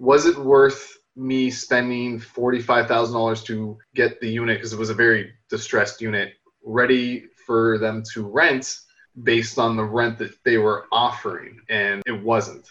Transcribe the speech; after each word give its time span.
was 0.00 0.24
it 0.24 0.38
worth 0.38 0.96
me 1.14 1.50
spending 1.50 2.18
$45,000 2.18 3.44
to 3.44 3.76
get 3.94 4.18
the 4.18 4.28
unit 4.30 4.56
because 4.56 4.72
it 4.72 4.78
was 4.78 4.88
a 4.88 4.94
very 4.94 5.30
distressed 5.50 6.00
unit 6.00 6.32
ready 6.64 7.26
for 7.46 7.76
them 7.76 8.02
to 8.14 8.26
rent 8.26 8.78
based 9.22 9.58
on 9.58 9.76
the 9.76 9.84
rent 9.84 10.16
that 10.16 10.32
they 10.42 10.56
were 10.56 10.86
offering 10.90 11.60
and 11.68 12.02
it 12.06 12.22
wasn't. 12.22 12.66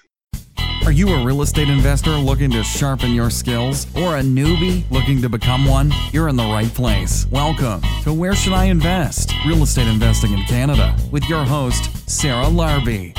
Are 0.85 0.91
you 0.91 1.09
a 1.09 1.23
real 1.23 1.43
estate 1.43 1.69
investor 1.69 2.15
looking 2.17 2.49
to 2.49 2.63
sharpen 2.63 3.13
your 3.13 3.29
skills 3.29 3.85
or 3.95 4.17
a 4.17 4.21
newbie 4.21 4.89
looking 4.89 5.21
to 5.21 5.29
become 5.29 5.65
one? 5.65 5.91
You're 6.11 6.29
in 6.29 6.35
the 6.35 6.43
right 6.43 6.73
place. 6.73 7.27
Welcome 7.29 7.83
to 8.05 8.11
Where 8.11 8.33
Should 8.33 8.53
I 8.53 8.65
Invest? 8.65 9.33
Real 9.45 9.61
Estate 9.61 9.87
Investing 9.87 10.33
in 10.33 10.43
Canada 10.45 10.97
with 11.11 11.29
your 11.29 11.45
host, 11.45 12.09
Sarah 12.09 12.45
Larbi. 12.45 13.15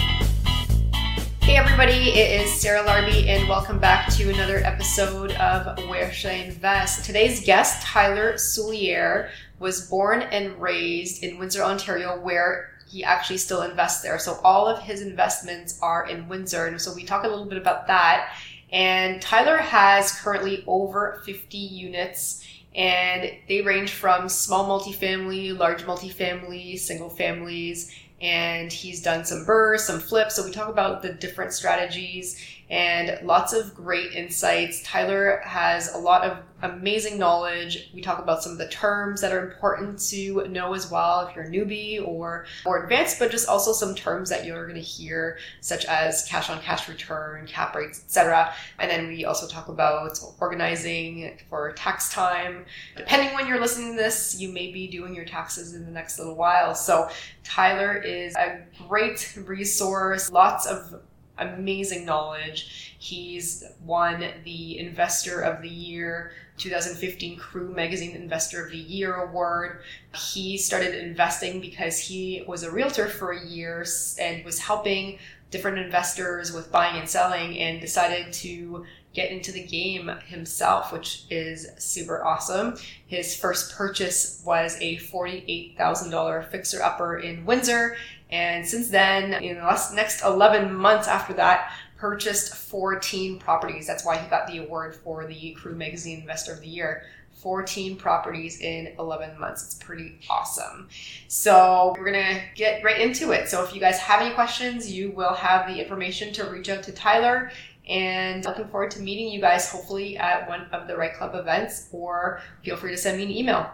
Hey 1.51 1.57
everybody, 1.57 2.11
it 2.11 2.43
is 2.43 2.61
Sarah 2.61 2.85
Larbi 2.85 3.27
and 3.27 3.49
welcome 3.49 3.81
back 3.81 4.09
to 4.11 4.31
another 4.33 4.59
episode 4.59 5.33
of 5.33 5.77
Where 5.89 6.13
Should 6.13 6.31
I 6.31 6.35
Invest? 6.35 7.05
Today's 7.05 7.45
guest, 7.45 7.83
Tyler 7.83 8.35
Soulliere, 8.35 9.31
was 9.59 9.91
born 9.91 10.23
and 10.23 10.63
raised 10.63 11.25
in 11.25 11.39
Windsor, 11.39 11.65
Ontario, 11.65 12.21
where 12.21 12.71
he 12.89 13.03
actually 13.03 13.39
still 13.39 13.63
invests 13.63 14.01
there. 14.01 14.17
So 14.21 14.39
all 14.45 14.69
of 14.69 14.81
his 14.85 15.03
investments 15.03 15.77
are 15.83 16.07
in 16.07 16.29
Windsor. 16.29 16.67
And 16.67 16.81
so 16.81 16.95
we 16.95 17.03
talk 17.03 17.25
a 17.25 17.29
little 17.29 17.47
bit 17.47 17.59
about 17.59 17.89
that. 17.89 18.33
And 18.71 19.21
Tyler 19.21 19.57
has 19.57 20.21
currently 20.21 20.63
over 20.69 21.21
50 21.27 21.59
units 21.59 22.47
and 22.77 23.29
they 23.49 23.63
range 23.63 23.91
from 23.91 24.29
small 24.29 24.69
multifamily, 24.69 25.59
large 25.59 25.83
multifamily, 25.83 26.79
single 26.79 27.11
families, 27.11 27.93
and 28.21 28.73
he's 28.73 29.03
done 29.03 29.25
some 29.25 29.45
BRRRRs, 29.45 29.81
some 29.81 30.01
flips. 30.01 30.35
So 30.35 30.45
we 30.45 30.51
talk 30.51 30.69
about 30.69 31.03
the 31.03 31.13
different 31.13 31.53
strategies 31.53 32.39
and 32.71 33.19
lots 33.27 33.53
of 33.53 33.75
great 33.75 34.13
insights. 34.13 34.83
Tyler 34.85 35.43
has 35.45 35.93
a 35.93 35.99
lot 35.99 36.25
of 36.25 36.39
amazing 36.63 37.19
knowledge. 37.19 37.91
We 37.95 38.01
talk 38.01 38.19
about 38.19 38.43
some 38.43 38.53
of 38.53 38.59
the 38.59 38.69
terms 38.69 39.21
that 39.23 39.33
are 39.33 39.51
important 39.51 39.99
to 40.11 40.47
know 40.49 40.75
as 40.75 40.91
well 40.91 41.27
if 41.27 41.35
you're 41.35 41.47
a 41.47 41.51
newbie 41.51 42.07
or 42.07 42.47
more 42.65 42.83
advanced, 42.83 43.19
but 43.19 43.31
just 43.31 43.49
also 43.49 43.73
some 43.73 43.95
terms 43.95 44.29
that 44.31 44.45
you're 44.45 44.67
going 44.67 44.81
to 44.81 44.81
hear, 44.81 45.39
such 45.61 45.85
as 45.87 46.25
cash 46.27 46.51
on 46.51 46.61
cash 46.61 46.89
return, 46.89 47.47
cap 47.47 47.75
rates, 47.75 48.03
etc. 48.05 48.53
And 48.79 48.91
then 48.91 49.09
we 49.09 49.25
also 49.25 49.49
talk 49.49 49.69
about 49.69 50.19
organizing 50.39 51.39
for 51.49 51.73
tax 51.73 52.13
time. 52.13 52.67
Depending 52.97 53.35
when 53.35 53.47
you're 53.49 53.61
listening 53.61 53.93
to 53.93 53.97
this, 53.97 54.39
you 54.39 54.51
may 54.51 54.71
be 54.71 54.87
doing 54.87 55.15
your 55.15 55.25
taxes 55.25 55.75
in 55.75 55.85
the 55.85 55.91
next 55.91 56.19
little 56.19 56.37
while. 56.37 56.75
So 56.75 57.09
Tyler 57.43 57.97
is 57.97 58.37
a 58.37 58.61
great 58.87 59.37
resource, 59.45 60.31
lots 60.31 60.67
of 60.67 61.01
amazing 61.41 62.05
knowledge. 62.05 62.95
He's 62.99 63.65
won 63.85 64.25
the 64.45 64.79
Investor 64.79 65.41
of 65.41 65.63
the 65.63 65.69
Year 65.69 66.33
2015 66.59 67.39
Crew 67.39 67.73
Magazine 67.75 68.15
Investor 68.15 68.65
of 68.65 68.71
the 68.71 68.79
Year 68.79 69.15
award. 69.15 69.81
He 70.15 70.59
started 70.59 70.95
investing 70.95 71.61
because 71.61 71.99
he 71.99 72.45
was 72.47 72.63
a 72.63 72.71
realtor 72.71 73.09
for 73.09 73.33
a 73.33 73.45
year 73.47 73.87
and 74.19 74.45
was 74.45 74.59
helping 74.59 75.19
different 75.51 75.79
investors 75.79 76.53
with 76.53 76.71
buying 76.71 76.99
and 76.99 77.09
selling 77.09 77.59
and 77.59 77.81
decided 77.81 78.33
to 78.33 78.85
get 79.13 79.33
into 79.33 79.51
the 79.51 79.65
game 79.65 80.09
himself, 80.27 80.93
which 80.93 81.25
is 81.31 81.69
super 81.79 82.25
awesome. 82.25 82.77
His 83.07 83.35
first 83.35 83.75
purchase 83.75 84.41
was 84.45 84.77
a 84.81 84.99
$48,000 84.99 86.49
fixer 86.49 86.83
upper 86.83 87.19
in 87.19 87.45
Windsor 87.45 87.97
and 88.31 88.67
since 88.67 88.89
then, 88.89 89.43
in 89.43 89.57
the 89.57 89.63
last, 89.63 89.95
next 89.95 90.23
11 90.23 90.75
months 90.75 91.09
after 91.09 91.35
that, 91.35 91.73
purchased 91.97 92.55
14 92.55 93.39
properties. 93.39 93.87
That's 93.87 94.05
why 94.05 94.17
he 94.17 94.29
got 94.29 94.47
the 94.47 94.59
award 94.59 94.95
for 94.95 95.27
the 95.27 95.53
Crew 95.53 95.75
Magazine 95.75 96.21
Investor 96.21 96.53
of 96.53 96.61
the 96.61 96.69
Year. 96.69 97.05
14 97.41 97.97
properties 97.97 98.61
in 98.61 98.93
11 98.99 99.39
months. 99.41 99.65
It's 99.65 99.75
pretty 99.75 100.19
awesome. 100.29 100.89
So 101.29 101.95
we're 101.97 102.13
going 102.13 102.35
to 102.35 102.41
get 102.55 102.85
right 102.85 103.01
into 103.01 103.33
it. 103.33 103.49
So 103.49 103.65
if 103.65 103.75
you 103.75 103.81
guys 103.81 103.99
have 103.99 104.21
any 104.21 104.35
questions, 104.35 104.93
you 104.93 105.11
will 105.13 105.33
have 105.33 105.67
the 105.67 105.81
information 105.81 106.35
to 106.35 106.45
reach 106.45 106.69
out 106.69 106.83
to 106.83 106.93
Tyler. 106.93 107.51
And 107.89 108.45
looking 108.45 108.69
forward 108.69 108.91
to 108.93 109.01
meeting 109.01 109.29
you 109.29 109.41
guys 109.41 109.71
hopefully 109.71 110.19
at 110.19 110.47
one 110.49 110.67
of 110.73 110.87
the 110.87 110.97
Right 110.97 111.15
Club 111.15 111.35
events 111.35 111.89
or 111.93 112.43
feel 112.63 112.77
free 112.77 112.91
to 112.91 112.99
send 112.99 113.17
me 113.17 113.25
an 113.25 113.31
email. 113.31 113.73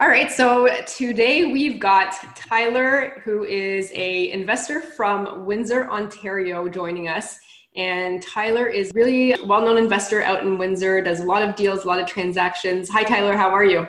All 0.00 0.08
right, 0.08 0.32
so 0.32 0.66
today 0.84 1.52
we've 1.52 1.78
got 1.78 2.12
Tyler, 2.34 3.22
who 3.24 3.44
is 3.44 3.92
a 3.94 4.32
investor 4.32 4.80
from 4.80 5.46
Windsor, 5.46 5.88
Ontario, 5.88 6.68
joining 6.68 7.06
us. 7.06 7.38
And 7.76 8.20
Tyler 8.20 8.66
is 8.66 8.90
really 8.96 9.36
well-known 9.46 9.78
investor 9.78 10.20
out 10.20 10.42
in 10.42 10.58
Windsor, 10.58 11.02
does 11.02 11.20
a 11.20 11.24
lot 11.24 11.48
of 11.48 11.54
deals, 11.54 11.84
a 11.84 11.86
lot 11.86 12.00
of 12.00 12.08
transactions. 12.08 12.88
Hi, 12.90 13.04
Tyler, 13.04 13.36
how 13.36 13.50
are 13.50 13.64
you? 13.64 13.86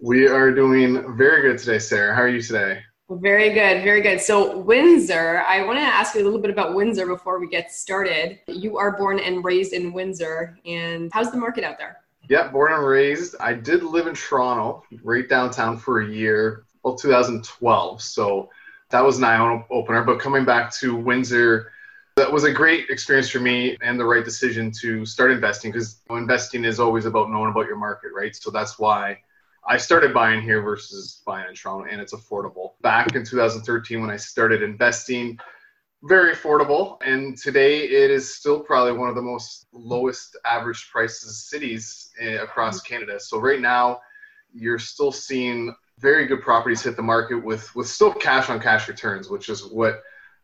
We 0.00 0.28
are 0.28 0.52
doing 0.52 1.16
very 1.16 1.42
good 1.42 1.58
today, 1.58 1.80
Sarah. 1.80 2.14
How 2.14 2.22
are 2.22 2.28
you 2.28 2.40
today? 2.40 2.80
Very 3.10 3.52
good, 3.52 3.82
very 3.82 4.00
good. 4.00 4.20
So, 4.20 4.58
Windsor, 4.58 5.40
I 5.40 5.64
want 5.64 5.80
to 5.80 5.82
ask 5.82 6.14
you 6.14 6.22
a 6.22 6.24
little 6.24 6.40
bit 6.40 6.52
about 6.52 6.76
Windsor 6.76 7.06
before 7.06 7.40
we 7.40 7.48
get 7.48 7.72
started. 7.72 8.38
You 8.46 8.78
are 8.78 8.96
born 8.96 9.18
and 9.18 9.44
raised 9.44 9.72
in 9.72 9.92
Windsor, 9.92 10.56
and 10.64 11.10
how's 11.12 11.32
the 11.32 11.38
market 11.38 11.64
out 11.64 11.78
there? 11.78 11.96
Yeah, 12.28 12.48
born 12.48 12.72
and 12.72 12.86
raised. 12.86 13.36
I 13.40 13.54
did 13.54 13.82
live 13.82 14.06
in 14.06 14.14
Toronto, 14.14 14.84
right 15.02 15.26
downtown 15.28 15.78
for 15.78 16.02
a 16.02 16.08
year, 16.08 16.64
well, 16.82 16.94
2012. 16.94 18.02
So 18.02 18.50
that 18.90 19.04
was 19.04 19.18
an 19.18 19.24
eye 19.24 19.64
opener. 19.70 20.02
But 20.04 20.20
coming 20.20 20.44
back 20.44 20.72
to 20.76 20.94
Windsor, 20.94 21.72
that 22.16 22.30
was 22.30 22.44
a 22.44 22.52
great 22.52 22.90
experience 22.90 23.30
for 23.30 23.40
me 23.40 23.78
and 23.80 23.98
the 23.98 24.04
right 24.04 24.24
decision 24.24 24.70
to 24.80 25.06
start 25.06 25.30
investing 25.30 25.72
because 25.72 26.02
investing 26.10 26.64
is 26.64 26.80
always 26.80 27.06
about 27.06 27.30
knowing 27.30 27.50
about 27.50 27.66
your 27.66 27.76
market, 27.76 28.10
right? 28.14 28.36
So 28.36 28.50
that's 28.50 28.78
why 28.78 29.20
I 29.66 29.76
started 29.76 30.12
buying 30.12 30.42
here 30.42 30.60
versus 30.60 31.22
buying 31.24 31.48
in 31.48 31.54
Toronto, 31.54 31.86
and 31.90 32.00
it's 32.00 32.12
affordable. 32.12 32.72
Back 32.82 33.14
in 33.14 33.24
2013, 33.24 34.00
when 34.00 34.10
I 34.10 34.16
started 34.16 34.62
investing, 34.62 35.38
very 36.04 36.32
affordable 36.32 36.98
and 37.04 37.36
today 37.36 37.80
it 37.80 38.10
is 38.10 38.36
still 38.36 38.60
probably 38.60 38.92
one 38.92 39.08
of 39.08 39.16
the 39.16 39.22
most 39.22 39.66
lowest 39.72 40.36
average 40.44 40.88
prices 40.92 41.48
cities 41.48 42.10
eh, 42.20 42.34
across 42.34 42.80
mm-hmm. 42.80 42.94
canada. 42.94 43.18
So 43.18 43.40
right 43.40 43.60
now 43.60 44.00
you're 44.54 44.78
still 44.78 45.10
seeing 45.10 45.74
very 45.98 46.26
good 46.26 46.40
properties 46.40 46.82
hit 46.82 46.96
the 46.96 47.02
market 47.02 47.36
with 47.36 47.74
with 47.74 47.88
still 47.88 48.12
cash 48.12 48.48
on 48.48 48.60
cash 48.60 48.86
returns 48.86 49.28
which 49.28 49.48
is 49.48 49.64
what 49.64 50.02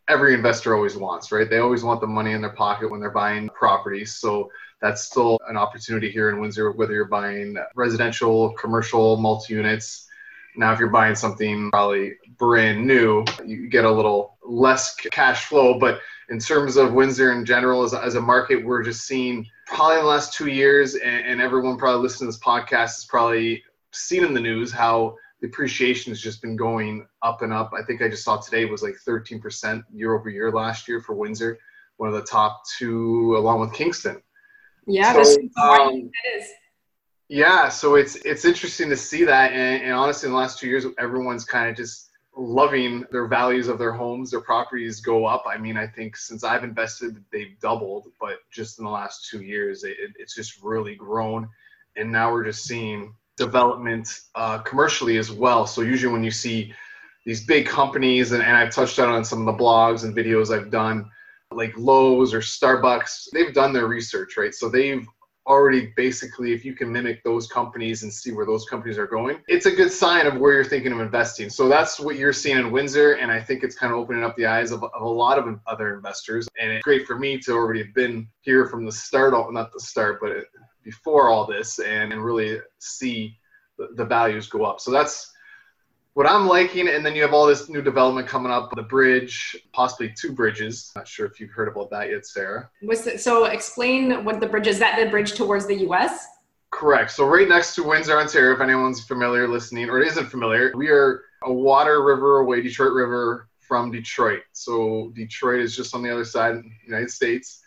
every 0.08 0.34
investor 0.34 0.74
always 0.74 0.96
wants 0.96 1.30
right? 1.30 1.48
They 1.48 1.58
always 1.58 1.84
want 1.84 2.00
the 2.00 2.08
money 2.08 2.32
in 2.32 2.40
their 2.40 2.50
pocket 2.50 2.90
when 2.90 3.00
they're 3.00 3.10
buying 3.10 3.48
properties. 3.50 4.14
So 4.14 4.50
that's 4.80 5.02
still 5.02 5.38
an 5.48 5.56
opportunity 5.56 6.10
here 6.10 6.30
in 6.30 6.40
windsor 6.40 6.72
whether 6.72 6.94
you're 6.94 7.04
buying 7.04 7.56
residential 7.76 8.50
commercial 8.54 9.16
multi 9.18 9.54
units 9.54 10.08
now, 10.56 10.72
if 10.72 10.78
you're 10.78 10.88
buying 10.88 11.14
something 11.14 11.70
probably 11.70 12.14
brand 12.38 12.86
new, 12.86 13.24
you 13.44 13.68
get 13.68 13.84
a 13.84 13.90
little 13.90 14.38
less 14.44 14.94
cash 14.94 15.46
flow. 15.46 15.78
But 15.78 16.00
in 16.28 16.38
terms 16.38 16.76
of 16.76 16.92
Windsor 16.92 17.32
in 17.32 17.44
general, 17.44 17.82
as 17.82 17.92
a, 17.92 18.02
as 18.02 18.14
a 18.14 18.20
market, 18.20 18.64
we're 18.64 18.82
just 18.82 19.06
seeing 19.06 19.46
probably 19.66 19.96
in 19.96 20.02
the 20.02 20.08
last 20.08 20.32
two 20.32 20.46
years, 20.46 20.94
and, 20.94 21.26
and 21.26 21.40
everyone 21.40 21.76
probably 21.76 22.02
listening 22.02 22.30
to 22.30 22.36
this 22.36 22.44
podcast 22.44 22.94
has 22.96 23.06
probably 23.08 23.62
seen 23.92 24.24
in 24.24 24.34
the 24.34 24.40
news 24.40 24.72
how 24.72 25.16
the 25.40 25.48
appreciation 25.48 26.10
has 26.10 26.20
just 26.20 26.40
been 26.40 26.56
going 26.56 27.06
up 27.22 27.42
and 27.42 27.52
up. 27.52 27.72
I 27.78 27.82
think 27.82 28.00
I 28.00 28.08
just 28.08 28.24
saw 28.24 28.38
today 28.38 28.64
was 28.64 28.82
like 28.82 28.94
13% 29.06 29.82
year 29.92 30.14
over 30.14 30.30
year 30.30 30.50
last 30.50 30.88
year 30.88 31.00
for 31.00 31.14
Windsor, 31.14 31.58
one 31.96 32.08
of 32.08 32.14
the 32.14 32.22
top 32.22 32.62
two, 32.78 33.36
along 33.36 33.60
with 33.60 33.72
Kingston. 33.72 34.22
Yeah, 34.86 35.22
so, 35.22 35.36
um. 35.60 36.10
Yeah, 37.28 37.68
so 37.70 37.94
it's 37.94 38.16
it's 38.16 38.44
interesting 38.44 38.90
to 38.90 38.96
see 38.96 39.24
that, 39.24 39.52
and, 39.52 39.82
and 39.82 39.92
honestly, 39.92 40.26
in 40.26 40.32
the 40.32 40.38
last 40.38 40.58
two 40.58 40.68
years, 40.68 40.84
everyone's 40.98 41.44
kind 41.44 41.70
of 41.70 41.76
just 41.76 42.10
loving 42.36 43.04
their 43.12 43.26
values 43.26 43.68
of 43.68 43.78
their 43.78 43.92
homes, 43.92 44.30
their 44.30 44.40
properties 44.40 45.00
go 45.00 45.24
up. 45.24 45.44
I 45.46 45.56
mean, 45.56 45.76
I 45.76 45.86
think 45.86 46.16
since 46.16 46.44
I've 46.44 46.64
invested, 46.64 47.24
they've 47.32 47.58
doubled, 47.60 48.08
but 48.20 48.40
just 48.50 48.78
in 48.78 48.84
the 48.84 48.90
last 48.90 49.28
two 49.30 49.42
years, 49.42 49.84
it, 49.84 49.96
it's 50.18 50.34
just 50.34 50.62
really 50.62 50.96
grown, 50.96 51.48
and 51.96 52.12
now 52.12 52.30
we're 52.30 52.44
just 52.44 52.64
seeing 52.64 53.14
development 53.36 54.20
uh, 54.34 54.58
commercially 54.58 55.16
as 55.16 55.32
well. 55.32 55.66
So 55.66 55.80
usually 55.80 56.12
when 56.12 56.24
you 56.24 56.30
see 56.30 56.74
these 57.24 57.44
big 57.44 57.66
companies, 57.66 58.32
and, 58.32 58.42
and 58.42 58.56
I've 58.56 58.70
touched 58.74 58.98
on 58.98 59.24
some 59.24 59.46
of 59.46 59.46
the 59.46 59.62
blogs 59.62 60.04
and 60.04 60.14
videos 60.14 60.54
I've 60.54 60.70
done, 60.70 61.10
like 61.50 61.72
Lowe's 61.78 62.34
or 62.34 62.40
Starbucks, 62.40 63.28
they've 63.32 63.54
done 63.54 63.72
their 63.72 63.86
research, 63.86 64.36
right? 64.36 64.54
So 64.54 64.68
they've 64.68 65.06
already 65.46 65.92
basically 65.96 66.52
if 66.52 66.64
you 66.64 66.74
can 66.74 66.90
mimic 66.90 67.22
those 67.22 67.46
companies 67.46 68.02
and 68.02 68.12
see 68.12 68.32
where 68.32 68.46
those 68.46 68.64
companies 68.64 68.96
are 68.96 69.06
going 69.06 69.38
it's 69.46 69.66
a 69.66 69.70
good 69.70 69.92
sign 69.92 70.26
of 70.26 70.38
where 70.38 70.54
you're 70.54 70.64
thinking 70.64 70.92
of 70.92 71.00
investing. 71.00 71.50
So 71.50 71.68
that's 71.68 72.00
what 72.00 72.16
you're 72.16 72.32
seeing 72.32 72.58
in 72.58 72.70
windsor 72.70 73.12
and 73.14 73.30
i 73.30 73.40
think 73.40 73.62
it's 73.62 73.76
kind 73.76 73.92
of 73.92 73.98
opening 73.98 74.24
up 74.24 74.36
the 74.36 74.46
eyes 74.46 74.70
of, 74.70 74.82
of 74.82 75.02
a 75.02 75.08
lot 75.08 75.38
of 75.38 75.60
other 75.66 75.94
investors. 75.94 76.48
And 76.60 76.70
it's 76.72 76.84
great 76.84 77.06
for 77.06 77.18
me 77.18 77.38
to 77.40 77.52
already 77.52 77.82
have 77.82 77.94
been 77.94 78.28
here 78.40 78.66
from 78.66 78.84
the 78.84 78.92
start 78.92 79.34
not 79.52 79.72
the 79.72 79.80
start 79.80 80.20
but 80.20 80.32
before 80.84 81.28
all 81.28 81.46
this 81.46 81.78
and, 81.78 82.12
and 82.12 82.24
really 82.24 82.60
see 82.78 83.38
the, 83.78 83.88
the 83.96 84.04
values 84.04 84.48
go 84.48 84.64
up. 84.64 84.80
So 84.80 84.90
that's 84.90 85.32
what 86.14 86.28
I'm 86.28 86.46
liking, 86.46 86.88
and 86.88 87.04
then 87.04 87.14
you 87.14 87.22
have 87.22 87.34
all 87.34 87.46
this 87.46 87.68
new 87.68 87.82
development 87.82 88.28
coming 88.28 88.50
up, 88.50 88.70
the 88.74 88.82
bridge, 88.82 89.56
possibly 89.72 90.14
two 90.16 90.32
bridges. 90.32 90.92
Not 90.94 91.08
sure 91.08 91.26
if 91.26 91.40
you've 91.40 91.50
heard 91.50 91.68
about 91.68 91.90
that 91.90 92.10
yet, 92.10 92.24
Sarah. 92.24 92.70
Was 92.82 93.06
it, 93.06 93.20
so 93.20 93.46
explain 93.46 94.24
what 94.24 94.40
the 94.40 94.46
bridge 94.46 94.68
is. 94.68 94.78
That 94.78 94.98
the 94.98 95.10
bridge 95.10 95.34
towards 95.34 95.66
the 95.66 95.74
U.S. 95.80 96.26
Correct. 96.70 97.10
So 97.10 97.26
right 97.26 97.48
next 97.48 97.74
to 97.74 97.82
Windsor, 97.82 98.18
Ontario, 98.18 98.54
if 98.54 98.60
anyone's 98.60 99.04
familiar 99.04 99.48
listening 99.48 99.90
or 99.90 100.00
isn't 100.00 100.26
familiar, 100.26 100.72
we 100.74 100.88
are 100.88 101.22
a 101.42 101.52
water 101.52 102.02
river 102.02 102.40
away, 102.40 102.62
Detroit 102.62 102.92
River 102.92 103.48
from 103.58 103.90
Detroit. 103.90 104.42
So 104.52 105.12
Detroit 105.14 105.60
is 105.60 105.76
just 105.76 105.94
on 105.94 106.02
the 106.02 106.12
other 106.12 106.24
side 106.24 106.56
of 106.56 106.62
the 106.62 106.70
United 106.86 107.10
States. 107.10 107.62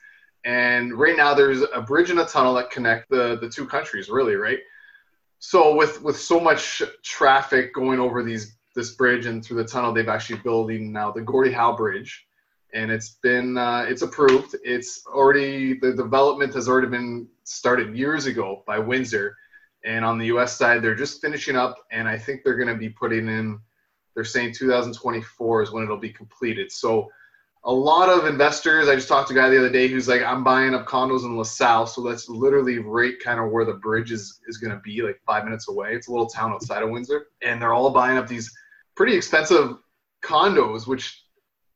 And 0.45 0.93
right 0.93 1.17
now 1.17 1.33
there's 1.33 1.63
a 1.73 1.81
bridge 1.81 2.09
and 2.09 2.19
a 2.19 2.25
tunnel 2.25 2.53
that 2.55 2.71
connect 2.71 3.09
the, 3.09 3.37
the 3.41 3.49
two 3.49 3.65
countries, 3.65 4.09
really, 4.09 4.35
right? 4.35 4.59
So 5.39 5.75
with 5.75 6.01
with 6.01 6.19
so 6.19 6.39
much 6.39 6.81
traffic 7.03 7.73
going 7.73 7.99
over 7.99 8.23
these 8.23 8.57
this 8.75 8.95
bridge 8.95 9.25
and 9.25 9.43
through 9.43 9.57
the 9.57 9.67
tunnel, 9.67 9.91
they've 9.91 10.07
actually 10.07 10.39
building 10.39 10.91
now 10.91 11.11
the 11.11 11.21
Gordie 11.21 11.51
Howe 11.51 11.75
Bridge, 11.75 12.27
and 12.73 12.91
it's 12.91 13.17
been 13.23 13.57
uh, 13.57 13.85
it's 13.87 14.01
approved. 14.01 14.55
It's 14.63 15.05
already 15.07 15.79
the 15.79 15.93
development 15.93 16.53
has 16.53 16.67
already 16.67 16.87
been 16.87 17.27
started 17.43 17.95
years 17.95 18.25
ago 18.25 18.63
by 18.67 18.79
Windsor, 18.79 19.35
and 19.83 20.05
on 20.05 20.17
the 20.17 20.27
U.S. 20.27 20.57
side, 20.57 20.81
they're 20.81 20.95
just 20.95 21.21
finishing 21.21 21.55
up, 21.55 21.77
and 21.91 22.07
I 22.07 22.17
think 22.17 22.43
they're 22.43 22.55
going 22.55 22.67
to 22.67 22.75
be 22.75 22.89
putting 22.89 23.27
in. 23.27 23.59
They're 24.13 24.23
saying 24.23 24.53
2024 24.53 25.61
is 25.61 25.71
when 25.71 25.83
it'll 25.83 25.97
be 25.97 26.09
completed. 26.11 26.71
So 26.71 27.09
a 27.63 27.73
lot 27.73 28.09
of 28.09 28.25
investors. 28.25 28.87
I 28.87 28.95
just 28.95 29.07
talked 29.07 29.27
to 29.29 29.33
a 29.33 29.37
guy 29.37 29.49
the 29.49 29.59
other 29.59 29.69
day 29.69 29.87
who's 29.87 30.07
like, 30.07 30.21
I'm 30.21 30.43
buying 30.43 30.73
up 30.73 30.85
condos 30.85 31.23
in 31.23 31.35
LaSalle, 31.35 31.87
so 31.87 32.01
that's 32.01 32.29
literally 32.29 32.79
right 32.79 33.19
kind 33.19 33.39
of 33.39 33.51
where 33.51 33.65
the 33.65 33.73
bridge 33.73 34.11
is 34.11 34.39
is 34.47 34.57
going 34.57 34.71
to 34.71 34.81
be, 34.81 35.01
like 35.01 35.19
five 35.25 35.43
minutes 35.43 35.67
away. 35.67 35.93
It's 35.93 36.07
a 36.07 36.11
little 36.11 36.27
town 36.27 36.51
outside 36.51 36.83
of 36.83 36.89
Windsor, 36.89 37.27
and 37.41 37.61
they're 37.61 37.73
all 37.73 37.89
buying 37.89 38.17
up 38.17 38.27
these 38.27 38.51
pretty 38.95 39.15
expensive 39.15 39.77
condos. 40.23 40.87
Which 40.87 41.23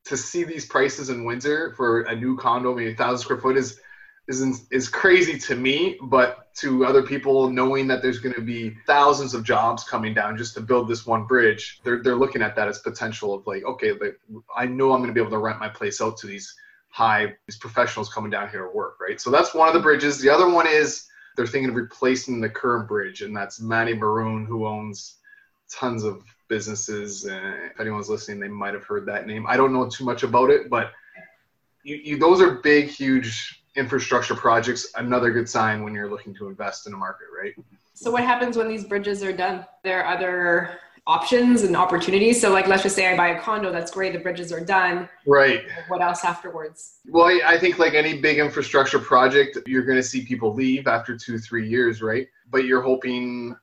to 0.06 0.18
see 0.18 0.44
these 0.44 0.66
prices 0.66 1.10
in 1.10 1.26
Windsor 1.26 1.74
for 1.76 2.02
a 2.02 2.16
new 2.16 2.38
condo, 2.38 2.74
maybe 2.74 2.92
a 2.92 2.96
thousand 2.96 3.20
square 3.20 3.40
foot, 3.40 3.58
is 3.58 3.80
is 4.28 4.68
is 4.72 4.88
crazy 4.88 5.38
to 5.38 5.56
me, 5.56 5.98
but 6.04 6.54
to 6.56 6.86
other 6.86 7.02
people, 7.02 7.50
knowing 7.50 7.88
that 7.88 8.02
there's 8.02 8.20
going 8.20 8.36
to 8.36 8.42
be 8.42 8.76
thousands 8.86 9.34
of 9.34 9.44
jobs 9.44 9.84
coming 9.84 10.14
down 10.14 10.38
just 10.38 10.54
to 10.56 10.62
build 10.62 10.88
this 10.88 11.06
one 11.06 11.26
bridge, 11.26 11.80
they're 11.84 12.02
they're 12.04 12.16
looking 12.16 12.42
at 12.42 12.56
that 12.56 12.68
as 12.68 12.80
potential 12.80 13.34
of 13.34 13.46
like, 13.48 13.64
okay, 13.64 13.94
like, 13.94 14.20
I 14.56 14.66
know 14.66 14.94
I'm 14.94 15.00
going 15.00 15.10
to 15.10 15.14
be 15.14 15.20
able 15.20 15.32
to 15.32 15.38
rent 15.38 15.60
my 15.60 15.70
place 15.70 16.02
out 16.02 16.18
to 16.18 16.28
these 16.28 16.54
high 16.90 17.36
these 17.48 17.58
professionals 17.58 18.14
coming 18.14 18.32
down 18.32 18.50
here 18.50 18.66
to 18.66 18.76
work, 18.76 19.00
right? 19.00 19.20
So 19.20 19.32
that's 19.32 19.54
one 19.54 19.68
of 19.68 19.74
the 19.74 19.80
bridges. 19.80 20.20
The 20.20 20.30
other 20.30 20.50
one 20.50 20.68
is 20.68 21.08
they're 21.36 21.48
thinking 21.48 21.70
of 21.70 21.76
replacing 21.76 22.42
the 22.42 22.50
current 22.50 22.88
bridge, 22.88 23.22
and 23.22 23.36
that's 23.36 23.62
Manny 23.62 23.94
Moroun, 23.94 24.46
who 24.46 24.68
owns 24.68 25.18
tons 25.72 26.04
of 26.04 26.24
businesses. 26.50 27.26
And 27.26 27.72
if 27.72 27.80
anyone's 27.80 28.10
listening, 28.10 28.40
they 28.40 28.50
might 28.50 28.74
have 28.74 28.84
heard 28.84 29.06
that 29.08 29.26
name. 29.26 29.46
I 29.48 29.58
don't 29.58 29.74
know 29.74 29.88
too 29.88 30.04
much 30.04 30.24
about 30.24 30.50
it, 30.50 30.70
but 30.70 30.92
you, 31.84 31.96
you, 31.96 32.18
those 32.20 32.42
are 32.42 32.56
big, 32.62 32.90
huge 32.90 33.61
infrastructure 33.76 34.36
projects 34.36 34.92
another 34.96 35.32
good 35.32 35.48
sign 35.48 35.84
when 35.84 35.94
you're 35.94 36.10
looking 36.10 36.34
to 36.36 36.48
invest 36.48 36.88
in 36.88 36.94
a 36.94 36.98
market, 36.98 37.28
right? 37.38 37.54
So 37.94 38.12
what 38.12 38.24
happens 38.24 38.58
when 38.58 38.68
these 38.68 38.84
bridges 38.84 39.24
are 39.24 39.34
done? 39.34 39.66
There 39.84 40.04
are 40.04 40.16
other 40.16 40.80
options 41.08 41.64
and 41.64 41.76
opportunities. 41.76 42.40
So 42.40 42.52
like 42.52 42.68
let's 42.68 42.84
just 42.84 42.96
say 42.96 43.12
I 43.12 43.18
buy 43.18 43.30
a 43.30 43.40
condo, 43.40 43.72
that's 43.72 43.92
great, 43.92 44.14
the 44.14 44.20
bridges 44.20 44.52
are 44.52 44.64
done. 44.64 45.10
Right. 45.26 45.64
What 45.88 46.02
else 46.02 46.24
afterwards? 46.24 47.00
Well, 47.08 47.40
I 47.46 47.58
think 47.58 47.80
like 47.80 47.94
any 47.94 48.20
big 48.20 48.38
infrastructure 48.38 49.00
project, 49.00 49.58
you're 49.66 49.84
going 49.84 49.98
to 49.98 50.04
see 50.04 50.26
people 50.26 50.54
leave 50.54 50.88
after 50.88 51.18
2 51.18 51.40
3 51.40 51.68
years, 51.68 52.02
right? 52.02 52.28
But 52.50 52.66
you're 52.66 52.82
hoping 52.82 53.56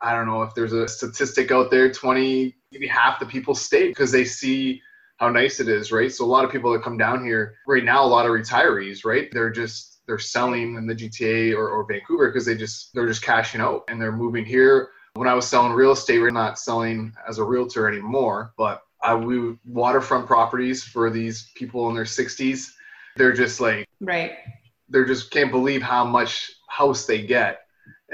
I 0.00 0.12
don't 0.12 0.26
know 0.26 0.42
if 0.42 0.54
there's 0.54 0.72
a 0.72 0.86
statistic 0.86 1.50
out 1.50 1.70
there 1.70 1.90
20 1.90 2.54
maybe 2.72 2.86
half 2.86 3.18
the 3.18 3.26
people 3.26 3.54
stay 3.54 3.88
because 3.88 4.12
they 4.12 4.24
see 4.24 4.82
how 5.24 5.30
nice 5.30 5.58
it 5.58 5.68
is, 5.68 5.90
right? 5.90 6.12
So 6.12 6.24
a 6.24 6.26
lot 6.26 6.44
of 6.44 6.52
people 6.52 6.72
that 6.72 6.82
come 6.82 6.98
down 6.98 7.24
here 7.24 7.56
right 7.66 7.84
now, 7.84 8.04
a 8.04 8.06
lot 8.06 8.26
of 8.26 8.32
retirees, 8.32 9.04
right? 9.04 9.28
They're 9.32 9.50
just 9.50 10.00
they're 10.06 10.18
selling 10.18 10.76
in 10.76 10.86
the 10.86 10.94
GTA 10.94 11.56
or, 11.56 11.70
or 11.70 11.86
Vancouver 11.86 12.28
because 12.28 12.44
they 12.44 12.54
just 12.54 12.92
they're 12.92 13.06
just 13.06 13.22
cashing 13.22 13.62
out 13.62 13.84
and 13.88 14.00
they're 14.00 14.12
moving 14.12 14.44
here. 14.44 14.90
When 15.14 15.26
I 15.26 15.34
was 15.34 15.46
selling 15.46 15.72
real 15.72 15.92
estate, 15.92 16.18
we're 16.18 16.30
not 16.30 16.58
selling 16.58 17.14
as 17.26 17.38
a 17.38 17.44
realtor 17.44 17.88
anymore, 17.88 18.52
but 18.58 18.82
I 19.02 19.14
we 19.14 19.56
waterfront 19.64 20.26
properties 20.26 20.84
for 20.84 21.10
these 21.10 21.50
people 21.54 21.88
in 21.88 21.94
their 21.94 22.04
60s. 22.04 22.68
They're 23.16 23.32
just 23.32 23.60
like 23.60 23.88
right. 24.00 24.32
They're 24.90 25.06
just 25.06 25.30
can't 25.30 25.50
believe 25.50 25.80
how 25.80 26.04
much 26.04 26.52
house 26.68 27.06
they 27.06 27.22
get 27.22 27.63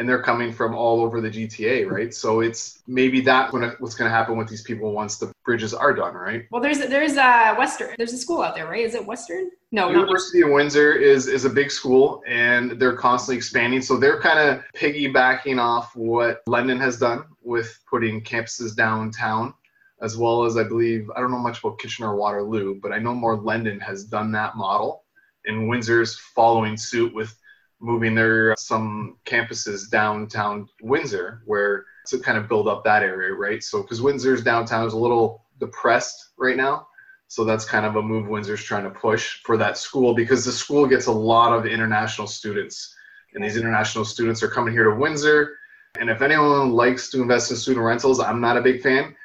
and 0.01 0.09
they're 0.09 0.23
coming 0.23 0.51
from 0.51 0.75
all 0.75 1.03
over 1.03 1.21
the 1.21 1.29
GTA, 1.29 1.89
right? 1.89 2.15
So 2.15 2.41
it's 2.41 2.83
maybe 2.87 3.21
that 3.21 3.53
what's 3.53 3.95
going 3.95 4.11
to 4.11 4.17
happen 4.17 4.39
with 4.39 4.49
these 4.49 4.63
people 4.63 4.93
once 4.93 5.19
the 5.19 5.31
bridges 5.45 5.75
are 5.75 5.93
done, 5.93 6.15
right? 6.15 6.47
Well, 6.51 6.63
there's 6.63 6.79
there's 6.79 7.19
a 7.19 7.55
Western, 7.59 7.95
there's 7.99 8.15
a 8.15 8.17
school 8.17 8.41
out 8.41 8.55
there, 8.55 8.67
right? 8.67 8.83
Is 8.83 8.95
it 8.95 9.05
Western? 9.05 9.51
No, 9.73 9.91
University 9.91 10.41
of 10.41 10.53
Windsor 10.53 10.95
is 10.95 11.29
is 11.29 11.45
a 11.45 11.51
big 11.51 11.71
school, 11.71 12.23
and 12.27 12.81
they're 12.81 12.97
constantly 12.97 13.37
expanding. 13.37 13.83
So 13.83 13.99
they're 13.99 14.19
kind 14.19 14.39
of 14.39 14.65
piggybacking 14.75 15.61
off 15.61 15.95
what 15.95 16.41
London 16.47 16.81
has 16.81 16.99
done 16.99 17.25
with 17.43 17.79
putting 17.89 18.23
campuses 18.23 18.75
downtown. 18.75 19.53
As 20.01 20.17
well 20.17 20.45
as 20.45 20.57
I 20.57 20.65
believe 20.65 21.11
I 21.15 21.21
don't 21.21 21.31
know 21.31 21.37
much 21.37 21.59
about 21.59 21.79
Kitchener 21.79 22.17
Waterloo, 22.17 22.81
but 22.81 22.91
I 22.91 22.99
know 22.99 23.15
more 23.15 23.37
London 23.37 23.79
has 23.81 24.05
done 24.05 24.33
that 24.33 24.57
model, 24.57 25.05
and 25.45 25.69
Windsor's 25.69 26.19
following 26.19 26.79
suit 26.79 27.15
with 27.15 27.37
moving 27.81 28.15
their 28.15 28.55
some 28.57 29.17
campuses 29.25 29.91
downtown 29.91 30.69
Windsor, 30.83 31.43
where 31.47 31.87
to 32.07 32.19
kind 32.19 32.39
of 32.39 32.49
build 32.49 32.69
up 32.69 32.85
that 32.85 33.03
area, 33.03 33.35
right? 33.35 33.63
So 33.63 33.83
because 33.83 34.03
Windsor's 34.03 34.43
downtown 34.43 34.87
is 34.87 34.93
a 34.93 34.99
little 34.99 35.45
depressed 35.59 36.31
right 36.39 36.57
now, 36.57 36.87
so 37.29 37.45
that's 37.45 37.65
kind 37.65 37.87
of 37.87 37.97
a 37.97 38.03
move 38.03 38.29
Windsor's 38.29 38.63
trying 38.63 38.85
to 38.85 38.91
push 38.91 39.43
for 39.45 39.57
that 39.57 39.79
school 39.79 40.15
because 40.15 40.45
the 40.45 40.53
school 40.53 40.87
gets 40.87 41.07
a 41.07 41.13
lot 41.13 41.53
of 41.53 41.67
international 41.67 42.27
students, 42.27 42.95
and 43.35 43.43
these 43.43 43.57
international 43.57 44.05
students 44.05 44.43
are 44.43 44.49
coming 44.49 44.75
here 44.75 44.85
to 44.85 44.97
Windsor. 44.97 45.57
And 45.99 46.11
if 46.11 46.23
anyone 46.23 46.73
likes 46.73 47.11
to 47.11 47.23
invest 47.23 47.51
in 47.51 47.57
student 47.57 47.85
rentals, 47.85 48.21
I'm 48.21 48.41
not 48.41 48.57
a 48.57 48.63
big 48.63 48.83
fan 48.83 49.17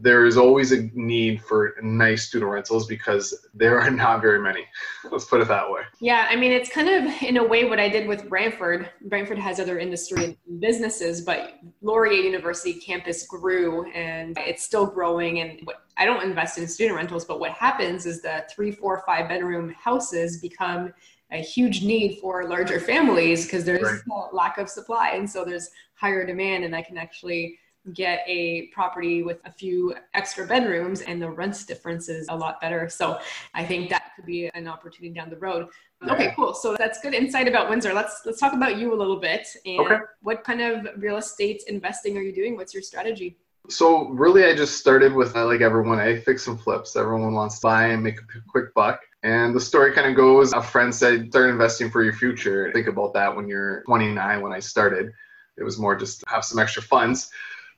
there 0.00 0.26
is 0.26 0.36
always 0.36 0.72
a 0.72 0.88
need 0.94 1.42
for 1.42 1.74
nice 1.82 2.24
student 2.24 2.50
rentals 2.50 2.86
because 2.86 3.46
there 3.54 3.80
are 3.80 3.90
not 3.90 4.20
very 4.20 4.40
many. 4.40 4.66
Let's 5.10 5.24
put 5.24 5.40
it 5.40 5.48
that 5.48 5.70
way. 5.70 5.82
Yeah, 6.00 6.26
I 6.28 6.36
mean, 6.36 6.52
it's 6.52 6.70
kind 6.70 6.88
of 6.88 7.22
in 7.22 7.36
a 7.36 7.44
way 7.44 7.64
what 7.64 7.78
I 7.78 7.88
did 7.88 8.08
with 8.08 8.28
Brantford. 8.28 8.90
Brantford 9.02 9.38
has 9.38 9.60
other 9.60 9.78
industry 9.78 10.24
and 10.24 10.60
businesses, 10.60 11.20
but 11.20 11.54
Laurier 11.82 12.22
University 12.22 12.74
campus 12.74 13.26
grew 13.26 13.90
and 13.92 14.36
it's 14.38 14.62
still 14.62 14.86
growing. 14.86 15.40
And 15.40 15.68
I 15.96 16.04
don't 16.04 16.22
invest 16.22 16.58
in 16.58 16.66
student 16.66 16.96
rentals, 16.96 17.24
but 17.24 17.38
what 17.38 17.52
happens 17.52 18.06
is 18.06 18.22
the 18.22 18.44
three, 18.54 18.72
four, 18.72 19.02
five 19.06 19.28
bedroom 19.28 19.74
houses 19.78 20.40
become 20.40 20.92
a 21.30 21.38
huge 21.38 21.82
need 21.82 22.18
for 22.20 22.46
larger 22.46 22.78
families 22.78 23.46
because 23.46 23.64
there's 23.64 23.82
right. 23.82 24.00
a 24.10 24.34
lack 24.34 24.58
of 24.58 24.68
supply. 24.68 25.12
And 25.14 25.28
so 25.28 25.44
there's 25.44 25.70
higher 25.94 26.26
demand, 26.26 26.64
and 26.64 26.76
I 26.76 26.82
can 26.82 26.98
actually 26.98 27.58
get 27.92 28.22
a 28.26 28.68
property 28.68 29.22
with 29.22 29.40
a 29.44 29.50
few 29.50 29.94
extra 30.14 30.46
bedrooms 30.46 31.00
and 31.02 31.20
the 31.20 31.28
rents 31.28 31.64
difference 31.64 32.08
is 32.08 32.26
a 32.28 32.36
lot 32.36 32.60
better. 32.60 32.88
So 32.88 33.18
I 33.54 33.64
think 33.64 33.90
that 33.90 34.12
could 34.14 34.24
be 34.24 34.48
an 34.54 34.68
opportunity 34.68 35.12
down 35.12 35.30
the 35.30 35.36
road. 35.36 35.68
Okay, 36.08 36.32
cool. 36.36 36.54
So 36.54 36.76
that's 36.76 37.00
good 37.00 37.14
insight 37.14 37.48
about 37.48 37.68
Windsor. 37.68 37.92
Let's 37.92 38.22
let's 38.24 38.40
talk 38.40 38.52
about 38.52 38.76
you 38.76 38.92
a 38.92 38.96
little 38.96 39.16
bit 39.16 39.46
and 39.64 39.80
okay. 39.80 39.98
what 40.22 40.44
kind 40.44 40.60
of 40.60 40.86
real 40.96 41.16
estate 41.16 41.62
investing 41.68 42.16
are 42.16 42.22
you 42.22 42.32
doing? 42.32 42.56
What's 42.56 42.74
your 42.74 42.82
strategy? 42.82 43.36
So 43.68 44.08
really, 44.08 44.44
I 44.44 44.56
just 44.56 44.78
started 44.78 45.12
with 45.14 45.36
like 45.36 45.60
everyone. 45.60 46.00
I 46.00 46.18
fix 46.18 46.48
and 46.48 46.60
flips. 46.60 46.96
Everyone 46.96 47.34
wants 47.34 47.60
to 47.60 47.66
buy 47.66 47.86
and 47.88 48.02
make 48.02 48.18
a 48.18 48.40
quick 48.48 48.74
buck. 48.74 49.00
And 49.22 49.54
the 49.54 49.60
story 49.60 49.92
kind 49.92 50.08
of 50.08 50.16
goes: 50.16 50.52
a 50.52 50.60
friend 50.60 50.92
said, 50.92 51.28
"Start 51.28 51.50
investing 51.50 51.88
for 51.88 52.02
your 52.02 52.12
future." 52.12 52.72
Think 52.72 52.88
about 52.88 53.14
that 53.14 53.34
when 53.34 53.46
you're 53.46 53.84
29. 53.84 54.40
When 54.40 54.52
I 54.52 54.58
started, 54.58 55.12
it 55.56 55.62
was 55.62 55.78
more 55.78 55.94
just 55.94 56.24
have 56.26 56.44
some 56.44 56.58
extra 56.58 56.82
funds 56.82 57.30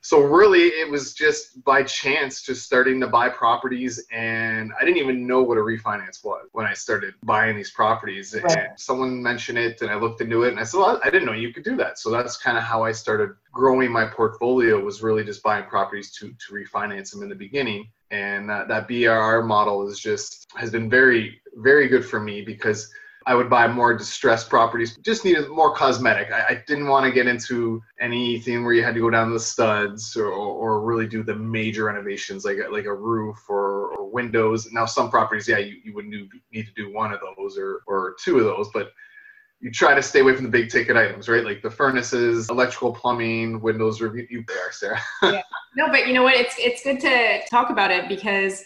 so 0.05 0.21
really 0.21 0.67
it 0.67 0.87
was 0.87 1.15
just 1.15 1.63
by 1.63 1.81
chance 1.81 2.43
just 2.43 2.63
starting 2.63 3.01
to 3.01 3.07
buy 3.07 3.27
properties 3.27 4.05
and 4.11 4.71
i 4.79 4.85
didn't 4.85 4.97
even 4.97 5.25
know 5.25 5.41
what 5.41 5.57
a 5.57 5.61
refinance 5.61 6.23
was 6.23 6.47
when 6.51 6.67
i 6.67 6.73
started 6.73 7.15
buying 7.23 7.55
these 7.55 7.71
properties. 7.71 8.35
Right. 8.35 8.55
and 8.55 8.79
someone 8.79 9.23
mentioned 9.23 9.57
it 9.57 9.81
and 9.81 9.89
i 9.89 9.95
looked 9.95 10.21
into 10.21 10.43
it 10.43 10.49
and 10.49 10.59
i 10.59 10.63
said 10.63 10.77
well 10.77 11.01
i 11.03 11.09
didn't 11.09 11.25
know 11.25 11.33
you 11.33 11.51
could 11.51 11.63
do 11.63 11.75
that. 11.77 11.97
So 11.97 12.11
that's 12.11 12.37
kind 12.37 12.55
of 12.55 12.63
how 12.63 12.83
i 12.83 12.91
started 12.91 13.31
growing 13.51 13.91
my 13.91 14.05
portfolio 14.05 14.79
was 14.79 15.01
really 15.01 15.23
just 15.23 15.41
buying 15.41 15.65
properties 15.65 16.11
to 16.17 16.29
to 16.29 16.53
refinance 16.53 17.11
them 17.11 17.23
in 17.23 17.29
the 17.29 17.35
beginning. 17.35 17.89
And 18.11 18.47
that, 18.49 18.67
that 18.67 18.87
BRRRR 18.87 19.47
model 19.47 19.87
is 19.89 19.99
just 19.99 20.45
has 20.55 20.69
been 20.69 20.87
very 20.87 21.41
very 21.55 21.87
good 21.87 22.05
for 22.05 22.19
me 22.19 22.41
because 22.41 22.93
I 23.27 23.33
would 23.33 23.49
buy 23.49 23.67
more 23.67 23.97
distressed 23.97 24.49
properties. 24.49 24.97
Just 24.97 25.25
needed 25.25 25.49
more 25.49 25.73
cosmetic. 25.73 26.31
I, 26.31 26.45
I 26.49 26.63
didn't 26.67 26.87
want 26.87 27.05
to 27.05 27.11
get 27.11 27.25
into 27.25 27.81
anything 27.99 28.63
where 28.63 28.73
you 28.73 28.83
had 28.83 28.93
to 28.93 29.01
go 29.01 29.09
down 29.09 29.33
the 29.33 29.39
studs 29.39 30.15
or, 30.15 30.27
or 30.27 30.81
really 30.81 31.07
do 31.07 31.23
the 31.23 31.35
major 31.35 31.85
renovations 31.85 32.45
like 32.45 32.57
like 32.69 32.85
a 32.85 32.93
roof 32.93 33.37
or, 33.49 33.95
or 33.95 34.09
windows. 34.11 34.71
Now 34.71 34.85
some 34.85 35.09
properties, 35.09 35.47
yeah, 35.47 35.57
you, 35.57 35.77
you 35.83 35.93
would 35.95 36.05
need 36.05 36.67
to 36.67 36.73
do 36.75 36.93
one 36.93 37.13
of 37.13 37.19
those 37.37 37.57
or, 37.57 37.81
or 37.87 38.15
two 38.23 38.37
of 38.37 38.45
those, 38.45 38.69
but 38.73 38.91
you 39.59 39.71
try 39.71 39.95
to 39.95 40.01
stay 40.03 40.19
away 40.19 40.35
from 40.35 40.43
the 40.43 40.51
big 40.51 40.69
ticket 40.69 40.95
items, 40.95 41.27
right? 41.27 41.43
Like 41.43 41.63
the 41.63 41.71
furnaces, 41.71 42.49
electrical, 42.49 42.93
plumbing, 42.93 43.59
windows. 43.61 44.01
Review. 44.01 44.27
You 44.29 44.43
there, 44.47 44.71
Sarah? 44.71 45.01
yeah. 45.23 45.41
No, 45.75 45.87
but 45.87 46.07
you 46.07 46.13
know 46.13 46.23
what? 46.23 46.35
It's 46.35 46.55
it's 46.59 46.83
good 46.83 46.99
to 46.99 47.39
talk 47.49 47.71
about 47.71 47.89
it 47.89 48.07
because 48.07 48.63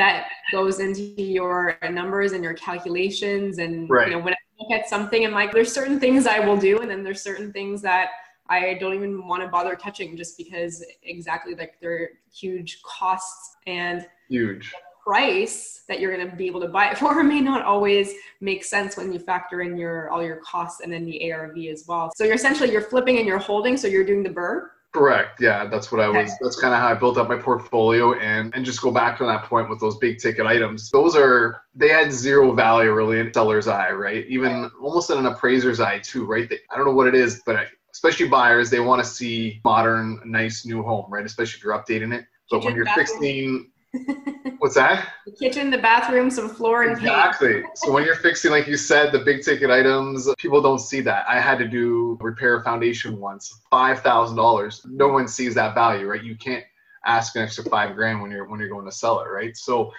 that 0.00 0.28
goes 0.50 0.80
into 0.80 1.02
your 1.02 1.76
numbers 1.90 2.32
and 2.32 2.42
your 2.42 2.54
calculations. 2.54 3.58
And 3.58 3.88
right. 3.90 4.08
you 4.08 4.14
know, 4.14 4.22
when 4.22 4.32
I 4.32 4.36
look 4.58 4.72
at 4.72 4.88
something, 4.88 5.26
I'm 5.26 5.32
like, 5.32 5.52
there's 5.52 5.70
certain 5.70 6.00
things 6.00 6.26
I 6.26 6.40
will 6.40 6.56
do, 6.56 6.78
and 6.80 6.90
then 6.90 7.04
there's 7.04 7.22
certain 7.22 7.52
things 7.52 7.82
that 7.82 8.08
I 8.48 8.78
don't 8.80 8.94
even 8.94 9.28
want 9.28 9.42
to 9.42 9.48
bother 9.48 9.76
touching 9.76 10.16
just 10.16 10.38
because 10.38 10.82
exactly 11.02 11.54
like 11.54 11.74
they're 11.82 12.12
huge 12.32 12.80
costs 12.82 13.56
and 13.66 14.06
huge 14.30 14.72
price 15.04 15.82
that 15.86 16.00
you're 16.00 16.16
going 16.16 16.30
to 16.30 16.34
be 16.34 16.46
able 16.46 16.60
to 16.60 16.68
buy 16.68 16.90
it 16.90 16.98
for 16.98 17.22
may 17.34 17.40
not 17.40 17.62
always 17.62 18.12
make 18.40 18.64
sense 18.64 18.96
when 18.96 19.12
you 19.12 19.18
factor 19.18 19.60
in 19.60 19.76
your 19.76 20.10
all 20.10 20.22
your 20.22 20.36
costs 20.36 20.80
and 20.80 20.90
then 20.90 21.04
the 21.04 21.30
ARV 21.30 21.58
as 21.70 21.84
well. 21.86 22.10
So 22.16 22.24
you're 22.24 22.34
essentially 22.34 22.72
you're 22.72 22.80
flipping 22.80 23.18
and 23.18 23.26
you're 23.26 23.38
holding, 23.38 23.76
so 23.76 23.86
you're 23.86 24.04
doing 24.04 24.22
the 24.22 24.30
BRRRR. 24.30 24.68
Correct. 24.92 25.40
Yeah, 25.40 25.66
that's 25.66 25.92
what 25.92 26.00
I 26.00 26.08
was. 26.08 26.32
That's 26.40 26.60
kind 26.60 26.74
of 26.74 26.80
how 26.80 26.88
I 26.88 26.94
built 26.94 27.16
up 27.16 27.28
my 27.28 27.36
portfolio, 27.36 28.14
and 28.14 28.52
and 28.56 28.64
just 28.64 28.82
go 28.82 28.90
back 28.90 29.18
to 29.18 29.24
that 29.24 29.44
point 29.44 29.70
with 29.70 29.78
those 29.78 29.96
big 29.98 30.18
ticket 30.18 30.46
items. 30.46 30.90
Those 30.90 31.14
are 31.14 31.62
they 31.76 31.90
had 31.90 32.12
zero 32.12 32.52
value 32.52 32.92
really 32.92 33.20
in 33.20 33.32
seller's 33.32 33.68
eye, 33.68 33.92
right? 33.92 34.26
Even 34.26 34.68
almost 34.82 35.10
in 35.10 35.18
an 35.18 35.26
appraiser's 35.26 35.78
eye 35.78 36.00
too, 36.00 36.24
right? 36.26 36.48
They, 36.48 36.58
I 36.70 36.76
don't 36.76 36.86
know 36.86 36.94
what 36.94 37.06
it 37.06 37.14
is, 37.14 37.40
but 37.46 37.68
especially 37.92 38.28
buyers, 38.28 38.68
they 38.68 38.80
want 38.80 39.02
to 39.02 39.08
see 39.08 39.60
modern, 39.64 40.20
nice 40.24 40.66
new 40.66 40.82
home, 40.82 41.06
right? 41.08 41.24
Especially 41.24 41.58
if 41.58 41.64
you're 41.64 41.78
updating 41.78 42.12
it. 42.12 42.26
But 42.50 42.64
when 42.64 42.74
you're 42.74 42.86
fixing, 42.86 43.70
what's 44.58 44.76
that? 44.76 45.08
The 45.26 45.32
kitchen, 45.32 45.70
the 45.70 45.78
bathroom, 45.78 46.30
some 46.30 46.48
floor 46.48 46.84
and 46.84 46.96
paint. 46.96 47.10
exactly. 47.10 47.62
so 47.74 47.90
when 47.90 48.04
you're 48.04 48.14
fixing, 48.14 48.50
like 48.50 48.66
you 48.66 48.76
said, 48.76 49.10
the 49.12 49.18
big 49.18 49.42
ticket 49.42 49.70
items, 49.70 50.28
people 50.38 50.62
don't 50.62 50.78
see 50.78 51.00
that. 51.00 51.24
I 51.28 51.40
had 51.40 51.58
to 51.58 51.66
do 51.66 52.16
repair 52.20 52.56
a 52.56 52.62
foundation 52.62 53.18
once, 53.18 53.60
five 53.70 54.00
thousand 54.00 54.36
dollars. 54.36 54.82
No 54.88 55.08
one 55.08 55.26
sees 55.26 55.54
that 55.56 55.74
value, 55.74 56.06
right? 56.06 56.22
You 56.22 56.36
can't 56.36 56.64
ask 57.04 57.34
an 57.36 57.42
extra 57.42 57.64
five 57.64 57.96
grand 57.96 58.20
when 58.22 58.30
you're 58.30 58.48
when 58.48 58.60
you're 58.60 58.68
going 58.68 58.84
to 58.84 58.92
sell 58.92 59.20
it, 59.20 59.28
right? 59.28 59.56
So 59.56 59.92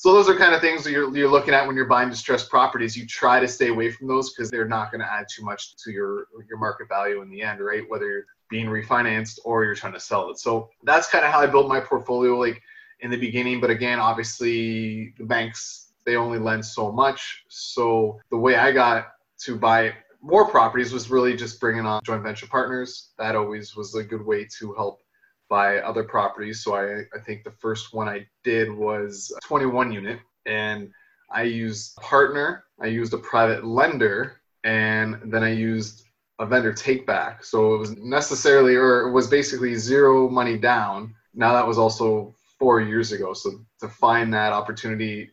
so 0.00 0.14
those 0.14 0.30
are 0.30 0.34
kind 0.34 0.54
of 0.54 0.62
things 0.62 0.82
that 0.84 0.92
you're, 0.92 1.14
you're 1.14 1.30
looking 1.30 1.52
at 1.52 1.66
when 1.66 1.76
you're 1.76 1.84
buying 1.84 2.08
distressed 2.08 2.48
properties. 2.48 2.96
You 2.96 3.06
try 3.06 3.38
to 3.38 3.46
stay 3.46 3.68
away 3.68 3.90
from 3.90 4.08
those 4.08 4.32
because 4.32 4.50
they're 4.50 4.66
not 4.66 4.90
going 4.90 5.02
to 5.02 5.12
add 5.12 5.26
too 5.28 5.44
much 5.44 5.76
to 5.76 5.90
your 5.90 6.26
your 6.48 6.58
market 6.58 6.88
value 6.88 7.20
in 7.20 7.28
the 7.28 7.42
end, 7.42 7.60
right? 7.60 7.82
Whether 7.86 8.06
you're 8.06 8.24
being 8.48 8.66
refinanced 8.66 9.40
or 9.44 9.62
you're 9.62 9.74
trying 9.74 9.92
to 9.92 10.00
sell 10.00 10.30
it. 10.30 10.38
So 10.38 10.70
that's 10.82 11.08
kind 11.08 11.24
of 11.24 11.30
how 11.30 11.40
I 11.40 11.46
built 11.46 11.68
my 11.68 11.80
portfolio, 11.80 12.38
like 12.38 12.62
in 13.02 13.10
the 13.10 13.16
beginning. 13.16 13.60
But 13.60 13.70
again, 13.70 13.98
obviously 13.98 15.14
the 15.18 15.24
banks 15.24 15.92
they 16.04 16.16
only 16.16 16.38
lend 16.38 16.64
so 16.64 16.90
much. 16.90 17.44
So 17.48 18.18
the 18.30 18.38
way 18.38 18.56
I 18.56 18.72
got 18.72 19.12
to 19.40 19.56
buy 19.56 19.94
more 20.22 20.48
properties 20.48 20.92
was 20.92 21.10
really 21.10 21.36
just 21.36 21.60
bringing 21.60 21.86
on 21.86 22.00
joint 22.04 22.22
venture 22.22 22.46
partners. 22.46 23.10
That 23.18 23.36
always 23.36 23.76
was 23.76 23.94
a 23.94 24.02
good 24.02 24.24
way 24.24 24.46
to 24.58 24.74
help 24.74 25.00
buy 25.48 25.78
other 25.78 26.04
properties. 26.04 26.62
So 26.62 26.76
I, 26.76 27.00
I 27.14 27.20
think 27.24 27.44
the 27.44 27.50
first 27.50 27.92
one 27.92 28.08
I 28.08 28.26
did 28.44 28.72
was 28.72 29.32
21 29.42 29.92
unit 29.92 30.20
and 30.46 30.90
I 31.30 31.42
used 31.42 31.96
a 31.98 32.00
partner, 32.00 32.64
I 32.80 32.86
used 32.86 33.14
a 33.14 33.18
private 33.18 33.64
lender, 33.64 34.40
and 34.64 35.20
then 35.26 35.42
I 35.42 35.52
used 35.52 36.04
a 36.38 36.46
vendor 36.46 36.72
take 36.72 37.06
back. 37.06 37.44
So 37.44 37.74
it 37.74 37.78
was 37.78 37.96
necessarily, 37.96 38.74
or 38.74 39.02
it 39.02 39.12
was 39.12 39.28
basically 39.28 39.74
zero 39.76 40.28
money 40.28 40.56
down. 40.56 41.14
Now 41.34 41.52
that 41.52 41.66
was 41.66 41.78
also 41.78 42.34
four 42.60 42.80
years 42.80 43.10
ago. 43.10 43.32
So 43.32 43.64
to 43.80 43.88
find 43.88 44.32
that 44.34 44.52
opportunity 44.52 45.30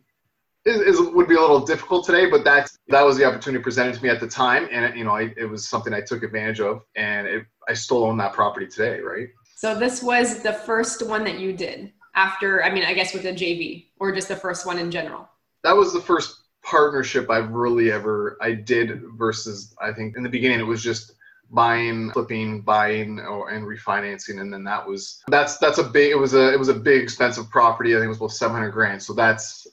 is, 0.65 0.81
is, 0.81 1.00
would 1.00 1.27
be 1.27 1.36
a 1.36 1.39
little 1.39 1.60
difficult 1.60 2.05
today, 2.05 2.29
but 2.29 2.43
that 2.46 2.69
that 2.88 3.05
was 3.05 3.17
the 3.17 3.25
opportunity 3.25 3.62
presented 3.62 3.96
to 3.96 4.03
me 4.03 4.10
at 4.10 4.19
the 4.19 4.27
time, 4.27 4.67
and 4.72 4.84
it, 4.84 4.98
you 4.98 5.03
know, 5.03 5.12
I, 5.12 5.34
it 5.38 5.46
was 5.46 5.67
something 5.67 5.93
I 5.93 6.01
took 6.01 6.24
advantage 6.24 6.60
of, 6.60 6.81
and 6.96 7.27
it, 7.27 7.46
I 7.69 7.74
still 7.74 8.03
own 8.03 8.17
that 8.17 8.34
property 8.34 8.67
today, 8.67 9.00
right? 9.00 9.27
So 9.55 9.77
this 9.77 10.01
was 10.01 10.41
the 10.41 10.53
first 10.53 11.07
one 11.07 11.24
that 11.25 11.39
you 11.39 11.53
did 11.53 11.93
after, 12.15 12.63
I 12.63 12.72
mean, 12.72 12.84
I 12.84 12.93
guess 12.93 13.13
with 13.13 13.24
the 13.24 13.31
JV 13.31 13.88
or 14.00 14.12
just 14.12 14.27
the 14.27 14.36
first 14.36 14.65
one 14.65 14.79
in 14.79 14.91
general? 14.91 15.29
That 15.63 15.75
was 15.75 15.93
the 15.93 16.01
first 16.01 16.43
partnership 16.63 17.29
I've 17.29 17.51
really 17.51 17.91
ever 17.91 18.38
I 18.41 18.51
did 18.51 19.01
versus 19.17 19.74
I 19.81 19.93
think 19.93 20.17
in 20.17 20.24
the 20.24 20.29
beginning 20.29 20.60
it 20.60 20.63
was 20.63 20.84
just 20.84 21.13
buying, 21.51 22.12
flipping, 22.12 22.62
buying, 22.62 23.20
or, 23.20 23.50
and 23.50 23.66
refinancing, 23.66 24.42
and 24.42 24.51
then 24.51 24.63
that 24.63 24.88
was 24.88 25.22
that's 25.27 25.58
that's 25.58 25.77
a 25.77 25.84
big 25.84 26.12
it 26.12 26.18
was 26.18 26.34
a 26.34 26.54
it 26.54 26.60
was 26.60 26.70
a 26.70 26.74
big 26.74 27.01
expensive 27.01 27.50
property. 27.50 27.96
I 27.96 28.00
think 28.00 28.06
it 28.06 28.10
was 28.10 28.18
about 28.18 28.32
seven 28.32 28.56
hundred 28.56 28.72
grand. 28.72 29.01
So 29.01 29.13
that's 29.13 29.68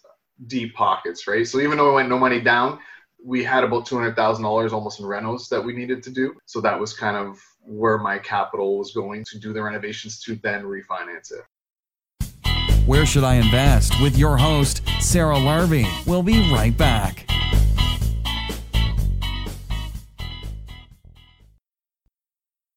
deep 0.47 0.75
pockets, 0.75 1.26
right? 1.26 1.47
So 1.47 1.61
even 1.61 1.78
though 1.78 1.88
we 1.88 1.95
went 1.95 2.09
no 2.09 2.19
money 2.19 2.40
down, 2.40 2.78
we 3.25 3.43
had 3.43 3.64
about 3.64 3.87
two 3.87 3.97
hundred 3.97 4.16
thousand 4.16 4.45
dollars 4.45 4.73
almost 4.73 5.00
in 5.00 5.07
renos 5.07 5.49
that 5.49 5.62
we 5.62 5.73
needed 5.73 6.02
to 6.04 6.11
do. 6.11 6.35
So 6.47 6.61
that 6.61 6.78
was 6.78 6.93
kind 6.93 7.16
of 7.16 7.38
where 7.61 7.99
my 7.99 8.19
capital 8.19 8.78
was 8.78 8.93
going 8.93 9.25
to 9.31 9.38
do 9.38 9.52
the 9.52 9.62
renovations 9.62 10.21
to 10.23 10.37
then 10.37 10.64
refinance 10.64 11.33
it. 11.33 11.45
Where 12.87 13.07
should 13.07 13.25
I 13.25 13.37
invest? 13.37 13.95
With 14.02 14.19
your 14.19 14.37
host, 14.37 14.83
Sarah 15.00 15.37
Larbi 15.37 15.87
We'll 16.07 16.23
be 16.23 16.52
right 16.52 16.76
back. 16.76 17.34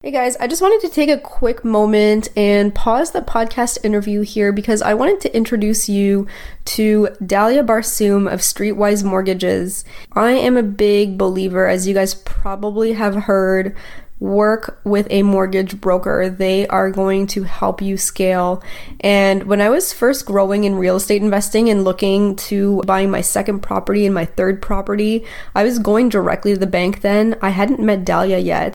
Hey 0.08 0.14
guys, 0.14 0.38
I 0.38 0.48
just 0.48 0.62
wanted 0.62 0.88
to 0.88 0.96
take 0.96 1.10
a 1.10 1.20
quick 1.20 1.66
moment 1.66 2.30
and 2.38 2.74
pause 2.74 3.12
the 3.12 3.20
podcast 3.20 3.84
interview 3.84 4.22
here 4.22 4.54
because 4.54 4.82
I 4.82 4.94
wanted 4.94 5.20
to 5.20 5.36
introduce 5.36 5.90
you 5.90 6.28
to 6.64 7.10
Dalia 7.22 7.66
Barsoum 7.66 8.32
of 8.32 8.40
Streetwise 8.40 9.04
Mortgages. 9.04 9.84
I 10.14 10.32
am 10.32 10.56
a 10.56 10.64
big 10.64 11.18
believer, 11.18 11.68
as 11.68 11.90
you 11.90 11.94
guys 11.94 12.16
probably 12.16 12.94
have 12.94 13.16
heard, 13.24 13.76
work 14.22 14.80
with 14.86 15.08
a 15.10 15.24
mortgage 15.24 15.82
broker. 15.82 16.30
They 16.30 16.66
are 16.70 16.90
going 16.90 17.28
to 17.28 17.44
help 17.44 17.82
you 17.82 17.98
scale. 17.98 18.64
And 19.02 19.44
when 19.44 19.60
I 19.60 19.68
was 19.68 19.92
first 19.92 20.26
growing 20.26 20.64
in 20.64 20.76
real 20.76 20.96
estate 20.96 21.22
investing 21.22 21.70
and 21.70 21.84
looking 21.84 22.38
to 22.48 22.82
buying 22.84 23.12
my 23.12 23.20
second 23.20 23.60
property 23.60 24.06
and 24.06 24.16
my 24.16 24.24
third 24.24 24.62
property, 24.62 25.26
I 25.54 25.66
was 25.66 25.80
going 25.80 26.08
directly 26.08 26.54
to 26.54 26.60
the 26.62 26.66
bank 26.66 27.02
then. 27.02 27.36
I 27.42 27.50
hadn't 27.50 27.82
met 27.82 28.06
Dalia 28.06 28.42
yet. 28.42 28.74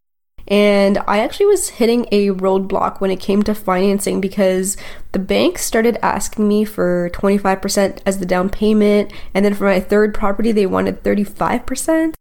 And 0.49 0.99
I 1.07 1.21
actually 1.21 1.47
was 1.47 1.71
hitting 1.71 2.07
a 2.11 2.29
roadblock 2.31 3.01
when 3.01 3.11
it 3.11 3.21
came 3.21 3.43
to 3.45 3.55
financing 3.55 4.21
because 4.21 4.77
the 5.13 5.19
bank 5.19 5.59
started 5.59 5.99
asking 6.03 6.49
me 6.49 6.65
for 6.65 7.11
25% 7.15 8.01
as 8.05 8.19
the 8.19 8.27
down 8.27 8.49
payment. 8.49 9.13
And 9.35 9.45
then 9.45 9.55
for 9.55 9.65
my 9.65 9.81
third 9.81 10.15
property, 10.15 10.53
they 10.53 10.67
wanted 10.67 11.03
35%. 11.03 12.15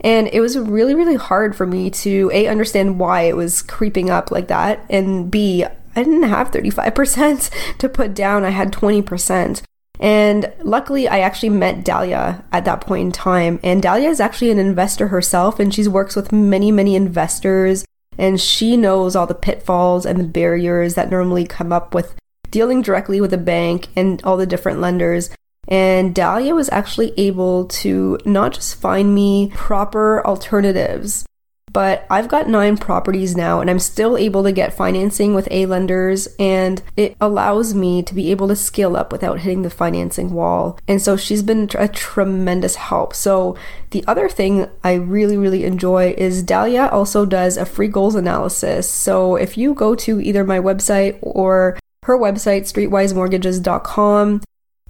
And 0.00 0.28
it 0.28 0.40
was 0.40 0.56
really, 0.58 0.94
really 0.94 1.16
hard 1.16 1.56
for 1.56 1.66
me 1.66 1.90
to 1.90 2.30
A, 2.32 2.46
understand 2.46 3.00
why 3.00 3.22
it 3.22 3.36
was 3.36 3.62
creeping 3.62 4.10
up 4.10 4.30
like 4.30 4.48
that, 4.48 4.84
and 4.88 5.30
B, 5.30 5.64
I 5.64 6.04
didn't 6.04 6.22
have 6.24 6.50
35% 6.50 7.50
to 7.78 7.88
put 7.88 8.14
down, 8.14 8.44
I 8.44 8.50
had 8.50 8.72
20%. 8.72 9.62
And 10.00 10.52
luckily, 10.62 11.08
I 11.08 11.20
actually 11.20 11.50
met 11.50 11.84
Dalia 11.84 12.44
at 12.52 12.64
that 12.64 12.80
point 12.80 13.06
in 13.06 13.12
time. 13.12 13.58
And 13.62 13.82
Dalia 13.82 14.08
is 14.08 14.20
actually 14.20 14.50
an 14.50 14.58
investor 14.58 15.08
herself, 15.08 15.58
and 15.58 15.74
she 15.74 15.86
works 15.88 16.14
with 16.14 16.32
many, 16.32 16.70
many 16.70 16.94
investors. 16.94 17.84
And 18.16 18.40
she 18.40 18.76
knows 18.76 19.14
all 19.14 19.26
the 19.26 19.34
pitfalls 19.34 20.04
and 20.04 20.18
the 20.18 20.24
barriers 20.24 20.94
that 20.94 21.10
normally 21.10 21.46
come 21.46 21.72
up 21.72 21.94
with 21.94 22.14
dealing 22.50 22.82
directly 22.82 23.20
with 23.20 23.32
a 23.32 23.38
bank 23.38 23.88
and 23.94 24.22
all 24.24 24.36
the 24.36 24.46
different 24.46 24.80
lenders. 24.80 25.30
And 25.68 26.14
Dalia 26.14 26.54
was 26.54 26.70
actually 26.70 27.12
able 27.18 27.66
to 27.66 28.18
not 28.24 28.54
just 28.54 28.80
find 28.80 29.14
me 29.14 29.52
proper 29.54 30.26
alternatives, 30.26 31.26
but 31.72 32.06
I've 32.10 32.28
got 32.28 32.48
nine 32.48 32.76
properties 32.76 33.36
now 33.36 33.60
and 33.60 33.70
I'm 33.70 33.78
still 33.78 34.16
able 34.16 34.42
to 34.44 34.52
get 34.52 34.74
financing 34.74 35.34
with 35.34 35.48
A 35.50 35.66
lenders 35.66 36.28
and 36.38 36.82
it 36.96 37.16
allows 37.20 37.74
me 37.74 38.02
to 38.02 38.14
be 38.14 38.30
able 38.30 38.48
to 38.48 38.56
scale 38.56 38.96
up 38.96 39.12
without 39.12 39.40
hitting 39.40 39.62
the 39.62 39.70
financing 39.70 40.32
wall. 40.32 40.78
And 40.88 41.00
so 41.00 41.16
she's 41.16 41.42
been 41.42 41.68
a 41.74 41.88
tremendous 41.88 42.76
help. 42.76 43.14
So 43.14 43.56
the 43.90 44.04
other 44.06 44.28
thing 44.28 44.68
I 44.84 44.94
really, 44.94 45.36
really 45.36 45.64
enjoy 45.64 46.14
is 46.16 46.44
Dalia 46.44 46.92
also 46.92 47.24
does 47.24 47.56
a 47.56 47.66
free 47.66 47.88
goals 47.88 48.14
analysis. 48.14 48.88
So 48.88 49.36
if 49.36 49.56
you 49.56 49.74
go 49.74 49.94
to 49.96 50.20
either 50.20 50.44
my 50.44 50.58
website 50.58 51.18
or 51.22 51.78
her 52.04 52.18
website, 52.18 52.62
streetwisemortgages.com, 52.62 54.40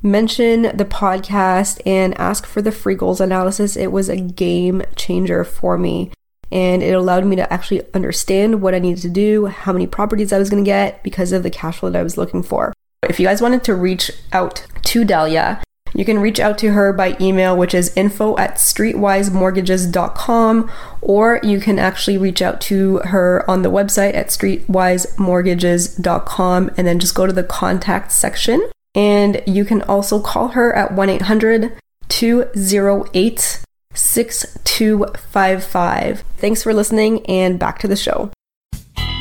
mention 0.03 0.63
the 0.63 0.85
podcast 0.85 1.81
and 1.85 2.17
ask 2.19 2.47
for 2.47 2.63
the 2.63 2.73
free 2.73 2.95
goals 2.95 3.21
analysis. 3.21 3.77
It 3.77 3.93
was 3.93 4.09
a 4.09 4.17
game 4.17 4.83
changer 4.97 5.45
for 5.45 5.77
me. 5.77 6.13
And 6.51 6.83
it 6.83 6.93
allowed 6.93 7.27
me 7.27 7.37
to 7.37 7.53
actually 7.53 7.83
understand 7.93 8.63
what 8.63 8.75
I 8.75 8.79
needed 8.79 9.03
to 9.03 9.11
do, 9.11 9.47
how 9.47 9.73
many 9.73 9.87
properties 9.87 10.33
I 10.33 10.39
was 10.39 10.51
going 10.51 10.65
to 10.65 10.69
get 10.69 11.03
because 11.03 11.33
of 11.33 11.43
the 11.43 11.51
cash 11.51 11.79
flow 11.79 11.91
that 11.91 11.99
I 11.99 12.03
was 12.03 12.17
looking 12.17 12.43
for. 12.43 12.73
If 13.09 13.21
you 13.21 13.27
guys 13.27 13.43
wanted 13.43 13.63
to 13.65 13.75
reach 13.75 14.11
out 14.33 14.67
to 14.85 15.05
Dalia, 15.05 15.61
you 15.95 16.05
can 16.05 16.19
reach 16.19 16.41
out 16.41 16.59
to 16.59 16.73
her 16.73 16.93
by 16.93 17.17
email, 17.21 17.57
which 17.57 17.73
is 17.75 17.97
info 17.97 18.37
at 18.37 18.57
streetwisemortgages.com, 18.57 20.71
or 21.01 21.41
you 21.43 21.61
can 21.61 21.79
actually 21.79 22.19
reach 22.19 22.43
out 22.43 22.61
to 22.63 22.99
her 22.99 23.49
on 23.49 23.63
the 23.63 23.71
website 23.71 24.15
at 24.15 24.27
streetwisemortgages.com 24.29 26.71
and 26.77 26.87
then 26.87 26.99
just 26.99 27.15
go 27.15 27.27
to 27.27 27.33
the 27.33 27.45
contact 27.45 28.13
section 28.13 28.69
and 28.95 29.43
you 29.47 29.65
can 29.65 29.81
also 29.83 30.21
call 30.21 30.49
her 30.49 30.75
at 30.75 30.93
1 30.93 31.09
800 31.09 31.79
208 32.09 33.65
6255. 33.99 36.25
Thanks 36.37 36.63
for 36.63 36.73
listening 36.73 37.27
and 37.27 37.59
back 37.59 37.81
to 37.81 37.89
the 37.89 37.97
show. 37.97 38.31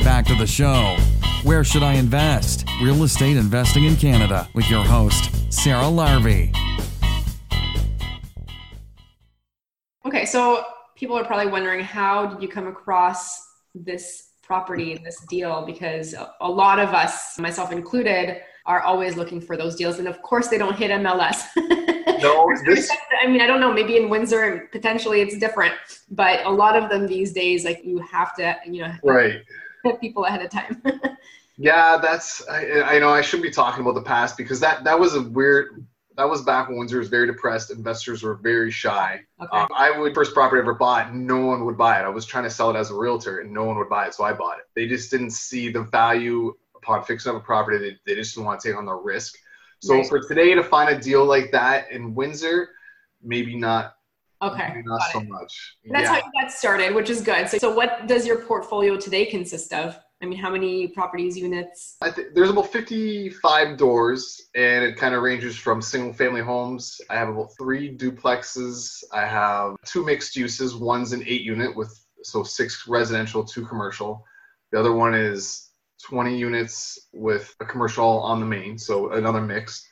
Back 0.04 0.24
to 0.26 0.36
the 0.36 0.46
show. 0.46 0.96
Where 1.42 1.64
should 1.64 1.82
I 1.82 1.94
invest? 1.94 2.64
Real 2.82 3.02
estate 3.02 3.36
investing 3.36 3.84
in 3.84 3.96
Canada 3.96 4.48
with 4.54 4.70
your 4.70 4.84
host, 4.84 5.52
Sarah 5.52 5.84
Larbi. 5.84 6.54
Okay, 10.06 10.24
so 10.24 10.64
people 10.96 11.18
are 11.18 11.24
probably 11.24 11.50
wondering 11.50 11.80
how 11.80 12.26
did 12.26 12.42
you 12.42 12.48
come 12.48 12.66
across 12.66 13.40
this 13.74 14.30
property, 14.42 14.98
this 15.04 15.20
deal? 15.28 15.66
Because 15.66 16.14
a 16.40 16.48
lot 16.48 16.78
of 16.78 16.90
us, 16.90 17.38
myself 17.38 17.72
included, 17.72 18.40
are 18.68 18.82
always 18.82 19.16
looking 19.16 19.40
for 19.40 19.56
those 19.56 19.74
deals. 19.74 19.98
And 19.98 20.06
of 20.06 20.22
course, 20.22 20.48
they 20.48 20.58
don't 20.58 20.76
hit 20.76 20.90
MLS. 20.92 21.46
No, 22.20 22.50
this 22.66 22.90
I 23.22 23.28
mean, 23.28 23.40
I 23.40 23.46
don't 23.46 23.60
know, 23.60 23.72
maybe 23.72 23.96
in 23.96 24.08
Windsor, 24.08 24.68
potentially 24.72 25.20
it's 25.20 25.38
different, 25.38 25.74
but 26.10 26.44
a 26.44 26.50
lot 26.50 26.74
of 26.74 26.90
them 26.90 27.06
these 27.06 27.32
days, 27.32 27.64
like 27.64 27.80
you 27.84 27.98
have 27.98 28.34
to, 28.36 28.56
you 28.66 28.82
know, 28.82 28.92
right. 29.04 29.42
hit 29.84 30.00
people 30.00 30.24
ahead 30.24 30.42
of 30.42 30.50
time. 30.50 30.82
Yeah, 31.60 31.98
that's 32.00 32.48
I, 32.48 32.82
I 32.82 32.98
know 33.00 33.08
I 33.08 33.20
shouldn't 33.20 33.42
be 33.42 33.50
talking 33.50 33.82
about 33.82 33.94
the 33.94 34.02
past 34.02 34.36
because 34.36 34.60
that 34.60 34.84
that 34.84 34.98
was 34.98 35.16
a 35.16 35.22
weird 35.22 35.84
that 36.16 36.28
was 36.28 36.42
back 36.42 36.68
when 36.68 36.78
Windsor 36.78 36.98
was 36.98 37.08
very 37.08 37.26
depressed. 37.26 37.72
Investors 37.72 38.22
were 38.22 38.34
very 38.34 38.70
shy. 38.70 39.20
Okay. 39.42 39.56
Um, 39.56 39.68
I 39.74 39.96
would 39.96 40.14
first 40.14 40.34
property 40.34 40.60
I 40.60 40.62
ever 40.62 40.74
bought, 40.74 41.14
no 41.14 41.46
one 41.46 41.64
would 41.64 41.76
buy 41.76 41.98
it. 42.00 42.04
I 42.04 42.08
was 42.08 42.26
trying 42.26 42.44
to 42.44 42.50
sell 42.50 42.70
it 42.70 42.76
as 42.76 42.90
a 42.90 42.94
realtor, 42.94 43.40
and 43.40 43.52
no 43.52 43.64
one 43.64 43.76
would 43.78 43.88
buy 43.88 44.06
it, 44.06 44.14
so 44.14 44.22
I 44.22 44.32
bought 44.32 44.58
it. 44.58 44.64
They 44.76 44.86
just 44.86 45.10
didn't 45.10 45.30
see 45.30 45.70
the 45.70 45.82
value 45.82 46.54
upon 46.82 47.04
fixing 47.04 47.34
up 47.34 47.42
a 47.42 47.44
property. 47.44 47.78
They, 47.78 47.96
they 48.06 48.20
just 48.20 48.34
didn't 48.34 48.46
want 48.46 48.60
to 48.60 48.68
take 48.68 48.76
on 48.76 48.86
the 48.86 48.94
risk. 48.94 49.34
So 49.80 49.94
Right. 49.94 50.08
for 50.08 50.20
today 50.20 50.54
to 50.54 50.62
find 50.62 50.90
a 50.90 51.00
deal 51.00 51.24
like 51.24 51.52
that 51.52 51.90
in 51.92 52.14
Windsor, 52.14 52.70
maybe 53.22 53.56
not, 53.56 53.94
okay. 54.42 54.68
maybe 54.68 54.82
not 54.84 55.00
so 55.12 55.20
much. 55.20 55.76
That's 55.90 56.04
yeah. 56.04 56.08
how 56.08 56.16
you 56.16 56.42
got 56.42 56.50
started, 56.50 56.94
which 56.94 57.10
is 57.10 57.20
good. 57.20 57.48
So, 57.48 57.58
so 57.58 57.74
what 57.74 58.06
does 58.06 58.26
your 58.26 58.40
portfolio 58.42 58.96
today 58.96 59.26
consist 59.26 59.72
of? 59.72 59.98
I 60.20 60.26
mean, 60.26 60.38
how 60.38 60.50
many 60.50 60.88
properties, 60.88 61.38
units? 61.38 61.96
I 62.02 62.10
think 62.10 62.34
there's 62.34 62.50
about 62.50 62.72
55 62.72 63.76
doors, 63.76 64.48
and 64.56 64.84
it 64.84 64.96
kind 64.96 65.14
of 65.14 65.22
ranges 65.22 65.56
from 65.56 65.80
single 65.80 66.12
family 66.12 66.40
homes. 66.40 67.00
I 67.08 67.14
have 67.14 67.28
about 67.28 67.50
three 67.56 67.96
duplexes. 67.96 69.04
I 69.12 69.24
have 69.26 69.76
two 69.84 70.04
mixed 70.04 70.34
uses. 70.34 70.74
One's 70.74 71.12
an 71.12 71.22
eight 71.24 71.42
unit 71.42 71.76
with 71.76 71.96
so 72.24 72.42
six 72.42 72.88
residential, 72.88 73.44
two 73.44 73.64
commercial. 73.64 74.24
The 74.72 74.80
other 74.80 74.92
one 74.92 75.14
is 75.14 75.67
20 76.04 76.36
units 76.36 77.08
with 77.12 77.54
a 77.60 77.64
commercial 77.64 78.20
on 78.20 78.40
the 78.40 78.46
main, 78.46 78.78
so 78.78 79.12
another 79.12 79.40
mixed. 79.40 79.86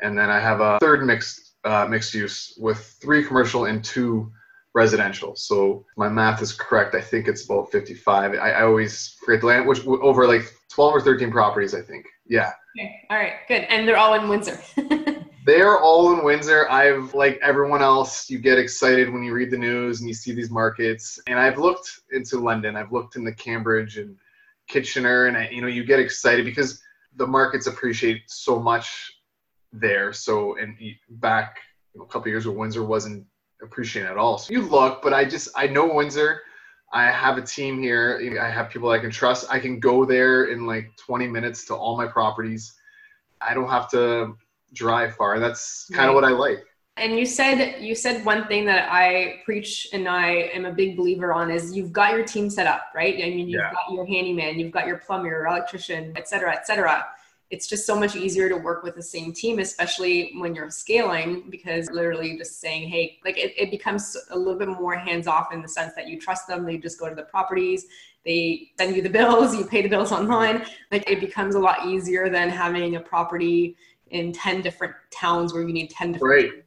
And 0.00 0.16
then 0.16 0.30
I 0.30 0.40
have 0.40 0.60
a 0.60 0.78
third 0.80 1.04
mixed 1.04 1.48
uh, 1.64 1.86
mixed 1.86 2.14
use 2.14 2.56
with 2.58 2.78
three 3.00 3.24
commercial 3.24 3.66
and 3.66 3.84
two 3.84 4.30
residential. 4.74 5.34
So 5.34 5.84
my 5.96 6.08
math 6.08 6.40
is 6.40 6.52
correct. 6.52 6.94
I 6.94 7.00
think 7.00 7.26
it's 7.26 7.44
about 7.44 7.70
55. 7.72 8.34
I, 8.34 8.36
I 8.36 8.62
always 8.62 9.16
forget 9.24 9.40
the 9.40 9.48
land, 9.48 9.66
which 9.66 9.84
over 9.86 10.26
like 10.26 10.42
12 10.70 10.94
or 10.94 11.00
13 11.00 11.30
properties, 11.30 11.74
I 11.74 11.82
think. 11.82 12.06
Yeah. 12.26 12.52
Okay. 12.78 12.94
All 13.10 13.16
right. 13.16 13.34
Good. 13.48 13.62
And 13.68 13.88
they're 13.88 13.96
all 13.96 14.14
in 14.14 14.28
Windsor. 14.28 14.58
They're 15.46 15.78
all 15.78 16.12
in 16.12 16.24
Windsor. 16.24 16.68
I've, 16.68 17.14
like 17.14 17.40
everyone 17.42 17.80
else, 17.80 18.28
you 18.28 18.38
get 18.38 18.58
excited 18.58 19.10
when 19.10 19.22
you 19.22 19.32
read 19.32 19.50
the 19.50 19.56
news 19.56 20.00
and 20.00 20.06
you 20.06 20.12
see 20.12 20.32
these 20.32 20.50
markets. 20.50 21.18
And 21.26 21.38
I've 21.38 21.56
looked 21.56 22.00
into 22.12 22.38
London. 22.38 22.76
I've 22.76 22.92
looked 22.92 23.16
into 23.16 23.32
Cambridge 23.32 23.96
and 23.96 24.14
Kitchener, 24.68 25.26
and 25.26 25.36
I, 25.36 25.48
you 25.48 25.60
know, 25.60 25.66
you 25.66 25.84
get 25.84 25.98
excited 25.98 26.44
because 26.44 26.80
the 27.16 27.26
markets 27.26 27.66
appreciate 27.66 28.22
so 28.26 28.58
much 28.60 29.12
there. 29.72 30.12
So, 30.12 30.56
and 30.58 30.76
back 31.10 31.58
you 31.94 32.00
know, 32.00 32.04
a 32.04 32.08
couple 32.08 32.28
years 32.28 32.46
ago, 32.46 32.54
Windsor 32.54 32.84
wasn't 32.84 33.26
appreciating 33.62 34.10
at 34.10 34.16
all. 34.16 34.38
So 34.38 34.52
you 34.52 34.62
look, 34.62 35.02
but 35.02 35.12
I 35.12 35.24
just 35.24 35.48
I 35.56 35.66
know 35.66 35.92
Windsor. 35.92 36.42
I 36.92 37.10
have 37.10 37.36
a 37.36 37.42
team 37.42 37.82
here. 37.82 38.38
I 38.40 38.48
have 38.48 38.70
people 38.70 38.88
I 38.90 38.98
can 38.98 39.10
trust. 39.10 39.46
I 39.50 39.58
can 39.58 39.78
go 39.78 40.06
there 40.06 40.46
in 40.46 40.66
like 40.66 40.90
20 40.96 41.26
minutes 41.26 41.66
to 41.66 41.74
all 41.74 41.98
my 41.98 42.06
properties. 42.06 42.74
I 43.42 43.52
don't 43.52 43.68
have 43.68 43.90
to 43.90 44.36
drive 44.72 45.14
far. 45.14 45.38
That's 45.38 45.86
kind 45.92 46.08
of 46.08 46.14
Right. 46.14 46.22
what 46.22 46.24
I 46.24 46.34
like. 46.34 46.64
And 46.98 47.18
you 47.18 47.26
said 47.26 47.80
you 47.82 47.94
said 47.94 48.24
one 48.24 48.46
thing 48.46 48.64
that 48.66 48.88
I 48.90 49.40
preach 49.44 49.88
and 49.92 50.08
I 50.08 50.30
am 50.54 50.64
a 50.64 50.72
big 50.72 50.96
believer 50.96 51.32
on 51.32 51.50
is 51.50 51.74
you've 51.76 51.92
got 51.92 52.12
your 52.12 52.24
team 52.24 52.50
set 52.50 52.66
up, 52.66 52.82
right? 52.94 53.14
I 53.14 53.30
mean, 53.30 53.48
you've 53.48 53.60
Yeah. 53.60 53.72
got 53.72 53.92
your 53.92 54.06
handyman, 54.06 54.58
you've 54.58 54.72
got 54.72 54.86
your 54.86 54.98
plumber, 54.98 55.28
your 55.28 55.46
electrician, 55.46 56.12
et 56.16 56.28
cetera, 56.28 56.52
et 56.54 56.66
cetera. 56.66 57.06
It's 57.50 57.66
just 57.66 57.86
so 57.86 57.98
much 57.98 58.14
easier 58.14 58.48
to 58.50 58.56
work 58.56 58.82
with 58.82 58.94
the 58.94 59.02
same 59.02 59.32
team, 59.32 59.58
especially 59.58 60.32
when 60.36 60.54
you're 60.54 60.68
scaling, 60.68 61.44
because 61.48 61.90
literally 61.90 62.36
just 62.36 62.60
saying, 62.60 62.88
hey, 62.90 63.18
like 63.24 63.38
it, 63.38 63.54
it 63.56 63.70
becomes 63.70 64.14
a 64.30 64.38
little 64.38 64.58
bit 64.58 64.68
more 64.68 64.94
hands 64.94 65.26
off 65.26 65.50
in 65.52 65.62
the 65.62 65.68
sense 65.68 65.94
that 65.94 66.08
you 66.08 66.20
trust 66.20 66.46
them. 66.46 66.66
They 66.66 66.76
just 66.76 67.00
go 67.00 67.08
to 67.08 67.14
the 67.14 67.22
properties, 67.22 67.86
they 68.24 68.70
send 68.78 68.94
you 68.94 69.00
the 69.00 69.08
bills, 69.18 69.56
you 69.56 69.64
pay 69.64 69.80
the 69.80 69.88
bills 69.88 70.12
online. 70.12 70.66
Like 70.92 71.08
it 71.10 71.20
becomes 71.20 71.54
a 71.54 71.58
lot 71.58 71.86
easier 71.86 72.28
than 72.28 72.50
having 72.50 72.96
a 72.96 73.00
property 73.00 73.76
in 74.10 74.32
10 74.32 74.60
different 74.62 74.94
towns 75.10 75.52
where 75.52 75.62
you 75.62 75.72
need 75.72 75.90
10 75.90 76.12
different 76.12 76.30
Right. 76.30 76.64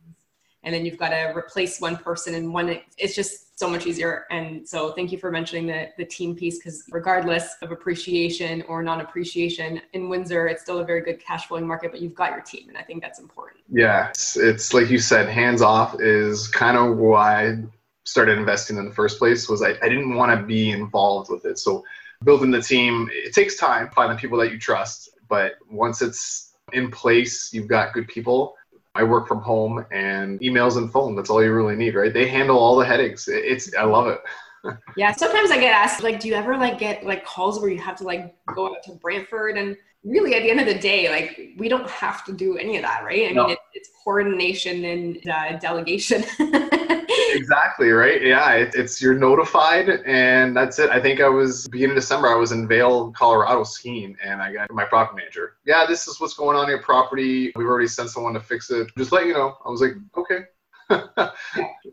And 0.64 0.74
then 0.74 0.86
you've 0.86 0.98
got 0.98 1.10
to 1.10 1.34
replace 1.36 1.80
one 1.82 1.98
person 1.98 2.36
and 2.36 2.54
one 2.54 2.80
it's 2.98 3.16
just 3.16 3.58
so 3.58 3.70
much 3.70 3.86
easier 3.86 4.26
and 4.32 4.68
so 4.68 4.92
thank 4.92 5.12
you 5.12 5.18
for 5.18 5.30
mentioning 5.32 5.68
the, 5.68 5.90
the 5.98 6.06
team 6.06 6.36
piece 6.36 6.58
because 6.58 6.84
regardless 6.92 7.56
of 7.62 7.72
appreciation 7.72 8.64
or 8.64 8.82
non-appreciation 8.82 9.82
in 9.94 10.10
windsor 10.10 10.48
it's 10.48 10.64
still 10.64 10.80
a 10.80 10.84
very 10.86 11.02
good 11.02 11.20
cash 11.24 11.48
flowing 11.48 11.68
market 11.68 11.92
but 11.92 12.02
you've 12.02 12.16
got 12.16 12.32
your 12.32 12.42
team 12.42 12.70
and 12.70 12.78
i 12.78 12.82
think 12.82 13.02
that's 13.02 13.20
important 13.20 13.62
Yeah, 13.72 14.10
it's, 14.10 14.36
it's 14.38 14.74
like 14.74 14.90
you 14.90 15.00
said, 15.00 15.30
hands 15.30 15.62
off 15.62 16.00
is 16.02 16.48
kind 16.50 16.78
of 16.78 16.98
why 16.98 17.48
I 17.48 17.58
started 18.04 18.38
investing 18.38 18.78
in 18.78 18.86
the 18.86 18.94
first 18.94 19.18
place. 19.18 19.48
Was 19.48 19.62
I, 19.62 19.76
I 19.82 19.88
didn't 19.88 20.16
want 20.16 20.38
to 20.38 20.46
be 20.46 20.72
involved 20.72 21.32
with 21.32 21.46
it. 21.46 21.58
So 21.58 21.84
building 22.24 22.52
the 22.52 22.62
team, 22.62 23.10
it 23.12 23.34
takes 23.34 23.56
time. 23.56 23.90
Finding 23.96 24.18
people 24.18 24.38
that 24.40 24.52
you 24.52 24.60
trust, 24.60 25.10
but 25.30 25.54
once 25.70 26.02
it's 26.02 26.54
in 26.74 26.92
place, 26.92 27.54
you've 27.54 27.68
got 27.68 27.94
good 27.94 28.08
people. 28.10 28.56
I 28.94 29.04
work 29.04 29.28
from 29.28 29.42
home 29.42 29.86
and 29.92 30.40
emails 30.42 30.78
and 30.78 30.92
phone. 30.92 31.16
That's 31.16 31.30
all 31.30 31.44
you 31.44 31.54
really 31.54 31.76
need, 31.76 31.96
right? 31.96 32.14
They 32.14 32.28
handle 32.28 32.58
all 32.58 32.76
the 32.76 32.86
headaches. 32.86 33.28
It's 33.28 33.74
I 33.76 33.84
love 33.84 34.08
it. 34.08 34.20
Yeah 34.96 35.12
sometimes 35.12 35.52
i 35.52 35.60
get 35.60 35.74
asked 35.74 36.04
like 36.04 36.20
do 36.20 36.28
you 36.28 36.34
ever 36.34 36.58
like 36.58 36.78
get 36.78 37.04
like 37.06 37.26
calls 37.26 37.60
where 37.60 37.70
you 37.70 37.80
have 37.80 37.96
to 37.96 38.04
like 38.04 38.36
go 38.54 38.68
out 38.68 38.84
to 38.84 38.92
brantford 38.96 39.58
and 39.58 39.76
really 40.04 40.36
at 40.36 40.44
the 40.44 40.50
end 40.50 40.60
of 40.60 40.66
the 40.66 40.78
day 40.80 41.10
like 41.10 41.56
we 41.58 41.68
don't 41.68 41.90
have 41.90 42.24
to 42.26 42.34
do 42.34 42.58
any 42.58 42.76
of 42.78 42.84
that 42.84 43.04
right 43.04 43.30
i 43.30 43.32
No. 43.32 43.44
mean 43.44 43.52
it, 43.54 43.60
it's 43.74 43.90
coordination 44.04 44.86
and 44.86 45.30
uh, 45.30 45.58
delegation 45.58 46.24
Exactly 47.34 47.90
right. 47.90 48.22
Yeah, 48.22 48.52
it, 48.54 48.74
it's 48.76 49.02
you're 49.02 49.18
notified, 49.18 49.90
and 50.06 50.56
that's 50.56 50.80
it. 50.80 50.90
I 50.90 51.02
think 51.02 51.22
I 51.22 51.30
was 51.30 51.68
beginning 51.68 51.96
of 51.96 52.02
December. 52.02 52.28
I 52.28 52.36
was 52.36 52.52
in 52.52 52.68
Vail, 52.68 53.12
Colorado, 53.12 53.64
skiing, 53.64 54.16
and 54.24 54.42
I 54.42 54.54
got 54.54 54.72
my 54.72 54.86
property 54.86 55.18
manager. 55.22 55.58
Yeah, 55.66 55.86
this 55.88 56.08
is 56.08 56.20
what's 56.20 56.34
going 56.34 56.58
on 56.58 56.66
in 56.66 56.70
your 56.70 56.82
property. 56.82 57.52
We've 57.56 57.68
already 57.68 57.88
sent 57.88 58.10
someone 58.10 58.34
to 58.34 58.40
fix 58.40 58.70
it. 58.70 58.92
Just 58.98 59.12
let 59.12 59.26
you 59.26 59.34
know. 59.34 59.58
I 59.66 59.70
was 59.70 59.82
like, 59.82 59.94
okay. 60.18 60.46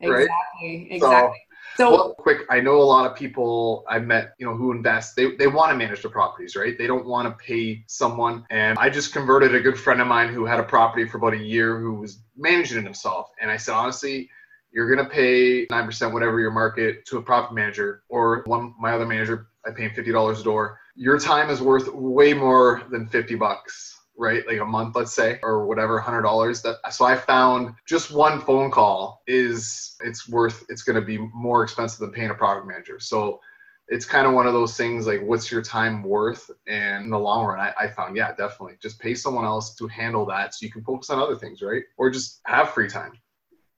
exactly 0.00 0.88
exactly 0.90 0.98
so 0.98 1.32
well, 1.78 2.14
quick. 2.14 2.42
I 2.50 2.60
know 2.60 2.76
a 2.76 2.82
lot 2.82 3.10
of 3.10 3.16
people 3.16 3.84
I 3.88 3.98
met, 3.98 4.34
you 4.38 4.46
know, 4.46 4.54
who 4.54 4.72
invest. 4.72 5.16
They 5.16 5.34
they 5.36 5.46
want 5.46 5.70
to 5.70 5.76
manage 5.76 6.02
their 6.02 6.10
properties, 6.10 6.56
right? 6.56 6.76
They 6.76 6.86
don't 6.86 7.06
want 7.06 7.28
to 7.28 7.44
pay 7.44 7.84
someone. 7.86 8.44
And 8.50 8.78
I 8.78 8.90
just 8.90 9.12
converted 9.12 9.54
a 9.54 9.60
good 9.60 9.78
friend 9.78 10.00
of 10.00 10.06
mine 10.06 10.32
who 10.32 10.44
had 10.44 10.60
a 10.60 10.64
property 10.64 11.06
for 11.06 11.18
about 11.18 11.34
a 11.34 11.38
year, 11.38 11.78
who 11.78 11.94
was 11.94 12.20
managing 12.36 12.78
it 12.78 12.84
himself. 12.84 13.30
And 13.40 13.50
I 13.50 13.56
said, 13.56 13.74
honestly, 13.74 14.28
you're 14.72 14.94
gonna 14.94 15.08
pay 15.08 15.66
nine 15.70 15.86
percent 15.86 16.12
whatever 16.12 16.40
your 16.40 16.50
market 16.50 17.06
to 17.06 17.18
a 17.18 17.22
property 17.22 17.54
manager 17.54 18.02
or 18.08 18.42
one 18.46 18.74
my 18.78 18.92
other 18.92 19.06
manager. 19.06 19.48
I 19.66 19.70
pay 19.70 19.84
him 19.84 19.94
fifty 19.94 20.12
dollars 20.12 20.40
a 20.40 20.44
door. 20.44 20.78
Your 20.94 21.18
time 21.18 21.50
is 21.50 21.60
worth 21.60 21.88
way 21.92 22.34
more 22.34 22.82
than 22.90 23.06
fifty 23.06 23.34
bucks 23.34 23.97
right? 24.18 24.46
Like 24.46 24.60
a 24.60 24.64
month, 24.64 24.96
let's 24.96 25.14
say, 25.14 25.38
or 25.42 25.66
whatever, 25.66 25.98
hundred 26.00 26.22
dollars. 26.22 26.60
That 26.62 26.76
so 26.92 27.04
I 27.04 27.16
found 27.16 27.74
just 27.86 28.10
one 28.10 28.40
phone 28.40 28.70
call 28.70 29.22
is 29.26 29.96
it's 30.04 30.28
worth 30.28 30.64
it's 30.68 30.82
gonna 30.82 31.00
be 31.00 31.18
more 31.18 31.62
expensive 31.62 32.00
than 32.00 32.10
paying 32.10 32.30
a 32.30 32.34
product 32.34 32.66
manager. 32.66 32.98
So 33.00 33.40
it's 33.88 34.04
kind 34.04 34.26
of 34.26 34.34
one 34.34 34.46
of 34.46 34.52
those 34.52 34.76
things 34.76 35.06
like 35.06 35.22
what's 35.22 35.50
your 35.50 35.62
time 35.62 36.02
worth? 36.02 36.50
And 36.66 37.04
in 37.04 37.10
the 37.10 37.18
long 37.18 37.46
run, 37.46 37.58
I, 37.58 37.72
I 37.80 37.88
found, 37.88 38.16
yeah, 38.16 38.34
definitely. 38.34 38.74
Just 38.82 39.00
pay 39.00 39.14
someone 39.14 39.44
else 39.44 39.74
to 39.76 39.86
handle 39.88 40.26
that 40.26 40.54
so 40.54 40.66
you 40.66 40.70
can 40.70 40.82
focus 40.82 41.08
on 41.10 41.18
other 41.18 41.36
things, 41.36 41.62
right? 41.62 41.82
Or 41.96 42.10
just 42.10 42.40
have 42.44 42.70
free 42.70 42.88
time. 42.88 43.12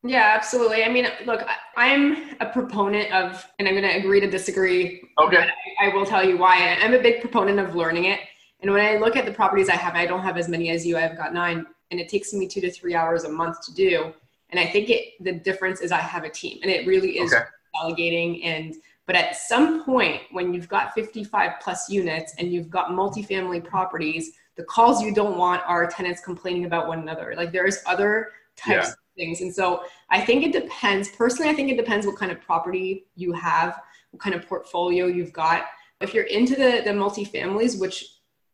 Yeah, 0.02 0.32
absolutely. 0.34 0.82
I 0.82 0.88
mean, 0.88 1.06
look, 1.26 1.42
I'm 1.76 2.34
a 2.40 2.46
proponent 2.46 3.12
of, 3.12 3.46
and 3.58 3.68
I'm 3.68 3.74
going 3.74 3.88
to 3.88 3.96
agree 3.96 4.18
to 4.20 4.30
disagree. 4.30 5.02
Okay. 5.22 5.46
I, 5.80 5.86
I 5.86 5.94
will 5.94 6.06
tell 6.06 6.26
you 6.26 6.38
why. 6.38 6.76
I'm 6.80 6.94
a 6.94 6.98
big 6.98 7.20
proponent 7.20 7.58
of 7.58 7.74
learning 7.76 8.06
it. 8.06 8.20
And 8.62 8.70
when 8.70 8.84
I 8.84 8.96
look 8.96 9.16
at 9.16 9.24
the 9.24 9.32
properties 9.32 9.68
I 9.68 9.76
have, 9.76 9.94
I 9.94 10.06
don't 10.06 10.22
have 10.22 10.36
as 10.36 10.48
many 10.48 10.70
as 10.70 10.86
you. 10.86 10.96
I've 10.96 11.16
got 11.16 11.32
nine, 11.32 11.66
and 11.90 12.00
it 12.00 12.08
takes 12.08 12.32
me 12.32 12.46
two 12.46 12.60
to 12.60 12.70
three 12.70 12.94
hours 12.94 13.24
a 13.24 13.28
month 13.28 13.64
to 13.66 13.74
do. 13.74 14.12
And 14.50 14.60
I 14.60 14.66
think 14.66 14.90
it 14.90 15.14
the 15.20 15.32
difference 15.32 15.80
is 15.80 15.92
I 15.92 15.98
have 15.98 16.24
a 16.24 16.28
team, 16.30 16.58
and 16.62 16.70
it 16.70 16.86
really 16.86 17.18
is 17.18 17.32
Okay. 17.32 17.44
delegating. 17.80 18.42
And 18.42 18.74
but 19.06 19.16
at 19.16 19.36
some 19.36 19.84
point, 19.84 20.22
when 20.30 20.52
you've 20.54 20.68
got 20.68 20.94
55 20.94 21.52
plus 21.60 21.88
units 21.90 22.34
and 22.38 22.52
you've 22.52 22.70
got 22.70 22.90
multifamily 22.90 23.64
properties, 23.64 24.32
the 24.56 24.62
calls 24.64 25.02
you 25.02 25.12
don't 25.12 25.36
want 25.36 25.62
are 25.66 25.86
tenants 25.88 26.20
complaining 26.20 26.64
about 26.64 26.86
one 26.86 27.00
another. 27.00 27.34
Like 27.36 27.50
there's 27.50 27.78
other 27.86 28.30
types 28.56 28.86
Yeah. 28.88 28.92
of 28.92 28.96
things. 29.16 29.40
And 29.40 29.52
so 29.52 29.82
I 30.10 30.20
think 30.20 30.44
it 30.44 30.52
depends. 30.52 31.08
Personally, 31.08 31.50
I 31.50 31.54
think 31.54 31.70
it 31.70 31.76
depends 31.76 32.06
what 32.06 32.16
kind 32.16 32.30
of 32.30 32.40
property 32.40 33.06
you 33.16 33.32
have, 33.32 33.80
what 34.10 34.20
kind 34.22 34.34
of 34.34 34.46
portfolio 34.46 35.06
you've 35.06 35.32
got. 35.32 35.64
If 36.00 36.14
you're 36.14 36.24
into 36.24 36.54
the 36.54 36.82
the 36.84 36.90
multifamilies, 36.90 37.80
which 37.80 38.04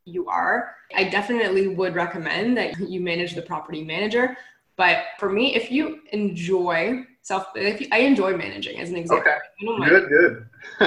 you 0.07 0.29
are, 0.29 0.75
I 0.95 1.05
definitely 1.05 1.69
would 1.69 1.95
recommend 1.95 2.57
that 2.57 2.79
you 2.79 3.01
manage 3.01 3.35
the 3.35 3.43
property 3.43 3.85
manager. 3.85 4.37
But 4.77 5.05
for 5.19 5.31
me, 5.31 5.55
if 5.55 5.71
you 5.71 6.01
enjoy 6.13 7.05
self, 7.23 7.49
if 7.55 7.81
you, 7.81 7.89
I 7.93 7.99
enjoy 7.99 8.37
managing 8.37 8.81
as 8.81 8.91
an 8.91 8.97
example. 8.97 9.31
Okay. 9.31 9.89
Good, 9.89 10.09
good. 10.09 10.47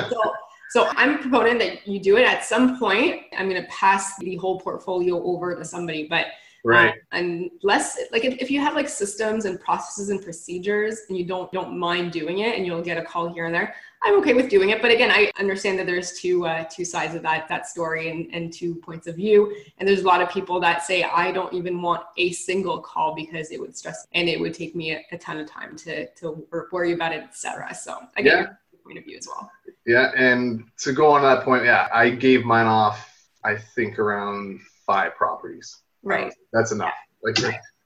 so, 0.10 0.34
so 0.69 0.88
I'm 0.95 1.15
a 1.15 1.17
proponent 1.17 1.60
that 1.60 1.88
you 1.88 1.99
do 1.99 2.17
it 2.17 2.25
at 2.25 2.45
some 2.45 2.79
point. 2.79 3.23
I'm 3.38 3.49
going 3.49 3.62
to 3.62 3.67
pass 3.67 4.17
the 4.19 4.36
whole 4.38 4.60
portfolio 4.60 5.21
over 5.23 5.55
to 5.55 5.65
somebody, 5.65 6.08
but 6.08 6.27
right. 6.63 6.95
Um, 7.12 7.50
unless 7.63 7.98
like 8.12 8.26
if, 8.26 8.38
if 8.39 8.52
you 8.52 8.60
have 8.60 8.76
like 8.76 8.89
systems 8.89 9.45
and 9.45 9.60
processes 9.60 10.10
and 10.10 10.22
procedures 10.22 11.00
and 11.08 11.17
you 11.17 11.26
don't 11.26 11.52
don't 11.52 11.78
mind 11.78 12.12
doing 12.12 12.39
it 12.39 12.58
and 12.58 12.65
you'll 12.65 12.82
get 12.82 12.98
a 12.98 13.04
call 13.04 13.32
here 13.34 13.45
and 13.45 13.56
there 13.56 13.76
i'm 14.04 14.15
okay 14.17 14.34
with 14.34 14.50
doing 14.50 14.69
it. 14.69 14.82
But 14.82 14.91
again 14.91 15.12
i 15.12 15.32
understand 15.39 15.80
that 15.80 15.86
there's 15.86 16.19
two 16.19 16.45
uh, 16.45 16.65
two 16.65 16.86
sides 16.86 17.15
of 17.15 17.22
that 17.24 17.48
that 17.50 17.67
story 17.67 18.10
and, 18.10 18.34
and 18.34 18.52
two 18.52 18.76
points 18.76 19.08
of 19.08 19.15
view. 19.15 19.56
And 19.78 19.88
there's 19.88 20.02
a 20.02 20.08
lot 20.08 20.22
of 20.22 20.30
people 20.30 20.60
that 20.60 20.84
say 20.84 21.04
i 21.04 21.32
don't 21.32 21.54
even 21.54 21.82
want 21.82 22.04
a 22.17 22.32
single 22.32 22.80
call 22.80 23.15
because 23.15 23.52
it 23.52 23.60
would 23.60 23.76
stress 23.76 24.08
and 24.13 24.28
it 24.28 24.39
would 24.39 24.54
take 24.54 24.76
me 24.76 24.93
a, 24.93 25.06
a 25.12 25.17
ton 25.17 25.38
of 25.38 25.50
time 25.50 25.76
to 25.78 26.08
to 26.15 26.45
worry 26.72 26.93
about 26.93 27.13
it 27.13 27.24
etc 27.24 27.74
so 27.74 28.00
i 28.17 28.22
get 28.22 28.39
yeah. 28.39 28.48
point 28.84 28.98
of 28.98 29.04
view 29.06 29.17
as 29.17 29.28
well. 29.28 29.50
Yeah 29.86 30.12
and 30.15 30.65
to 30.80 30.93
go 30.93 31.12
on 31.12 31.22
that 31.24 31.43
point 31.43 31.63
yeah 31.65 31.88
i 31.93 32.10
gave 32.10 32.43
mine 32.45 32.67
off 32.67 33.10
i 33.43 33.56
think 33.56 34.00
around 34.00 34.60
five 34.86 35.15
properties 35.15 35.82
Um, 36.05 36.12
right. 36.12 36.33
That's 36.53 36.71
enough. 36.71 36.93
Like, 37.23 37.38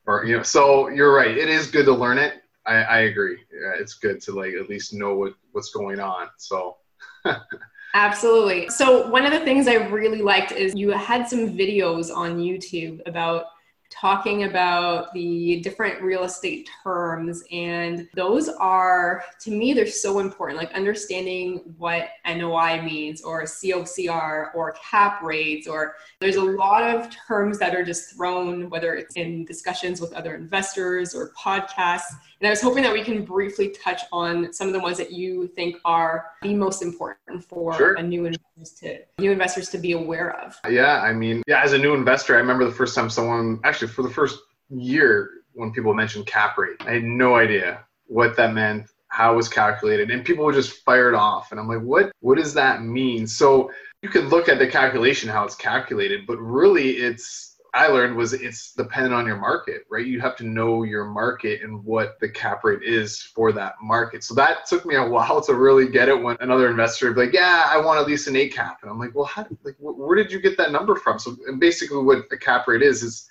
or 0.06 0.26
you 0.26 0.38
know, 0.38 0.43
so 0.43 0.89
you're 0.89 1.13
right. 1.13 1.38
It 1.38 1.49
is 1.49 1.71
good 1.71 1.86
to 1.86 1.93
learn 1.93 2.17
it. 2.17 2.41
I, 2.65 2.76
I 2.76 2.99
agree. 3.02 3.38
Yeah, 3.52 3.73
it's 3.80 3.95
good 3.95 4.21
to 4.21 4.32
like 4.32 4.54
at 4.54 4.69
least 4.69 4.93
know 4.93 5.15
what 5.15 5.34
what's 5.52 5.71
going 5.71 5.99
on. 5.99 6.28
So. 6.38 6.78
Absolutely. 7.95 8.69
So 8.69 9.08
one 9.10 9.23
of 9.23 9.32
the 9.32 9.41
things 9.41 9.67
I 9.67 9.76
really 9.76 10.23
liked 10.23 10.52
is 10.52 10.73
you 10.73 10.89
had 10.89 11.28
some 11.28 11.56
videos 11.56 12.15
on 12.15 12.39
YouTube 12.39 13.02
about 13.06 13.45
talking 13.93 14.43
about 14.43 15.13
the 15.13 15.60
different 15.62 16.01
real 16.01 16.23
estate 16.23 16.69
terms 16.84 17.43
and 17.51 18.08
those 18.15 18.49
are 18.49 19.23
to 19.39 19.51
me 19.51 19.73
they're 19.73 19.86
so 19.86 20.19
important 20.19 20.58
like 20.58 20.71
understanding 20.73 21.75
what 21.77 22.10
NOI 22.25 22.82
means 22.82 23.21
or 23.21 23.43
COCR 23.43 24.56
or 24.56 24.73
cap 24.73 25.21
rates 25.21 25.67
or 25.67 25.95
there's 26.19 26.38
a 26.38 26.43
lot 26.43 26.84
of 26.84 27.10
terms 27.27 27.60
that 27.60 27.75
are 27.75 27.84
just 27.84 28.15
thrown 28.15 28.69
whether 28.69 28.95
it's 28.95 29.15
in 29.15 29.45
discussions 29.45 30.01
with 30.01 30.12
other 30.13 30.36
investors 30.36 31.13
or 31.13 31.32
podcasts 31.34 32.13
and 32.43 32.49
I 32.49 32.51
was 32.51 32.62
hoping 32.62 32.84
that 32.84 32.91
we 32.91 33.03
can 33.03 33.23
briefly 33.23 33.69
touch 33.69 34.01
on 34.12 34.51
some 34.51 34.67
of 34.67 34.73
the 34.73 34.79
ones 34.82 34.97
that 34.97 35.13
you 35.13 35.47
think 35.47 35.77
are 35.86 36.25
the 36.41 36.53
most 36.53 36.82
important 36.82 37.43
for 37.43 37.73
sure. 37.73 37.93
a 37.93 38.03
new 38.03 38.25
investors 38.25 38.71
to 38.82 38.99
new 39.17 39.32
investors 39.32 39.69
to 39.69 39.77
be 39.77 39.93
aware 39.93 40.38
of 40.41 40.60
yeah 40.69 41.01
I 41.01 41.13
mean 41.13 41.41
yeah 41.47 41.63
as 41.63 41.73
a 41.73 41.77
new 41.77 41.93
investor 41.93 42.36
I 42.36 42.39
remember 42.39 42.65
the 42.65 42.71
first 42.71 42.95
time 42.95 43.10
someone 43.10 43.62
actually 43.63 43.88
for 43.88 44.03
the 44.03 44.10
first 44.10 44.39
year 44.69 45.43
when 45.53 45.71
people 45.71 45.93
mentioned 45.93 46.25
cap 46.25 46.58
rate. 46.58 46.75
I 46.82 46.93
had 46.93 47.03
no 47.03 47.36
idea 47.36 47.84
what 48.08 48.36
that 48.38 48.53
meant, 48.53 48.88
how 49.08 49.34
it 49.34 49.36
was 49.36 49.47
calculated, 49.47 50.12
and 50.12 50.25
people 50.25 50.45
would 50.45 50.56
just 50.56 50.84
fire 50.84 51.10
it 51.10 51.15
off. 51.15 51.51
And 51.51 51.60
I'm 51.60 51.67
like, 51.67 51.82
what? 51.82 52.12
What 52.19 52.38
does 52.38 52.53
that 52.56 52.84
mean? 52.84 53.27
So 53.27 53.71
you 54.01 54.10
could 54.10 54.25
look 54.25 54.49
at 54.49 54.60
the 54.60 54.67
calculation 54.67 55.29
how 55.29 55.45
it's 55.45 55.56
calculated, 55.56 56.25
but 56.27 56.38
really 56.38 56.91
it's 56.91 57.53
I 57.76 57.88
learned 57.88 58.16
was 58.16 58.34
it's 58.34 58.74
dependent 58.74 59.16
on 59.16 59.26
your 59.26 59.38
market, 59.38 59.86
right? 59.90 60.06
You 60.06 60.22
have 60.22 60.36
to 60.38 60.44
know 60.44 60.84
your 60.84 61.06
market 61.06 61.64
and 61.64 61.84
what 61.84 62.20
the 62.20 62.30
cap 62.30 62.64
rate 62.64 62.84
is 62.84 63.20
for 63.20 63.52
that 63.54 63.74
market. 63.82 64.24
So 64.24 64.36
that 64.36 64.68
took 64.68 64.86
me 64.86 64.96
a 64.96 65.08
while 65.08 65.42
to 65.42 65.56
really 65.56 65.90
get 65.90 66.08
it 66.08 66.22
when 66.22 66.38
another 66.40 66.70
investor 66.70 67.08
would 67.08 67.16
be 67.16 67.26
like, 67.26 67.34
yeah, 67.34 67.66
I 67.68 67.78
want 67.78 68.00
at 68.00 68.06
least 68.06 68.28
an 68.28 68.36
eight 68.36 68.54
cap. 68.54 68.80
And 68.84 68.92
I'm 68.92 69.00
like, 69.00 69.16
well, 69.16 69.26
how, 69.26 69.48
like, 69.64 69.76
where 69.80 70.16
did 70.16 70.32
you 70.32 70.40
get 70.40 70.56
that 70.58 70.72
number 70.72 70.96
from? 70.96 71.18
So 71.18 71.36
basically 71.58 72.04
what 72.04 72.30
the 72.30 72.38
cap 72.38 72.68
rate 72.68 72.84
is, 72.84 73.02
is 73.02 73.28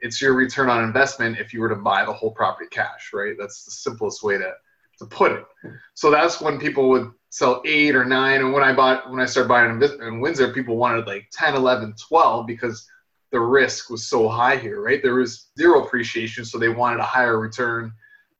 it's 0.00 0.22
your 0.22 0.32
return 0.32 0.70
on 0.70 0.84
investment 0.84 1.38
if 1.38 1.52
you 1.52 1.60
were 1.60 1.68
to 1.68 1.76
buy 1.76 2.06
the 2.06 2.12
whole 2.12 2.30
property 2.30 2.68
cash, 2.70 3.10
right? 3.12 3.36
That's 3.38 3.64
the 3.66 3.72
simplest 3.72 4.22
way 4.22 4.38
to, 4.38 4.54
to 5.00 5.06
put 5.06 5.32
it. 5.32 5.44
So 5.92 6.10
that's 6.10 6.40
when 6.40 6.58
people 6.58 6.88
would 6.88 7.10
sell 7.28 7.60
eight 7.66 7.94
or 7.94 8.06
nine. 8.06 8.40
And 8.40 8.54
when 8.54 8.62
I 8.62 8.72
bought, 8.72 9.10
when 9.10 9.20
I 9.20 9.26
started 9.26 9.48
buying 9.48 9.70
in, 9.70 10.02
in 10.02 10.20
Windsor, 10.20 10.52
people 10.54 10.76
wanted 10.76 11.06
like 11.06 11.28
10, 11.30 11.54
11, 11.54 11.94
12 12.08 12.46
because 12.46 12.88
the 13.32 13.40
risk 13.40 13.90
was 13.90 14.06
so 14.06 14.28
high 14.28 14.56
here, 14.56 14.80
right? 14.80 15.02
There 15.02 15.14
was 15.14 15.48
zero 15.58 15.84
appreciation. 15.84 16.44
So 16.44 16.58
they 16.58 16.68
wanted 16.68 17.00
a 17.00 17.04
higher 17.04 17.40
return 17.40 17.92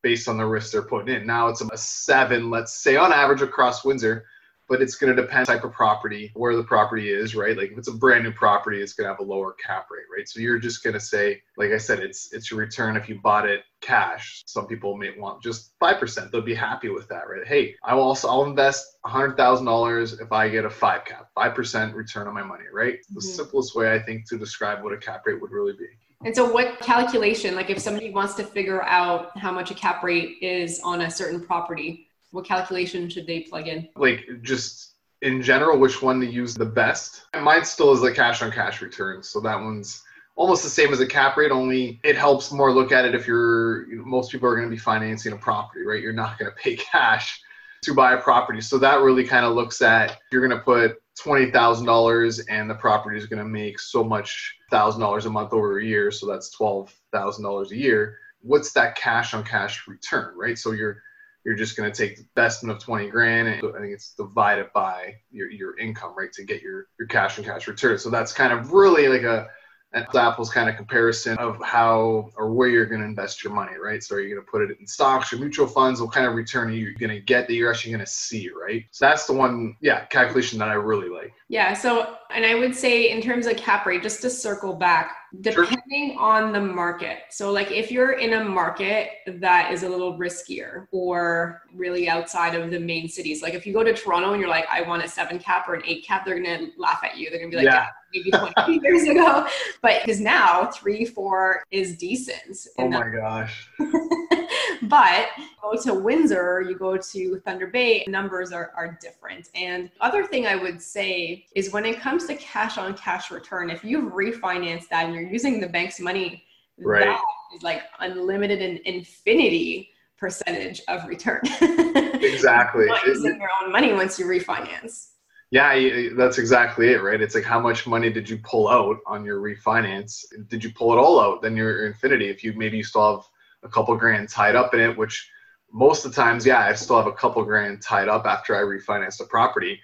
based 0.03 0.29
on 0.29 0.37
the 0.37 0.45
risk 0.45 0.73
they're 0.73 0.83
putting 0.83 1.15
in. 1.15 1.27
Now 1.27 1.49
it's 1.49 1.63
a 1.63 1.77
seven, 1.77 2.51
let's 2.51 2.83
say 2.83 2.97
on 2.97 3.13
average 3.13 3.41
across 3.41 3.85
Windsor 3.85 4.27
but 4.73 4.81
it's 4.81 4.95
going 4.95 5.15
to 5.15 5.21
depend 5.21 5.45
type 5.45 5.65
of 5.65 5.73
property, 5.73 6.31
where 6.33 6.57
the 6.57 6.65
property 6.65 7.13
is, 7.13 7.37
right? 7.37 7.59
Like 7.59 7.73
if 7.73 7.79
it's 7.79 7.89
a 7.89 7.93
brand 7.93 8.25
new 8.25 8.33
property, 8.33 8.81
it's 8.81 8.95
going 8.95 9.05
to 9.05 9.11
have 9.11 9.21
a 9.21 9.23
lower 9.23 9.53
cap 9.53 9.89
rate, 9.91 10.07
right? 10.17 10.27
So 10.27 10.41
you're 10.41 10.59
just 10.59 10.83
going 10.83 10.95
to 10.95 11.01
say, 11.01 11.43
like 11.59 11.73
I 11.73 11.77
said, 11.77 11.99
it's 11.99 12.33
it's 12.33 12.51
your 12.51 12.59
return 12.59 12.97
if 12.97 13.07
you 13.07 13.21
bought 13.21 13.47
it 13.47 13.65
cash. 13.83 14.43
Some 14.47 14.67
people 14.67 14.97
may 14.97 15.11
want 15.19 15.43
just 15.43 15.75
five 15.79 16.01
percent. 16.01 16.33
They'll 16.33 16.41
be 16.41 16.55
happy 16.55 16.89
with 16.89 17.07
that, 17.09 17.29
right? 17.29 17.47
Hey, 17.47 17.75
I 17.85 17.95
will 17.95 18.05
also 18.05 18.29
I'll 18.29 18.45
invest 18.45 18.97
hundred 19.05 19.37
thousand 19.37 19.67
dollars 19.67 20.15
if 20.15 20.33
I 20.33 20.49
get 20.49 20.65
a 20.65 20.71
five 20.71 21.05
cap, 21.05 21.29
five 21.35 21.55
percent 21.55 21.95
return 21.95 22.27
on 22.27 22.33
my 22.33 22.43
money, 22.43 22.65
right? 22.73 22.97
The 23.11 23.21
mm-hmm. 23.21 23.29
simplest 23.29 23.75
way 23.75 23.93
I 23.93 23.99
think 23.99 24.27
to 24.31 24.39
describe 24.39 24.83
what 24.83 24.95
a 24.95 24.97
cap 24.97 25.27
rate 25.27 25.39
would 25.39 25.51
really 25.51 25.75
be. 25.75 25.89
And 26.25 26.35
so, 26.35 26.51
what 26.51 26.81
calculation, 26.81 27.55
like 27.55 27.69
if 27.69 27.79
somebody 27.79 28.11
wants 28.11 28.37
to 28.37 28.45
figure 28.45 28.83
out 28.85 29.37
how 29.37 29.53
much 29.53 29.71
a 29.71 29.75
cap 29.75 30.03
rate 30.03 30.39
is 30.41 30.81
on 30.81 31.03
a 31.03 31.11
certain 31.11 31.45
property, 31.45 32.09
what 32.33 32.45
calculation 32.45 33.09
should 33.09 33.27
they 33.27 33.41
plug 33.41 33.69
in? 33.69 33.89
Like 33.95 34.27
just 34.43 34.95
in 35.21 35.41
general, 35.41 35.79
which 35.79 36.03
one 36.03 36.21
to 36.21 36.27
use 36.27 36.55
the 36.55 36.67
best? 36.67 37.27
Mine 37.41 37.65
still 37.65 37.93
is 37.93 38.01
the 38.01 38.13
cash 38.13 38.43
on 38.43 38.51
cash 38.51 38.83
return. 38.83 39.23
So 39.23 39.41
that 39.41 39.61
one's 39.61 40.03
almost 40.35 40.63
the 40.63 40.71
same 40.71 40.93
as 40.93 41.01
a 41.01 41.07
cap 41.07 41.37
rate, 41.37 41.53
only 41.53 42.01
it 42.03 42.17
helps 42.17 42.51
more 42.51 42.73
look 42.73 42.91
at 42.91 43.05
it 43.05 43.15
if 43.15 43.27
you're, 43.27 43.89
you 43.89 43.99
know, 43.99 44.05
most 44.05 44.33
people 44.33 44.49
are 44.49 44.57
going 44.57 44.67
to 44.67 44.75
be 44.75 44.79
financing 44.79 45.33
a 45.33 45.37
property, 45.37 45.85
right? 45.85 46.03
You're 46.03 46.13
not 46.13 46.39
going 46.39 46.51
to 46.51 46.57
pay 46.57 46.77
cash 46.93 47.41
to 47.83 47.95
buy 47.95 48.15
a 48.15 48.21
property. 48.21 48.61
So 48.61 48.79
that 48.79 49.01
really 49.01 49.25
kind 49.25 49.45
of 49.45 49.55
looks 49.55 49.83
at 49.83 50.19
you're 50.31 50.47
going 50.47 50.59
to 50.59 50.65
put 50.65 51.03
$20,000 51.21 52.41
and 52.49 52.71
the 52.71 52.75
property 52.75 53.19
is 53.19 53.27
going 53.27 53.43
to 53.43 53.49
make 53.49 53.79
so 53.79 54.03
much 54.03 54.57
$1,000 54.73 55.27
a 55.27 55.31
month 55.31 55.53
over 55.53 55.79
a 55.79 55.85
year. 55.85 56.11
So 56.11 56.27
that's 56.27 56.57
$12,000 56.57 57.71
a 57.71 57.77
year. 57.77 58.19
What's 58.41 58.73
that 58.73 58.97
cash 58.97 59.35
on 59.35 59.45
cash 59.45 59.87
return, 59.87 60.35
right? 60.37 60.57
So 60.57 60.73
you're 60.73 61.03
you're 61.45 61.57
just 61.57 61.77
going 61.77 61.91
to 61.91 61.97
take 61.97 62.17
the 62.17 62.25
best 62.35 62.65
of 62.65 62.79
20 62.79 63.09
grand 63.09 63.49
and 63.49 63.57
I 63.59 63.81
think 63.81 63.93
it's 63.93 64.15
divided 64.15 64.73
by 64.73 65.17
your, 65.31 65.51
your 65.51 65.79
income, 65.79 66.15
right, 66.17 66.33
to 66.35 66.45
get 66.45 66.63
your, 66.63 66.87
your 66.99 67.09
cash 67.09 67.39
and 67.39 67.47
cash 67.47 67.67
return. 67.67 67.99
So 67.99 68.11
that's 68.11 68.33
kind 68.33 68.53
of 68.53 68.73
really 68.73 69.09
like 69.09 69.23
a, 69.23 69.49
an 69.95 70.07
apples 70.15 70.51
kind 70.51 70.71
of 70.71 70.77
comparison 70.77 71.37
of 71.39 71.61
how 71.63 72.31
or 72.37 72.53
where 72.53 72.69
you're 72.69 72.87
going 72.87 73.01
to 73.01 73.07
invest 73.07 73.45
your 73.45 73.53
money, 73.53 73.73
right? 73.83 74.03
So 74.03 74.17
are 74.17 74.21
you 74.21 74.35
going 74.35 74.45
to 74.45 74.51
put 74.51 74.63
it 74.63 74.79
in 74.79 74.87
stocks 74.87 75.33
or 75.33 75.37
mutual 75.37 75.67
funds? 75.67 76.01
What 76.01 76.13
kind 76.13 76.27
of 76.27 76.35
return 76.35 76.69
are 76.69 76.73
you 76.73 76.95
going 76.95 77.11
to 77.11 77.21
get 77.21 77.47
that 77.47 77.55
you're 77.55 77.71
actually 77.71 77.93
going 77.93 78.05
to 78.05 78.11
see, 78.11 78.51
right? 78.51 78.85
So 78.91 79.07
that's 79.07 79.27
the 79.27 79.35
one, 79.35 79.77
yeah, 79.81 80.07
calculation 80.07 80.59
that 80.61 80.69
I 80.69 80.75
really 80.75 81.11
like. 81.11 81.33
Yeah. 81.49 81.75
So, 81.75 82.17
and 82.35 82.47
I 82.47 82.55
would 82.55 82.75
say 82.75 83.11
in 83.11 83.21
terms 83.21 83.47
of 83.47 83.57
cap 83.57 83.85
rate, 83.85 84.03
just 84.03 84.23
to 84.23 84.31
circle 84.31 84.73
back, 84.73 85.15
depending 85.43 86.13
sure. 86.13 86.21
on 86.21 86.53
the 86.53 86.61
market. 86.61 87.19
So, 87.29 87.53
like 87.53 87.71
if 87.71 87.91
you're 87.91 88.13
in 88.13 88.33
a 88.33 88.45
market 88.45 89.11
that 89.27 89.73
is 89.73 89.83
a 89.83 89.89
little 89.89 90.19
riskier 90.19 90.87
or 90.93 91.63
really 91.75 92.09
outside 92.09 92.55
of 92.55 92.71
the 92.71 92.81
main 92.81 93.09
cities, 93.09 93.43
like 93.43 93.53
if 93.53 93.67
you 93.67 93.75
go 93.75 93.85
to 93.85 93.93
Toronto 93.93 94.33
and 94.33 94.41
you're 94.41 94.49
like, 94.49 94.67
I 94.73 94.81
want 94.83 95.05
a 95.05 95.09
seven 95.09 95.39
cap 95.39 95.69
or 95.69 95.75
an 95.75 95.83
eight 95.85 96.07
cap, 96.07 96.25
they're 96.25 96.41
going 96.41 96.59
to 96.59 96.81
laugh 96.81 97.01
at 97.05 97.19
you. 97.19 97.29
They're 97.29 97.41
going 97.41 97.51
to 97.51 97.59
be 97.59 97.65
like, 97.65 97.73
yeah. 97.73 97.89
Maybe 98.15 98.31
20 98.31 98.81
years 98.83 99.03
ago. 99.05 99.47
But 99.81 100.03
because 100.05 100.21
now 100.21 100.67
three, 100.67 101.05
four 101.05 101.65
is 101.71 101.97
decent. 101.97 102.67
Oh 102.79 102.89
my 102.89 103.09
gosh. 103.09 103.69
but 104.83 105.29
go 105.61 105.81
to 105.83 105.95
Windsor, 105.95 106.65
you 106.69 106.77
go 106.77 106.97
to 106.97 107.41
Thunder 107.45 107.67
Bay, 107.67 108.05
numbers 108.09 108.53
are, 108.53 108.73
are 108.77 108.99
different. 109.01 109.49
And 109.55 109.91
other 110.01 110.25
thing 110.25 110.47
I 110.47 110.57
would 110.57 110.81
say 110.81 111.47
is 111.55 111.73
when 111.73 111.85
it 111.85 112.01
comes 112.01 112.27
to 112.27 112.35
cash 112.37 112.79
on 112.79 112.95
cash 112.95 113.31
return, 113.31 113.71
if 113.71 113.85
you've 113.85 114.13
refinanced 114.13 114.89
that 114.91 115.07
and 115.07 115.15
you're 115.15 115.23
using 115.23 115.61
the 115.61 115.69
bank's 115.69 116.01
money, 116.01 116.45
right. 116.79 117.05
that 117.05 117.23
is 117.57 117.63
like 117.63 117.83
unlimited 118.01 118.61
and 118.63 118.79
infinity 118.81 119.91
percentage 120.23 120.81
of 120.87 121.07
return. 121.09 121.41
exactly. 121.61 122.87
You're 122.87 123.09
using 123.09 123.41
your 123.41 123.51
own 123.63 123.73
money 123.73 123.93
once 123.93 124.19
you 124.21 124.27
refinance. 124.27 125.09
Yeah, 125.53 126.09
that's 126.17 126.39
exactly 126.39 126.93
it, 126.95 127.03
right? 127.03 127.21
It's 127.21 127.35
like 127.35 127.45
how 127.45 127.61
much 127.61 127.87
money 127.87 128.11
did 128.11 128.27
you 128.27 128.39
pull 128.39 128.69
out 128.69 129.01
on 129.07 129.23
your 129.23 129.39
refinance? 129.39 130.25
Did 130.49 130.65
you 130.65 130.73
pull 130.73 130.95
it 130.95 130.97
all 130.97 131.21
out? 131.21 131.43
Then 131.43 131.57
you're 131.57 131.87
infinity. 131.87 132.31
If 132.31 132.43
you 132.43 132.55
maybe 132.55 132.79
you 132.79 132.83
still 132.85 133.17
have 133.17 133.27
a 133.63 133.69
couple 133.69 133.95
grand 133.99 134.31
tied 134.31 134.57
up 134.57 134.73
in 134.73 134.81
it, 134.81 134.97
which 134.97 135.31
most 135.71 136.07
of 136.07 136.15
the 136.15 136.23
times, 136.23 136.47
yeah, 136.47 136.61
I 136.61 136.73
still 136.73 136.97
have 136.97 137.07
a 137.07 137.13
couple 137.13 137.45
grand 137.45 137.83
tied 137.83 138.09
up 138.09 138.25
after 138.25 138.57
I 138.57 138.61
refinanced 138.63 139.19
the 139.19 139.27
property. 139.27 139.79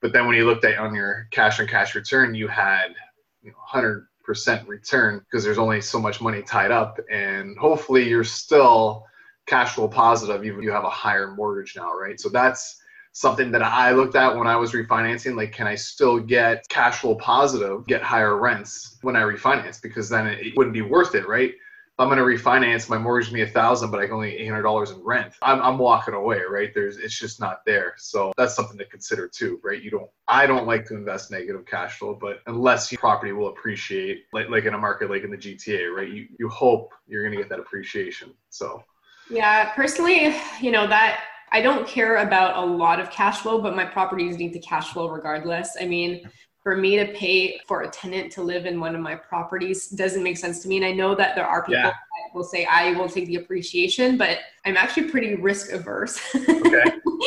But 0.00 0.14
then 0.14 0.26
when 0.26 0.36
you 0.36 0.46
looked 0.46 0.64
at 0.64 0.78
on 0.78 0.94
your 0.94 1.28
cash 1.30 1.60
on 1.60 1.66
cash 1.66 1.94
return, 1.94 2.34
you 2.34 2.48
had 2.48 2.94
you 3.42 3.50
know, 3.50 3.58
100% 3.70 4.68
return 4.68 5.20
because 5.20 5.44
there's 5.44 5.58
only 5.58 5.82
so 5.82 6.00
much 6.00 6.22
money 6.22 6.42
tied 6.42 6.70
up. 6.70 6.98
And 7.10 7.58
hopefully 7.58 8.08
you're 8.08 8.24
still 8.24 9.06
cash 9.46 9.74
flow 9.74 9.88
positive, 9.88 10.44
even 10.44 10.60
if 10.60 10.64
you 10.64 10.72
have 10.72 10.84
a 10.84 10.90
higher 10.90 11.32
mortgage 11.34 11.76
now, 11.76 11.94
right? 11.94 12.20
So 12.20 12.30
that's 12.30 12.81
something 13.12 13.50
that 13.52 13.62
I 13.62 13.92
looked 13.92 14.16
at 14.16 14.36
when 14.36 14.46
I 14.46 14.56
was 14.56 14.72
refinancing. 14.72 15.36
Like, 15.36 15.52
can 15.52 15.66
I 15.66 15.74
still 15.74 16.18
get 16.18 16.66
cash 16.68 16.98
flow 16.98 17.14
positive, 17.14 17.86
get 17.86 18.02
higher 18.02 18.36
rents 18.36 18.98
when 19.02 19.16
I 19.16 19.20
refinance? 19.20 19.80
Because 19.80 20.08
then 20.08 20.26
it 20.26 20.56
wouldn't 20.56 20.74
be 20.74 20.82
worth 20.82 21.14
it, 21.14 21.28
right? 21.28 21.54
I'm 21.98 22.08
going 22.08 22.18
to 22.18 22.24
refinance 22.24 22.88
my 22.88 22.96
mortgage 22.96 23.30
me 23.30 23.42
a 23.42 23.46
thousand, 23.46 23.90
but 23.90 24.00
I 24.00 24.06
can 24.06 24.14
only 24.14 24.36
eight 24.36 24.48
hundred 24.48 24.62
dollars 24.62 24.90
in 24.90 25.00
rent. 25.04 25.34
I'm, 25.42 25.60
I'm 25.60 25.78
walking 25.78 26.14
away, 26.14 26.40
right? 26.50 26.72
There's 26.74 26.96
it's 26.96 27.16
just 27.16 27.38
not 27.38 27.64
there. 27.66 27.94
So 27.98 28.32
that's 28.36 28.56
something 28.56 28.78
to 28.78 28.86
consider 28.86 29.28
too, 29.28 29.60
right? 29.62 29.80
You 29.80 29.90
don't. 29.90 30.10
I 30.26 30.46
don't 30.46 30.66
like 30.66 30.86
to 30.86 30.94
invest 30.94 31.30
negative 31.30 31.66
cash 31.66 31.98
flow, 31.98 32.14
but 32.18 32.40
unless 32.46 32.90
your 32.90 32.98
property 32.98 33.32
will 33.32 33.48
appreciate, 33.48 34.24
like 34.32 34.48
like 34.48 34.64
in 34.64 34.72
a 34.72 34.78
market 34.78 35.10
like 35.10 35.22
in 35.22 35.30
the 35.30 35.36
GTA, 35.36 35.94
right? 35.94 36.08
You 36.08 36.28
you 36.38 36.48
hope 36.48 36.92
you're 37.06 37.22
going 37.22 37.36
to 37.36 37.42
get 37.42 37.50
that 37.50 37.60
appreciation. 37.60 38.32
So. 38.48 38.82
Yeah, 39.30 39.72
personally, 39.74 40.34
you 40.60 40.72
know 40.72 40.86
that 40.88 41.20
I 41.52 41.60
don't 41.60 41.86
care 41.86 42.16
about 42.16 42.56
a 42.56 42.66
lot 42.66 42.98
of 42.98 43.10
cash 43.10 43.40
flow, 43.40 43.60
but 43.60 43.76
my 43.76 43.84
properties 43.84 44.38
need 44.38 44.54
the 44.54 44.60
cash 44.60 44.92
flow 44.92 45.08
regardless. 45.08 45.76
I 45.78 45.86
mean, 45.86 46.28
for 46.62 46.76
me 46.76 46.96
to 46.96 47.06
pay 47.12 47.60
for 47.66 47.82
a 47.82 47.90
tenant 47.90 48.32
to 48.32 48.42
live 48.42 48.66
in 48.66 48.78
one 48.78 48.94
of 48.94 49.00
my 49.00 49.16
properties 49.16 49.88
doesn't 49.88 50.22
make 50.22 50.38
sense 50.38 50.60
to 50.62 50.68
me. 50.68 50.76
And 50.76 50.86
I 50.86 50.92
know 50.92 51.14
that 51.14 51.34
there 51.34 51.46
are 51.46 51.62
people 51.62 51.74
yeah. 51.74 51.90
that 51.90 52.34
will 52.34 52.44
say 52.44 52.64
I 52.64 52.92
will 52.92 53.08
take 53.08 53.26
the 53.26 53.36
appreciation, 53.36 54.16
but 54.16 54.38
I'm 54.64 54.76
actually 54.76 55.10
pretty 55.10 55.34
risk 55.34 55.72
averse. 55.72 56.20
Okay, 56.34 56.84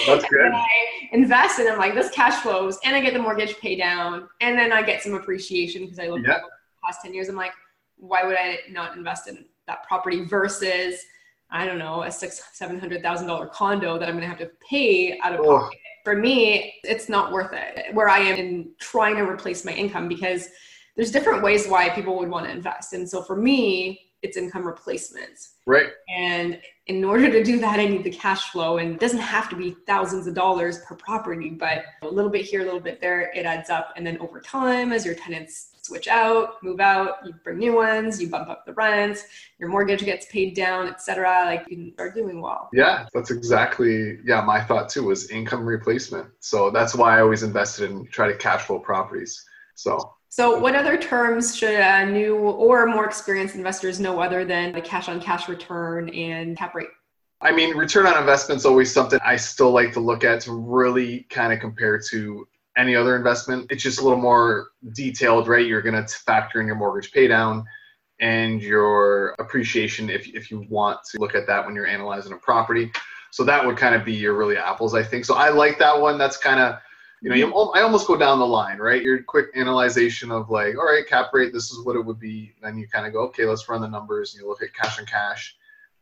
that's 0.07 0.25
good. 0.29 0.51
I 0.53 0.67
invest 1.11 1.59
and 1.59 1.67
I'm 1.67 1.77
like, 1.77 1.93
this 1.93 2.09
cash 2.11 2.41
flows, 2.41 2.79
and 2.85 2.95
I 2.95 3.01
get 3.01 3.13
the 3.13 3.19
mortgage 3.19 3.57
pay 3.57 3.75
down, 3.75 4.29
and 4.41 4.57
then 4.57 4.71
I 4.71 4.81
get 4.81 5.03
some 5.03 5.13
appreciation 5.13 5.83
because 5.83 5.99
I 5.99 6.07
look 6.07 6.25
yeah. 6.25 6.35
at 6.35 6.41
the 6.41 6.49
past 6.83 7.01
10 7.03 7.13
years. 7.13 7.27
I'm 7.27 7.35
like, 7.35 7.53
why 7.97 8.23
would 8.23 8.37
I 8.37 8.59
not 8.71 8.95
invest 8.95 9.27
in 9.27 9.45
that 9.67 9.83
property 9.83 10.23
versus 10.23 10.99
I 11.51 11.65
don't 11.65 11.79
know, 11.79 12.03
a 12.03 12.11
six, 12.11 12.41
seven 12.53 12.79
hundred 12.79 13.01
thousand 13.01 13.27
dollar 13.27 13.47
condo 13.47 13.97
that 13.97 14.09
I'm 14.09 14.15
gonna 14.15 14.27
have 14.27 14.39
to 14.39 14.51
pay 14.67 15.19
out 15.19 15.33
of 15.33 15.41
oh. 15.41 15.59
pocket 15.59 15.79
for 16.05 16.15
me, 16.15 16.75
it's 16.83 17.09
not 17.09 17.33
worth 17.33 17.51
it 17.51 17.93
where 17.93 18.07
I 18.07 18.19
am 18.19 18.37
in 18.37 18.69
trying 18.79 19.15
to 19.15 19.23
replace 19.23 19.65
my 19.65 19.73
income 19.73 20.07
because 20.07 20.47
there's 20.95 21.11
different 21.11 21.43
ways 21.43 21.67
why 21.67 21.89
people 21.89 22.17
would 22.19 22.29
want 22.29 22.45
to 22.45 22.51
invest. 22.51 22.93
And 22.93 23.09
so 23.09 23.23
for 23.23 23.35
me, 23.35 23.99
it's 24.21 24.37
income 24.37 24.65
replacements. 24.65 25.55
Right. 25.65 25.89
And 26.15 26.61
in 26.85 27.03
order 27.03 27.29
to 27.31 27.43
do 27.43 27.59
that, 27.59 27.79
I 27.79 27.85
need 27.85 28.03
the 28.03 28.11
cash 28.11 28.51
flow. 28.51 28.77
And 28.77 28.93
it 28.93 28.99
doesn't 28.99 29.19
have 29.19 29.49
to 29.49 29.55
be 29.55 29.75
thousands 29.87 30.27
of 30.27 30.35
dollars 30.35 30.79
per 30.79 30.95
property, 30.95 31.49
but 31.49 31.83
a 32.03 32.07
little 32.07 32.31
bit 32.31 32.45
here, 32.45 32.61
a 32.61 32.65
little 32.65 32.79
bit 32.79 33.01
there, 33.01 33.31
it 33.35 33.45
adds 33.45 33.69
up. 33.69 33.91
And 33.97 34.05
then 34.05 34.17
over 34.19 34.39
time, 34.39 34.93
as 34.93 35.05
your 35.05 35.15
tenants 35.15 35.71
switch 35.85 36.07
out, 36.07 36.61
move 36.63 36.79
out, 36.79 37.25
you 37.25 37.33
bring 37.43 37.57
new 37.57 37.75
ones, 37.75 38.21
you 38.21 38.29
bump 38.29 38.49
up 38.49 38.65
the 38.65 38.73
rent, 38.73 39.19
your 39.59 39.69
mortgage 39.69 40.03
gets 40.03 40.25
paid 40.27 40.55
down, 40.55 40.87
etc. 40.87 41.43
Like 41.45 41.65
you 41.69 41.91
start 41.93 42.15
doing 42.15 42.41
well. 42.41 42.69
Yeah, 42.73 43.07
that's 43.13 43.31
exactly 43.31 44.19
yeah, 44.25 44.41
my 44.41 44.61
thought 44.61 44.89
too 44.89 45.03
was 45.03 45.29
income 45.29 45.65
replacement. 45.65 46.27
So 46.39 46.69
that's 46.69 46.95
why 46.95 47.17
I 47.17 47.21
always 47.21 47.43
invested 47.43 47.91
in 47.91 48.05
try 48.07 48.27
to 48.27 48.37
cash 48.37 48.63
flow 48.63 48.79
properties. 48.79 49.45
So 49.75 50.15
so, 50.35 50.59
what 50.59 50.75
other 50.75 50.97
terms 50.97 51.55
should 51.55 51.79
uh, 51.79 52.03
new 52.03 52.35
or 52.35 52.85
more 52.87 53.05
experienced 53.05 53.55
investors 53.55 54.01
know 54.01 54.19
other 54.19 54.43
than 54.43 54.73
the 54.73 54.81
cash 54.81 55.07
on 55.07 55.21
cash 55.21 55.47
return 55.47 56.09
and 56.09 56.57
cap 56.57 56.75
rate? 56.75 56.89
I 57.39 57.53
mean, 57.53 57.73
return 57.77 58.05
on 58.05 58.17
investment 58.17 58.59
is 58.59 58.65
always 58.65 58.91
something 58.91 59.17
I 59.23 59.37
still 59.37 59.71
like 59.71 59.93
to 59.93 60.01
look 60.01 60.25
at 60.25 60.41
to 60.41 60.51
really 60.51 61.25
kind 61.29 61.53
of 61.53 61.61
compare 61.61 62.01
to 62.09 62.45
any 62.77 62.95
other 62.95 63.15
investment. 63.15 63.67
It's 63.71 63.83
just 63.83 63.99
a 63.99 64.03
little 64.03 64.19
more 64.19 64.69
detailed, 64.93 65.47
right? 65.47 65.65
You're 65.65 65.81
going 65.81 65.95
to 65.95 66.13
factor 66.13 66.59
in 66.61 66.67
your 66.67 66.75
mortgage 66.75 67.11
paydown 67.11 67.63
and 68.19 68.61
your 68.61 69.35
appreciation 69.39 70.09
if, 70.09 70.27
if 70.27 70.51
you 70.51 70.65
want 70.69 70.99
to 71.11 71.19
look 71.19 71.35
at 71.35 71.47
that 71.47 71.65
when 71.65 71.75
you're 71.75 71.87
analyzing 71.87 72.33
a 72.33 72.37
property. 72.37 72.91
So 73.31 73.43
that 73.43 73.65
would 73.65 73.77
kind 73.77 73.95
of 73.95 74.05
be 74.05 74.13
your 74.13 74.33
really 74.33 74.57
apples, 74.57 74.95
I 74.95 75.03
think. 75.03 75.25
So 75.25 75.35
I 75.35 75.49
like 75.49 75.77
that 75.79 75.99
one. 75.99 76.17
That's 76.17 76.37
kind 76.37 76.59
of, 76.59 76.79
you 77.21 77.29
know, 77.29 77.35
you, 77.35 77.53
I 77.53 77.81
almost 77.81 78.07
go 78.07 78.15
down 78.15 78.39
the 78.39 78.47
line, 78.47 78.77
right? 78.77 79.01
Your 79.01 79.23
quick 79.23 79.47
analyzation 79.55 80.31
of 80.31 80.49
like, 80.49 80.77
all 80.77 80.85
right, 80.85 81.05
cap 81.07 81.31
rate, 81.33 81.51
this 81.51 81.71
is 81.71 81.83
what 81.85 81.95
it 81.95 82.05
would 82.05 82.19
be. 82.19 82.53
Then 82.61 82.77
you 82.77 82.87
kind 82.87 83.05
of 83.05 83.13
go, 83.13 83.21
okay, 83.27 83.45
let's 83.45 83.67
run 83.67 83.81
the 83.81 83.87
numbers 83.87 84.33
and 84.33 84.41
you 84.41 84.47
look 84.47 84.61
at 84.61 84.73
cash 84.73 84.99
on 84.99 85.05
cash 85.05 85.55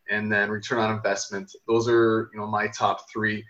and 0.10 0.32
then 0.32 0.50
return 0.50 0.80
on 0.80 0.96
investment. 0.96 1.52
Those 1.68 1.88
are, 1.88 2.30
you 2.34 2.40
know, 2.40 2.46
my 2.46 2.68
top 2.68 3.10
three. 3.12 3.44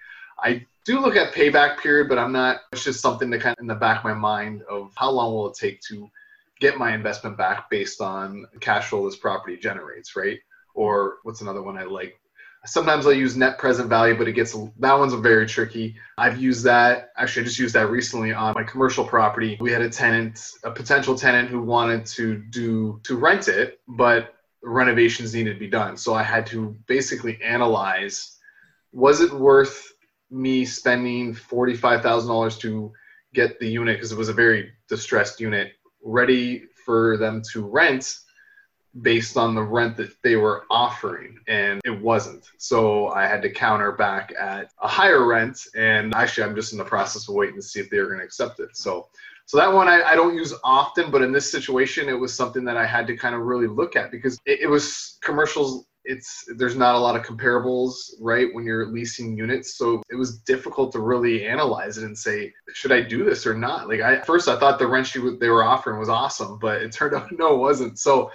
I 0.43 0.65
do 0.85 0.99
look 0.99 1.15
at 1.15 1.33
payback 1.33 1.79
period, 1.79 2.09
but 2.09 2.17
I'm 2.17 2.33
not. 2.33 2.61
It's 2.73 2.83
just 2.83 3.01
something 3.01 3.31
to 3.31 3.39
kind 3.39 3.55
of 3.57 3.61
in 3.61 3.67
the 3.67 3.75
back 3.75 3.99
of 3.99 4.03
my 4.03 4.13
mind 4.13 4.63
of 4.63 4.91
how 4.95 5.09
long 5.09 5.33
will 5.33 5.49
it 5.49 5.55
take 5.57 5.81
to 5.89 6.09
get 6.59 6.77
my 6.77 6.93
investment 6.93 7.37
back 7.37 7.69
based 7.69 8.01
on 8.01 8.45
cash 8.59 8.87
flow 8.87 9.05
this 9.05 9.15
property 9.15 9.57
generates, 9.57 10.15
right? 10.15 10.39
Or 10.75 11.17
what's 11.23 11.41
another 11.41 11.61
one 11.61 11.77
I 11.77 11.83
like? 11.83 12.19
Sometimes 12.65 13.05
I'll 13.05 13.13
use 13.13 13.35
net 13.35 13.57
present 13.57 13.89
value, 13.89 14.17
but 14.17 14.27
it 14.27 14.33
gets 14.33 14.55
that 14.79 14.93
one's 14.93 15.13
very 15.13 15.45
tricky. 15.45 15.95
I've 16.17 16.41
used 16.41 16.63
that 16.65 17.11
actually. 17.17 17.43
I 17.43 17.45
just 17.45 17.59
used 17.59 17.75
that 17.75 17.89
recently 17.89 18.33
on 18.33 18.53
my 18.53 18.63
commercial 18.63 19.05
property. 19.05 19.57
We 19.59 19.71
had 19.71 19.81
a 19.81 19.89
tenant, 19.89 20.51
a 20.63 20.71
potential 20.71 21.17
tenant, 21.17 21.49
who 21.49 21.61
wanted 21.61 22.05
to 22.07 22.37
do 22.37 22.99
to 23.03 23.15
rent 23.17 23.47
it, 23.47 23.79
but 23.87 24.35
renovations 24.61 25.33
needed 25.33 25.53
to 25.53 25.59
be 25.59 25.67
done. 25.67 25.97
So 25.97 26.13
I 26.13 26.23
had 26.23 26.45
to 26.47 26.75
basically 26.87 27.41
analyze: 27.41 28.37
was 28.93 29.19
it 29.19 29.33
worth 29.33 29.92
me 30.33 30.65
spending 30.65 31.33
$45,000 31.33 32.59
to 32.61 32.91
get 33.33 33.59
the 33.59 33.67
unit 33.67 33.97
because 33.97 34.11
it 34.11 34.17
was 34.17 34.29
a 34.29 34.33
very 34.33 34.71
distressed 34.89 35.39
unit 35.39 35.73
ready 36.03 36.63
for 36.85 37.17
them 37.17 37.41
to 37.53 37.65
rent 37.65 38.17
based 39.01 39.37
on 39.37 39.55
the 39.55 39.61
rent 39.61 39.97
that 39.97 40.11
they 40.21 40.35
were 40.35 40.65
offering 40.69 41.39
and 41.47 41.81
it 41.83 42.01
wasn't. 42.01 42.45
So 42.57 43.07
i 43.09 43.25
had 43.25 43.41
to 43.41 43.49
counter 43.49 43.91
back 43.91 44.33
at 44.39 44.71
a 44.81 44.87
higher 44.87 45.25
rent 45.25 45.59
and 45.75 46.13
actually 46.13 46.43
i'm 46.43 46.55
just 46.55 46.73
in 46.73 46.77
the 46.77 46.85
process 46.85 47.27
of 47.27 47.33
waiting 47.33 47.55
to 47.55 47.61
see 47.61 47.79
if 47.79 47.89
they're 47.89 48.07
going 48.07 48.19
to 48.19 48.25
accept 48.25 48.59
it. 48.59 48.75
So 48.75 49.07
so 49.45 49.57
that 49.57 49.73
one 49.73 49.87
I, 49.87 50.03
I, 50.03 50.15
don't 50.15 50.35
use 50.35 50.53
often 50.63 51.11
but 51.11 51.21
in 51.21 51.31
this 51.31 51.51
situation 51.51 52.07
it 52.07 52.13
was 52.13 52.33
something 52.33 52.63
that 52.65 52.77
i 52.77 52.85
had 52.85 53.07
to 53.07 53.17
kind 53.17 53.35
of 53.35 53.41
really 53.41 53.67
look 53.67 53.95
at 53.95 54.09
because 54.09 54.37
it, 54.45 54.61
it 54.61 54.67
was 54.67 55.17
commercials 55.21 55.85
it's 56.05 56.45
there's 56.57 56.75
not 56.75 56.95
a 56.95 56.99
lot 56.99 57.15
of 57.15 57.25
comparables 57.25 58.11
right 58.19 58.53
when 58.53 58.65
you're 58.65 58.87
leasing 58.87 59.37
units. 59.37 59.77
So 59.77 60.03
it 60.09 60.15
was 60.15 60.39
difficult 60.39 60.91
to 60.93 60.99
really 60.99 61.45
analyze 61.45 61.97
it 61.97 62.03
and 62.03 62.17
say 62.17 62.53
should 62.73 62.91
i 62.91 63.01
do 63.01 63.23
this 63.23 63.45
or 63.47 63.53
not? 63.53 63.87
Like 63.87 64.01
i 64.01 64.21
first 64.21 64.47
i 64.47 64.57
thought 64.59 64.79
the 64.79 64.87
rent 64.87 65.13
they 65.39 65.49
were 65.49 65.63
offering 65.63 65.99
was 65.99 66.09
awesome 66.09 66.59
but 66.59 66.81
it 66.81 66.91
turned 66.91 67.15
out 67.15 67.31
no 67.31 67.55
it 67.55 67.59
wasn't. 67.59 67.99
So 67.99 68.31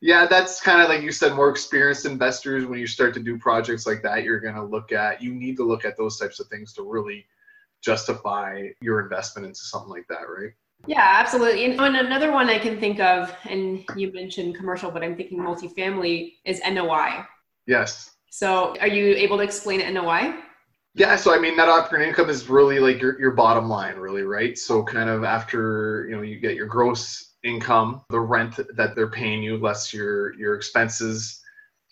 yeah 0.00 0.26
that's 0.26 0.60
kind 0.60 0.82
of 0.82 0.88
like 0.88 1.02
you 1.02 1.12
said 1.12 1.34
more 1.34 1.50
experienced 1.50 2.06
investors. 2.06 2.66
When 2.66 2.78
you 2.78 2.86
start 2.86 3.14
to 3.14 3.20
do 3.20 3.38
projects 3.38 3.86
like 3.86 4.02
that 4.02 4.24
you're 4.24 4.40
going 4.40 4.56
to 4.56 4.64
look 4.64 4.92
at 4.92 5.22
you 5.22 5.34
need 5.34 5.56
to 5.56 5.64
look 5.64 5.84
at 5.84 5.96
those 5.96 6.18
types 6.18 6.40
of 6.40 6.48
things 6.48 6.72
to 6.74 6.82
really 6.82 7.26
justify 7.80 8.68
your 8.80 9.00
investment 9.00 9.46
into 9.46 9.60
something 9.60 9.90
like 9.90 10.06
that 10.08 10.22
right 10.28 10.52
yeah, 10.86 11.16
absolutely. 11.16 11.64
And, 11.64 11.80
oh, 11.80 11.84
and 11.84 11.96
another 11.96 12.32
one 12.32 12.48
I 12.48 12.58
can 12.58 12.78
think 12.78 13.00
of, 13.00 13.34
and 13.44 13.84
you 13.96 14.12
mentioned 14.12 14.56
commercial, 14.56 14.90
but 14.90 15.02
I'm 15.02 15.16
thinking 15.16 15.38
multifamily, 15.38 16.34
is 16.44 16.60
NOI. 16.68 17.24
Yes. 17.66 18.10
So 18.30 18.76
are 18.80 18.88
you 18.88 19.14
able 19.14 19.36
to 19.38 19.42
explain 19.42 19.80
NOI? 19.92 20.34
Yeah, 20.96 21.16
so 21.16 21.34
I 21.34 21.38
mean, 21.38 21.56
net 21.56 21.68
operating 21.68 22.08
income 22.08 22.30
is 22.30 22.48
really 22.48 22.78
like 22.78 23.00
your, 23.00 23.18
your 23.18 23.32
bottom 23.32 23.68
line, 23.68 23.96
really, 23.96 24.22
right? 24.22 24.56
So 24.56 24.82
kind 24.82 25.08
of 25.08 25.24
after 25.24 26.06
you 26.08 26.16
know 26.16 26.22
you 26.22 26.38
get 26.38 26.54
your 26.54 26.66
gross 26.66 27.34
income, 27.42 28.02
the 28.10 28.20
rent 28.20 28.60
that 28.76 28.94
they're 28.94 29.10
paying 29.10 29.42
you, 29.42 29.56
less 29.56 29.92
your 29.92 30.34
your 30.34 30.54
expenses, 30.54 31.42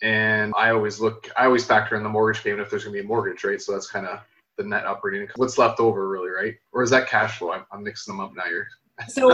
and 0.01 0.53
I 0.57 0.69
always 0.69 1.01
look, 1.01 1.29
I 1.35 1.45
always 1.45 1.65
factor 1.65 1.97
in 1.97 2.03
the 2.03 2.09
mortgage 2.09 2.43
payment 2.43 2.61
if 2.61 2.69
there's 2.69 2.85
gonna 2.85 2.93
be 2.93 3.01
a 3.01 3.03
mortgage, 3.03 3.43
right? 3.43 3.61
So 3.61 3.73
that's 3.73 3.89
kind 3.89 4.05
of 4.05 4.19
the 4.57 4.63
net 4.63 4.85
operating 4.85 5.21
income. 5.21 5.35
What's 5.37 5.57
left 5.57 5.81
over, 5.81 6.07
really, 6.07 6.29
right? 6.29 6.55
Or 6.71 6.81
is 6.81 6.89
that 6.91 7.09
cash 7.09 7.39
flow? 7.39 7.51
I'm, 7.51 7.65
I'm 7.71 7.83
mixing 7.83 8.13
them 8.13 8.23
up 8.23 8.33
now. 8.35 8.45
You're 8.45 8.67
so 9.07 9.29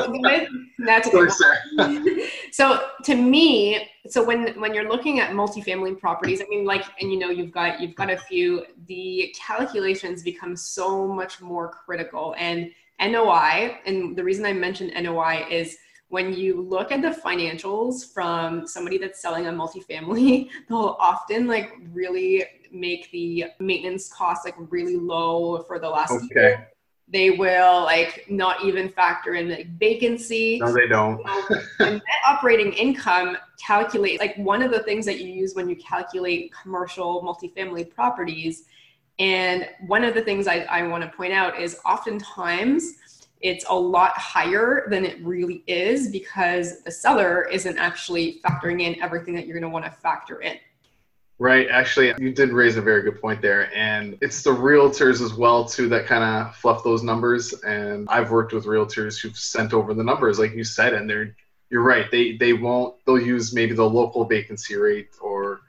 that's 0.79 1.09
good 1.11 1.29
so 2.51 2.87
to 3.03 3.15
me 3.15 3.89
so 4.07 4.23
when 4.23 4.59
when 4.59 4.73
you're 4.73 4.87
looking 4.87 5.19
at 5.19 5.31
multifamily 5.31 5.99
properties 5.99 6.41
i 6.41 6.45
mean 6.49 6.65
like 6.65 6.83
and 7.01 7.11
you 7.11 7.19
know 7.19 7.29
you've 7.29 7.51
got 7.51 7.79
you've 7.79 7.95
got 7.95 8.09
a 8.09 8.17
few 8.17 8.65
the 8.87 9.33
calculations 9.37 10.23
become 10.23 10.55
so 10.55 11.07
much 11.07 11.41
more 11.41 11.69
critical. 11.69 12.35
And 12.37 12.71
noi 13.01 13.77
and 13.85 14.15
the 14.15 14.23
reason 14.23 14.45
i 14.45 14.53
mentioned 14.53 14.91
noi 15.01 15.45
is 15.49 15.77
when 16.09 16.33
you 16.33 16.61
look 16.61 16.91
at 16.91 17.01
the 17.01 17.09
financials 17.09 18.11
from 18.13 18.67
somebody 18.67 18.97
that's 18.97 19.21
selling 19.21 19.47
a 19.47 19.51
multifamily 19.51 20.49
they'll 20.69 20.97
often 20.99 21.47
like 21.47 21.71
really 21.93 22.45
make 22.71 23.09
the 23.11 23.45
maintenance 23.59 24.11
costs 24.11 24.43
like 24.43 24.55
really 24.69 24.97
low 24.97 25.63
for 25.63 25.79
the 25.79 25.89
last 25.89 26.11
okay. 26.11 26.27
year 26.35 26.71
they 27.11 27.31
will 27.31 27.83
like 27.83 28.25
not 28.29 28.63
even 28.63 28.89
factor 28.89 29.33
in 29.33 29.49
like 29.49 29.67
vacancy. 29.77 30.59
No, 30.59 30.71
they 30.71 30.87
don't. 30.87 31.21
and 31.79 31.93
net 31.93 32.03
operating 32.27 32.71
income 32.73 33.37
calculate 33.59 34.19
like 34.19 34.35
one 34.37 34.61
of 34.61 34.71
the 34.71 34.83
things 34.83 35.05
that 35.05 35.19
you 35.19 35.27
use 35.27 35.55
when 35.55 35.67
you 35.67 35.75
calculate 35.75 36.53
commercial 36.61 37.23
multifamily 37.23 37.89
properties. 37.89 38.65
And 39.17 39.67
one 39.87 40.03
of 40.03 40.13
the 40.13 40.21
things 40.21 40.47
I, 40.47 40.59
I 40.69 40.83
want 40.83 41.03
to 41.03 41.09
point 41.09 41.33
out 41.33 41.59
is 41.59 41.79
oftentimes 41.85 42.93
it's 43.41 43.65
a 43.69 43.73
lot 43.73 44.17
higher 44.17 44.85
than 44.89 45.05
it 45.05 45.23
really 45.23 45.63
is 45.67 46.09
because 46.09 46.81
the 46.83 46.91
seller 46.91 47.47
isn't 47.51 47.77
actually 47.77 48.39
factoring 48.45 48.81
in 48.81 49.01
everything 49.01 49.33
that 49.35 49.45
you're 49.47 49.59
going 49.59 49.69
to 49.69 49.73
want 49.73 49.85
to 49.85 49.91
factor 49.91 50.41
in. 50.41 50.57
Right. 51.41 51.69
Actually, 51.69 52.13
you 52.19 52.33
did 52.33 52.49
raise 52.51 52.75
a 52.75 52.81
very 52.81 53.01
good 53.01 53.21
point 53.21 53.41
there. 53.41 53.73
And 53.73 54.17
it's 54.19 54.43
the 54.43 54.49
realtors 54.49 55.21
as 55.21 55.33
well, 55.33 55.63
too, 55.63 55.87
that 55.87 56.05
kind 56.05 56.21
of 56.21 56.53
fluff 56.57 56.83
those 56.83 57.01
numbers. 57.01 57.53
And 57.63 58.09
I've 58.09 58.29
worked 58.29 58.51
with 58.51 58.65
realtors 58.65 59.17
who've 59.21 59.37
sent 59.37 59.73
over 59.73 59.93
the 59.93 60.03
numbers, 60.03 60.37
like 60.37 60.53
you 60.53 60.65
said, 60.65 60.93
and 60.93 61.09
they're, 61.09 61.33
you're 61.69 61.81
right. 61.81 62.11
They, 62.11 62.35
they 62.35 62.51
won't, 62.51 62.95
they'll 63.05 63.21
use 63.21 63.53
maybe 63.53 63.73
the 63.73 63.89
local 63.89 64.25
vacancy 64.25 64.75
rate 64.75 65.11
or 65.21 65.61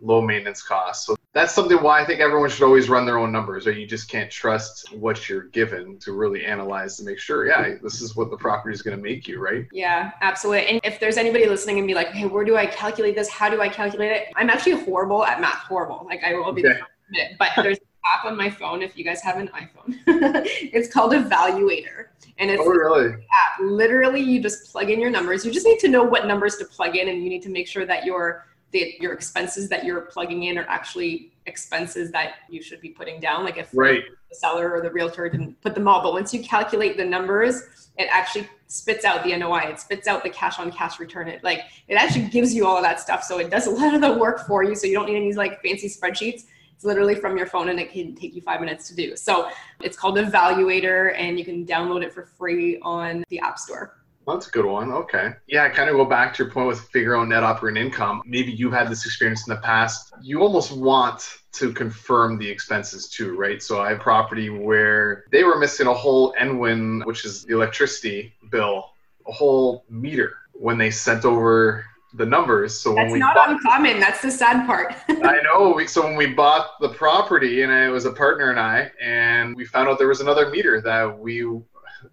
low 0.00 0.22
maintenance 0.22 0.62
costs. 0.62 1.06
So 1.06 1.17
that's 1.38 1.54
something 1.54 1.78
why 1.78 2.00
I 2.00 2.04
think 2.04 2.20
everyone 2.20 2.50
should 2.50 2.64
always 2.64 2.88
run 2.88 3.06
their 3.06 3.18
own 3.18 3.30
numbers, 3.30 3.66
or 3.66 3.72
you 3.72 3.86
just 3.86 4.10
can't 4.10 4.30
trust 4.30 4.92
what 4.92 5.28
you're 5.28 5.44
given 5.44 5.98
to 6.00 6.12
really 6.12 6.44
analyze 6.44 6.96
to 6.96 7.04
make 7.04 7.18
sure, 7.18 7.46
yeah, 7.46 7.76
this 7.82 8.00
is 8.00 8.16
what 8.16 8.30
the 8.30 8.36
property 8.36 8.74
is 8.74 8.82
going 8.82 8.96
to 8.96 9.02
make 9.02 9.28
you, 9.28 9.38
right? 9.38 9.66
Yeah, 9.72 10.10
absolutely. 10.20 10.66
And 10.66 10.80
if 10.82 10.98
there's 10.98 11.16
anybody 11.16 11.46
listening 11.46 11.78
and 11.78 11.86
be 11.86 11.94
like, 11.94 12.08
hey, 12.08 12.26
where 12.26 12.44
do 12.44 12.56
I 12.56 12.66
calculate 12.66 13.14
this? 13.14 13.28
How 13.28 13.48
do 13.48 13.60
I 13.60 13.68
calculate 13.68 14.10
it? 14.10 14.26
I'm 14.34 14.50
actually 14.50 14.84
horrible 14.84 15.24
at 15.24 15.40
math, 15.40 15.58
horrible. 15.58 16.04
Like 16.06 16.24
I 16.24 16.34
will 16.34 16.52
be, 16.52 16.66
okay. 16.66 16.80
but 17.38 17.50
there's 17.56 17.78
an 17.78 17.86
app 18.16 18.24
on 18.24 18.36
my 18.36 18.50
phone 18.50 18.82
if 18.82 18.96
you 18.96 19.04
guys 19.04 19.20
have 19.22 19.36
an 19.36 19.48
iPhone. 19.48 19.96
it's 20.06 20.92
called 20.92 21.12
Evaluator. 21.12 22.06
And 22.38 22.50
it's 22.50 22.60
oh, 22.60 22.68
really? 22.68 23.12
app. 23.12 23.60
Literally, 23.60 24.20
you 24.20 24.40
just 24.40 24.72
plug 24.72 24.90
in 24.90 25.00
your 25.00 25.10
numbers. 25.10 25.44
You 25.44 25.52
just 25.52 25.66
need 25.66 25.80
to 25.80 25.88
know 25.88 26.04
what 26.04 26.26
numbers 26.26 26.56
to 26.56 26.64
plug 26.64 26.96
in, 26.96 27.08
and 27.08 27.22
you 27.22 27.28
need 27.28 27.42
to 27.42 27.48
make 27.48 27.66
sure 27.66 27.84
that 27.84 28.04
your 28.04 28.46
the, 28.70 28.94
your 29.00 29.12
expenses 29.12 29.68
that 29.68 29.84
you're 29.84 30.02
plugging 30.02 30.44
in 30.44 30.58
are 30.58 30.66
actually 30.68 31.32
expenses 31.46 32.10
that 32.12 32.34
you 32.50 32.62
should 32.62 32.80
be 32.80 32.90
putting 32.90 33.20
down. 33.20 33.44
Like 33.44 33.56
if 33.56 33.70
right. 33.72 34.02
the 34.28 34.36
seller 34.36 34.72
or 34.72 34.82
the 34.82 34.90
realtor 34.90 35.28
didn't 35.28 35.60
put 35.62 35.74
them 35.74 35.88
all, 35.88 36.02
but 36.02 36.12
once 36.12 36.34
you 36.34 36.42
calculate 36.42 36.96
the 36.96 37.04
numbers, 37.04 37.90
it 37.96 38.08
actually 38.12 38.48
spits 38.68 39.04
out 39.04 39.24
the 39.24 39.36
NOI. 39.36 39.70
It 39.70 39.80
spits 39.80 40.06
out 40.06 40.22
the 40.22 40.30
cash 40.30 40.58
on 40.58 40.70
cash 40.70 41.00
return. 41.00 41.28
It 41.28 41.42
like 41.42 41.62
it 41.88 41.94
actually 41.94 42.28
gives 42.28 42.54
you 42.54 42.66
all 42.66 42.76
of 42.76 42.82
that 42.82 43.00
stuff. 43.00 43.24
So 43.24 43.38
it 43.38 43.50
does 43.50 43.66
a 43.66 43.70
lot 43.70 43.94
of 43.94 44.00
the 44.00 44.12
work 44.12 44.46
for 44.46 44.62
you. 44.62 44.74
So 44.74 44.86
you 44.86 44.94
don't 44.94 45.06
need 45.06 45.16
any 45.16 45.32
like 45.32 45.62
fancy 45.62 45.88
spreadsheets. 45.88 46.44
It's 46.74 46.84
literally 46.84 47.16
from 47.16 47.36
your 47.36 47.46
phone 47.46 47.70
and 47.70 47.80
it 47.80 47.90
can 47.90 48.14
take 48.14 48.36
you 48.36 48.42
five 48.42 48.60
minutes 48.60 48.86
to 48.88 48.94
do. 48.94 49.16
So 49.16 49.48
it's 49.82 49.96
called 49.96 50.16
Evaluator 50.16 51.12
and 51.18 51.36
you 51.36 51.44
can 51.44 51.66
download 51.66 52.04
it 52.04 52.12
for 52.12 52.22
free 52.22 52.78
on 52.82 53.24
the 53.30 53.40
App 53.40 53.58
Store. 53.58 53.97
That's 54.28 54.48
a 54.48 54.50
good 54.50 54.66
one. 54.66 54.92
Okay. 54.92 55.32
Yeah, 55.46 55.64
I 55.64 55.70
kind 55.70 55.88
of 55.88 55.96
go 55.96 56.04
back 56.04 56.34
to 56.34 56.44
your 56.44 56.52
point 56.52 56.68
with 56.68 56.80
figure 56.80 57.16
out 57.16 57.28
net 57.28 57.42
operating 57.42 57.82
income. 57.82 58.22
Maybe 58.26 58.52
you've 58.52 58.72
had 58.72 58.90
this 58.90 59.06
experience 59.06 59.48
in 59.48 59.54
the 59.54 59.60
past. 59.60 60.12
You 60.22 60.42
almost 60.42 60.70
want 60.70 61.38
to 61.52 61.72
confirm 61.72 62.38
the 62.38 62.48
expenses 62.48 63.08
too, 63.08 63.36
right? 63.36 63.62
So 63.62 63.80
I 63.80 63.90
have 63.90 64.00
property 64.00 64.50
where 64.50 65.24
they 65.32 65.44
were 65.44 65.58
missing 65.58 65.86
a 65.86 65.94
whole 65.94 66.34
ENWIN, 66.38 67.06
which 67.06 67.24
is 67.24 67.44
the 67.44 67.54
electricity 67.54 68.34
bill, 68.50 68.90
a 69.26 69.32
whole 69.32 69.84
meter 69.88 70.34
when 70.52 70.76
they 70.76 70.90
sent 70.90 71.24
over 71.24 71.86
the 72.14 72.26
numbers. 72.26 72.78
So 72.78 72.94
that's 72.94 73.04
when 73.04 73.12
we 73.12 73.18
not 73.18 73.34
bought, 73.34 73.50
uncommon. 73.50 73.98
That's 73.98 74.20
the 74.20 74.30
sad 74.30 74.66
part. 74.66 74.94
I 75.08 75.40
know. 75.42 75.72
We, 75.74 75.86
so 75.86 76.04
when 76.04 76.16
we 76.16 76.26
bought 76.26 76.78
the 76.80 76.90
property, 76.90 77.62
and 77.62 77.72
it 77.72 77.90
was 77.90 78.04
a 78.04 78.12
partner 78.12 78.50
and 78.50 78.60
I, 78.60 78.90
and 79.00 79.56
we 79.56 79.64
found 79.64 79.88
out 79.88 79.98
there 79.98 80.08
was 80.08 80.20
another 80.20 80.50
meter 80.50 80.80
that 80.82 81.18
we, 81.18 81.36
you 81.36 81.64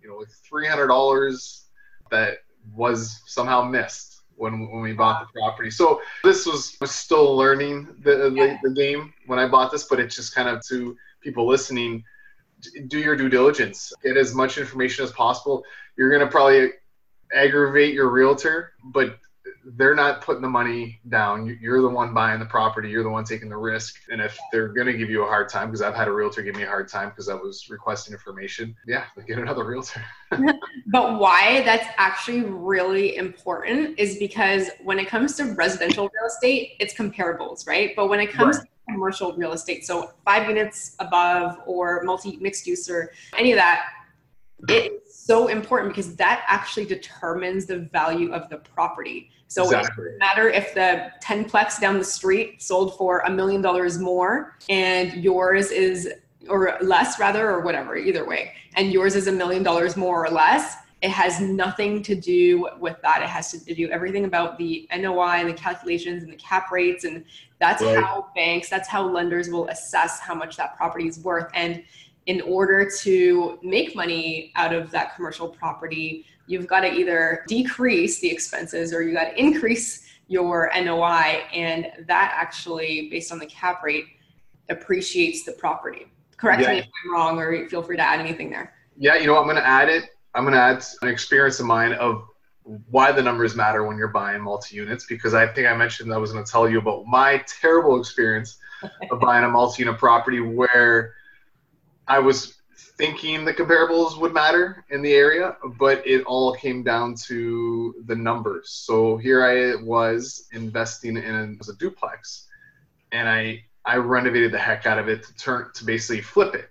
know, 0.04 0.24
three 0.44 0.68
hundred 0.68 0.88
dollars 0.88 1.65
that 2.12 2.40
was 2.74 3.22
somehow 3.26 3.64
missed 3.64 4.24
when 4.36 4.70
when 4.72 4.82
we 4.82 4.94
bought 4.94 5.28
the 5.28 5.40
property. 5.40 5.72
So 5.72 6.02
this 6.24 6.46
was, 6.46 6.76
was 6.82 6.92
still 6.92 7.36
learning 7.36 7.96
the, 8.04 8.34
yeah. 8.36 8.58
the, 8.62 8.70
the 8.70 8.76
game 8.76 9.14
when 9.28 9.40
I 9.40 9.48
bought 9.48 9.72
this, 9.72 9.84
but 9.84 10.00
it's 10.00 10.16
just 10.16 10.36
kind 10.36 10.50
of 10.50 10.66
to 10.68 10.96
people 11.22 11.48
listening, 11.48 12.04
do 12.88 13.00
your 13.00 13.16
due 13.16 13.30
diligence, 13.30 13.94
get 14.04 14.18
as 14.18 14.34
much 14.34 14.58
information 14.58 15.04
as 15.04 15.12
possible. 15.12 15.64
You're 15.98 16.12
gonna 16.12 16.30
probably 16.30 16.72
aggravate 17.34 17.94
your 17.94 18.10
realtor, 18.10 18.74
but 18.84 19.18
they're 19.74 19.96
not 19.96 20.22
putting 20.22 20.42
the 20.42 20.50
money 20.50 21.00
down. 21.10 21.58
You're 21.60 21.82
the 21.82 21.90
one 21.90 22.14
buying 22.14 22.40
the 22.40 22.46
property. 22.46 22.90
You're 22.90 23.04
the 23.04 23.10
one 23.10 23.24
taking 23.24 23.50
the 23.50 23.58
risk. 23.58 23.96
And 24.10 24.22
if 24.22 24.38
they're 24.52 24.68
going 24.68 24.88
to 24.88 24.94
give 24.94 25.10
you 25.10 25.24
a 25.24 25.28
hard 25.28 25.50
time, 25.50 25.68
because 25.68 25.82
I've 25.82 25.96
had 25.96 26.08
a 26.08 26.12
realtor 26.12 26.44
give 26.44 26.56
me 26.56 26.64
a 26.64 26.68
hard 26.68 26.88
time 26.88 27.10
because 27.10 27.30
I 27.30 27.34
was 27.34 27.70
requesting 27.70 28.14
information, 28.14 28.76
yeah, 28.88 29.06
get 29.28 29.40
another 29.40 29.64
realtor. 29.64 30.04
but 30.88 31.20
why 31.20 31.62
that's 31.66 31.88
actually 31.98 32.42
really 32.42 33.16
important 33.16 33.98
is 33.98 34.18
because 34.18 34.70
when 34.84 35.00
it 35.00 35.08
comes 35.08 35.36
to 35.38 35.46
residential 35.54 36.10
real 36.14 36.28
estate, 36.28 36.74
it's 36.80 36.94
comparables, 36.94 37.68
right? 37.68 37.96
But 37.96 38.08
when 38.08 38.20
it 38.20 38.32
comes 38.32 38.58
right. 38.58 38.66
to 38.66 38.94
commercial 38.94 39.34
real 39.34 39.54
estate, 39.54 39.86
so 39.86 40.12
five 40.26 40.48
units 40.48 40.96
above 41.00 41.60
or 41.66 42.04
multi 42.04 42.38
mixed 42.38 42.68
use 42.68 42.90
or 42.90 43.12
any 43.36 43.52
of 43.52 43.58
that, 43.58 43.88
it's 44.68 45.26
so 45.26 45.48
important 45.48 45.94
because 45.94 46.16
that 46.16 46.44
actually 46.48 46.86
determines 46.86 47.66
the 47.66 47.80
value 47.80 48.32
of 48.34 48.50
the 48.50 48.58
property. 48.58 49.30
So 49.48 49.64
exactly. 49.64 50.06
it 50.06 50.08
doesn't 50.08 50.20
matter 50.20 50.50
if 50.50 50.74
the 50.74 51.12
10 51.22 51.46
plex 51.46 51.80
down 51.80 51.98
the 51.98 52.06
street 52.06 52.62
sold 52.62 52.98
for 52.98 53.20
a 53.20 53.30
million 53.30 53.62
dollars 53.62 54.00
more 54.00 54.58
and 54.70 55.14
yours 55.24 55.72
is 55.72 56.10
or 56.50 56.78
less 56.82 57.20
rather 57.20 57.50
or 57.50 57.62
whatever 57.62 57.96
either 57.96 58.26
way 58.26 58.54
and 58.76 58.92
yours 58.92 59.16
is 59.16 59.28
a 59.28 59.32
million 59.32 59.64
dollars 59.64 59.98
more 59.98 60.26
or 60.26 60.30
less 60.30 60.76
it 61.02 61.10
has 61.10 61.40
nothing 61.40 62.02
to 62.04 62.16
do 62.16 62.68
with 62.80 62.98
that 63.02 63.22
it 63.22 63.28
has 63.28 63.52
to 63.52 63.74
do 63.74 63.90
everything 63.90 64.26
about 64.26 64.58
the 64.58 64.88
NOI 64.96 65.38
and 65.38 65.50
the 65.50 65.54
calculations 65.54 66.24
and 66.24 66.32
the 66.32 66.38
cap 66.38 66.72
rates 66.72 67.04
and 67.04 67.26
that's 67.60 67.82
right. 67.82 68.04
how 68.04 68.28
banks 68.36 68.70
that's 68.70 68.88
how 68.88 69.08
lenders 69.08 69.50
will 69.50 69.68
assess 69.70 70.20
how 70.20 70.36
much 70.36 70.58
that 70.58 70.76
property 70.78 71.08
is 71.08 71.20
worth 71.20 71.50
and 71.54 71.84
in 72.26 72.42
order 72.42 72.90
to 73.02 73.60
make 73.62 73.96
money 73.96 74.52
out 74.56 74.74
of 74.74 74.90
that 74.92 75.16
commercial 75.16 75.48
property 75.48 76.26
you've 76.48 76.68
got 76.68 76.82
to 76.82 76.92
either 76.92 77.44
decrease 77.48 78.20
the 78.20 78.30
expenses 78.30 78.94
or 78.94 79.02
you 79.02 79.14
got 79.14 79.32
to 79.32 79.40
increase 79.40 80.06
your 80.28 80.72
NOI. 80.76 81.44
And 81.54 81.88
that 82.08 82.34
actually, 82.36 83.10
based 83.10 83.32
on 83.32 83.40
the 83.40 83.46
cap 83.46 83.84
rate, 83.84 84.06
appreciates 84.70 85.44
the 85.44 85.54
property. 85.54 86.08
Correct 86.38 86.62
yeah. 86.62 86.74
me 86.74 86.78
if 86.80 86.86
I'm 87.06 87.14
wrong, 87.14 87.38
or 87.40 87.68
feel 87.70 87.82
free 87.82 87.98
to 87.98 88.04
add 88.04 88.20
anything 88.20 88.50
there. 88.50 88.74
Yeah, 88.98 89.16
you 89.16 89.28
know, 89.28 89.38
I'm 89.38 89.46
going 89.46 89.56
to 89.56 89.66
add 89.66 89.90
it. 89.90 90.06
I'm 90.34 90.44
going 90.44 90.54
to 90.54 90.60
add 90.60 90.84
an 91.02 91.08
experience 91.08 91.60
of 91.60 91.66
mine 91.66 91.94
of 91.94 92.28
why 92.90 93.12
the 93.12 93.22
numbers 93.22 93.56
matter 93.56 93.84
when 93.86 93.98
you're 93.98 94.08
buying 94.08 94.42
multi 94.42 94.76
units 94.76 95.06
because 95.06 95.36
I 95.36 95.48
think 95.48 95.68
I 95.68 95.76
mentioned 95.76 96.12
I 96.12 96.18
was 96.18 96.32
going 96.32 96.44
to 96.44 96.52
tell 96.52 96.68
you 96.68 96.80
about 96.80 97.06
my 97.06 97.44
terrible 97.62 98.00
experience 98.00 98.58
of 99.12 99.20
buying 99.22 99.46
a 99.46 99.50
multi 99.50 99.84
unit 99.84 100.00
property 100.00 100.40
where 100.40 101.14
I 102.08 102.20
was 102.20 102.56
thinking 102.98 103.46
the 103.46 103.54
comparables 103.54 104.20
would 104.20 104.34
matter 104.34 104.86
in 104.90 105.02
the 105.02 105.14
area, 105.14 105.58
but 105.78 106.06
it 106.06 106.24
all 106.24 106.54
came 106.54 106.84
down 106.84 107.16
to 107.28 107.96
the 108.06 108.16
numbers. 108.16 108.70
So 108.70 109.18
here 109.18 109.44
I 109.44 109.82
was 109.84 110.48
investing 110.54 111.18
in 111.18 111.60
a, 111.60 111.74
duplex, 111.74 112.48
and 113.12 113.28
I 113.28 113.64
I 113.86 113.98
renovated 113.98 114.52
the 114.52 114.60
heck 114.60 114.86
out 114.86 114.98
of 114.98 115.08
it 115.08 115.24
to 115.24 115.36
turn 115.36 115.70
to 115.76 115.86
basically 115.86 116.22
flip 116.22 116.56
it. 116.56 116.70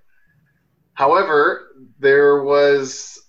However, 0.94 1.68
there 1.98 2.42
was 2.42 3.20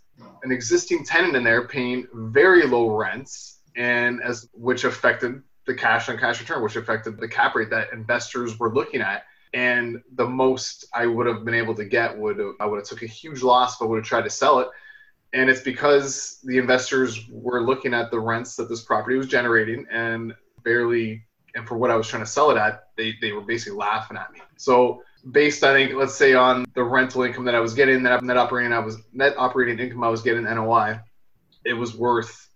an 0.43 0.51
existing 0.51 1.05
tenant 1.05 1.35
in 1.35 1.43
there 1.43 1.67
paying 1.67 2.07
very 2.13 2.65
low 2.65 2.95
rents, 2.95 3.59
and 3.75 4.21
as 4.23 4.47
which 4.53 4.83
affected 4.83 5.41
the 5.65 5.73
cash 5.73 6.09
on 6.09 6.17
cash 6.17 6.39
return, 6.39 6.63
which 6.63 6.75
affected 6.75 7.19
the 7.19 7.27
cap 7.27 7.55
rate 7.55 7.71
that 7.71 7.91
investors 7.91 8.59
were 8.59 8.73
looking 8.73 9.01
at 9.01 9.23
and 9.55 10.01
the 10.15 10.27
most 10.27 10.85
I 10.93 11.07
would 11.07 11.25
have 11.25 11.45
been 11.45 11.53
able 11.53 11.73
to 11.75 11.85
get 11.85 12.15
would 12.15 12.39
I 12.59 12.65
would 12.65 12.77
have 12.77 12.85
took 12.85 13.01
a 13.01 13.07
huge 13.07 13.41
loss, 13.41 13.77
but 13.77 13.87
would 13.87 13.97
have 13.97 14.05
tried 14.05 14.25
to 14.25 14.29
sell 14.29 14.59
it. 14.59 14.67
And 15.33 15.49
it's 15.49 15.61
because 15.61 16.39
the 16.43 16.57
investors 16.57 17.25
were 17.29 17.63
looking 17.63 17.93
at 17.93 18.11
the 18.11 18.19
rents 18.19 18.57
that 18.57 18.69
this 18.69 18.83
property 18.83 19.17
was 19.17 19.27
generating 19.27 19.85
and 19.89 20.33
barely, 20.63 21.25
and 21.55 21.67
for 21.67 21.77
what 21.77 21.89
I 21.89 21.95
was 21.95 22.07
trying 22.07 22.23
to 22.23 22.29
sell 22.29 22.51
it 22.51 22.57
at, 22.57 22.89
they, 22.97 23.15
they 23.21 23.31
were 23.31 23.41
basically 23.41 23.77
laughing 23.77 24.17
at 24.17 24.31
me. 24.31 24.39
So 24.57 25.01
based, 25.31 25.63
I 25.63 25.73
think, 25.73 25.93
let's 25.97 26.15
say 26.15 26.33
on 26.33 26.65
the 26.73 26.83
rental 26.83 27.23
income 27.23 27.45
that 27.45 27.55
I 27.55 27.59
was 27.59 27.73
getting, 27.73 28.03
that 28.03 28.23
net 28.23 28.37
operating, 28.37 28.73
I 28.73 28.79
was 28.79 28.97
net 29.13 29.35
operating 29.37 29.79
income 29.79 30.03
I 30.03 30.09
was 30.09 30.21
getting 30.21 30.43
NOI, 30.43 30.99
it 31.65 31.73
was 31.73 31.95
worth 31.95 32.49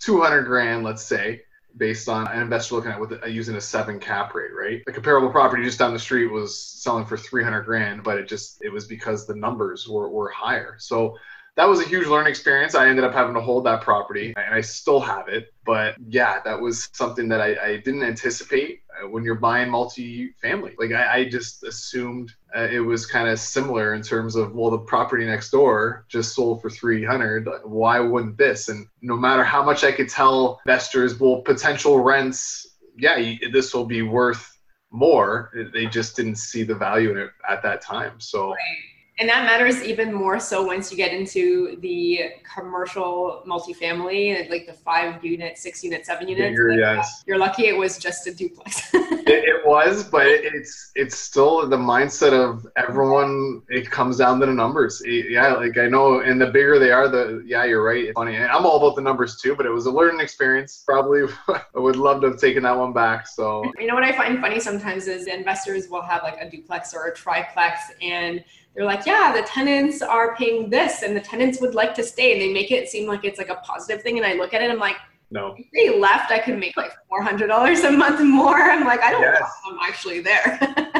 200 0.00 0.42
grand, 0.42 0.84
let's 0.84 1.02
say 1.02 1.42
based 1.76 2.08
on 2.08 2.28
an 2.28 2.40
investor 2.40 2.74
looking 2.76 2.92
at 2.92 3.00
with 3.00 3.12
a, 3.22 3.30
using 3.30 3.56
a 3.56 3.60
seven 3.60 3.98
cap 3.98 4.34
rate, 4.34 4.52
right? 4.56 4.82
The 4.86 4.92
comparable 4.92 5.30
property 5.30 5.64
just 5.64 5.78
down 5.78 5.92
the 5.92 5.98
street 5.98 6.26
was 6.26 6.58
selling 6.58 7.04
for 7.04 7.16
300 7.16 7.62
grand, 7.62 8.02
but 8.02 8.18
it 8.18 8.28
just 8.28 8.58
it 8.62 8.70
was 8.70 8.86
because 8.86 9.26
the 9.26 9.34
numbers 9.34 9.88
were, 9.88 10.08
were 10.08 10.30
higher. 10.30 10.76
So 10.78 11.16
that 11.56 11.68
was 11.68 11.80
a 11.80 11.84
huge 11.84 12.06
learning 12.06 12.30
experience. 12.30 12.74
I 12.74 12.88
ended 12.88 13.04
up 13.04 13.12
having 13.12 13.34
to 13.34 13.40
hold 13.40 13.64
that 13.66 13.80
property, 13.80 14.34
and 14.36 14.54
I 14.54 14.60
still 14.60 15.00
have 15.00 15.28
it. 15.28 15.54
But 15.64 15.94
yeah, 16.08 16.40
that 16.44 16.60
was 16.60 16.88
something 16.92 17.28
that 17.28 17.40
I, 17.40 17.56
I 17.62 17.76
didn't 17.76 18.02
anticipate 18.02 18.82
uh, 18.90 19.08
when 19.08 19.22
you're 19.22 19.36
buying 19.36 19.70
multi-family. 19.70 20.74
Like 20.78 20.90
I, 20.92 21.18
I 21.18 21.28
just 21.28 21.62
assumed 21.62 22.32
uh, 22.56 22.68
it 22.70 22.80
was 22.80 23.06
kind 23.06 23.28
of 23.28 23.38
similar 23.38 23.94
in 23.94 24.02
terms 24.02 24.34
of 24.34 24.54
well, 24.54 24.70
the 24.70 24.78
property 24.78 25.24
next 25.24 25.50
door 25.50 26.06
just 26.08 26.34
sold 26.34 26.60
for 26.60 26.70
300. 26.70 27.48
Why 27.62 28.00
wouldn't 28.00 28.36
this? 28.36 28.68
And 28.68 28.88
no 29.00 29.16
matter 29.16 29.44
how 29.44 29.62
much 29.62 29.84
I 29.84 29.92
could 29.92 30.08
tell 30.08 30.60
investors, 30.66 31.20
well, 31.20 31.40
potential 31.42 32.00
rents, 32.00 32.66
yeah, 32.96 33.34
this 33.52 33.72
will 33.72 33.86
be 33.86 34.02
worth 34.02 34.58
more. 34.90 35.52
They 35.72 35.86
just 35.86 36.16
didn't 36.16 36.36
see 36.36 36.64
the 36.64 36.74
value 36.74 37.12
in 37.12 37.18
it 37.18 37.30
at 37.48 37.62
that 37.62 37.80
time. 37.80 38.18
So. 38.18 38.50
Right 38.50 38.93
And 39.18 39.28
that 39.28 39.44
matters 39.44 39.80
even 39.84 40.12
more 40.12 40.40
so 40.40 40.64
once 40.64 40.90
you 40.90 40.96
get 40.96 41.12
into 41.12 41.76
the 41.80 42.32
commercial 42.42 43.44
multifamily, 43.46 44.50
like 44.50 44.66
the 44.66 44.72
five 44.72 45.24
unit, 45.24 45.56
six 45.56 45.84
unit, 45.84 46.04
seven 46.04 46.26
unit. 46.26 46.50
Bigger, 46.50 46.70
like, 46.70 46.80
yes. 46.80 47.22
You're 47.24 47.38
lucky 47.38 47.66
it 47.66 47.76
was 47.76 47.96
just 47.96 48.26
a 48.26 48.34
duplex. 48.34 48.82
it, 48.94 49.28
it 49.28 49.64
was, 49.64 50.02
but 50.02 50.26
it's 50.26 50.90
it's 50.96 51.16
still 51.16 51.68
the 51.68 51.76
mindset 51.76 52.32
of 52.32 52.66
everyone. 52.76 53.62
It 53.68 53.88
comes 53.88 54.16
down 54.16 54.40
to 54.40 54.46
the 54.46 54.52
numbers. 54.52 55.00
It- 55.04 55.30
yeah, 55.30 55.54
like 55.54 55.78
I 55.78 55.86
know, 55.86 56.20
and 56.20 56.40
the 56.40 56.46
bigger 56.46 56.80
they 56.80 56.90
are, 56.90 57.08
the 57.08 57.42
yeah, 57.46 57.64
you're 57.64 57.84
right. 57.84 58.04
It's 58.06 58.14
funny, 58.14 58.34
and 58.34 58.46
I'm 58.46 58.66
all 58.66 58.78
about 58.78 58.96
the 58.96 59.02
numbers 59.02 59.40
too. 59.40 59.54
But 59.54 59.64
it 59.64 59.70
was 59.70 59.86
a 59.86 59.92
learning 59.92 60.20
experience. 60.20 60.82
Probably, 60.84 61.22
I 61.48 61.60
would 61.74 61.96
love 61.96 62.20
to 62.22 62.30
have 62.30 62.40
taken 62.40 62.64
that 62.64 62.76
one 62.76 62.92
back. 62.92 63.28
So 63.28 63.70
You 63.78 63.86
know 63.86 63.94
what 63.94 64.04
I 64.04 64.10
find 64.10 64.40
funny 64.40 64.58
sometimes 64.58 65.06
is 65.06 65.28
investors 65.28 65.88
will 65.88 66.02
have 66.02 66.24
like 66.24 66.36
a 66.40 66.50
duplex 66.50 66.92
or 66.92 67.06
a 67.06 67.14
triplex 67.14 67.92
and 68.02 68.42
they're 68.74 68.84
like, 68.84 69.06
yeah, 69.06 69.32
the 69.34 69.42
tenants 69.42 70.02
are 70.02 70.34
paying 70.36 70.68
this 70.68 71.02
and 71.02 71.16
the 71.16 71.20
tenants 71.20 71.60
would 71.60 71.74
like 71.74 71.94
to 71.94 72.02
stay. 72.02 72.32
And 72.32 72.40
they 72.40 72.52
make 72.52 72.70
it 72.70 72.88
seem 72.88 73.06
like 73.06 73.24
it's 73.24 73.38
like 73.38 73.48
a 73.48 73.56
positive 73.56 74.02
thing. 74.02 74.16
And 74.18 74.26
I 74.26 74.34
look 74.34 74.52
at 74.52 74.62
it, 74.62 74.70
I'm 74.70 74.78
like, 74.78 74.96
no, 75.30 75.54
if 75.58 75.66
they 75.72 75.98
left, 75.98 76.30
I 76.30 76.38
could 76.38 76.58
make 76.58 76.76
like 76.76 76.92
$400 77.10 77.88
a 77.88 77.90
month 77.92 78.20
more. 78.20 78.56
I'm 78.56 78.84
like, 78.84 79.00
I 79.02 79.10
don't 79.10 79.22
Yes. 79.22 79.42
I'm 79.66 79.78
actually 79.80 80.20
there. 80.20 80.60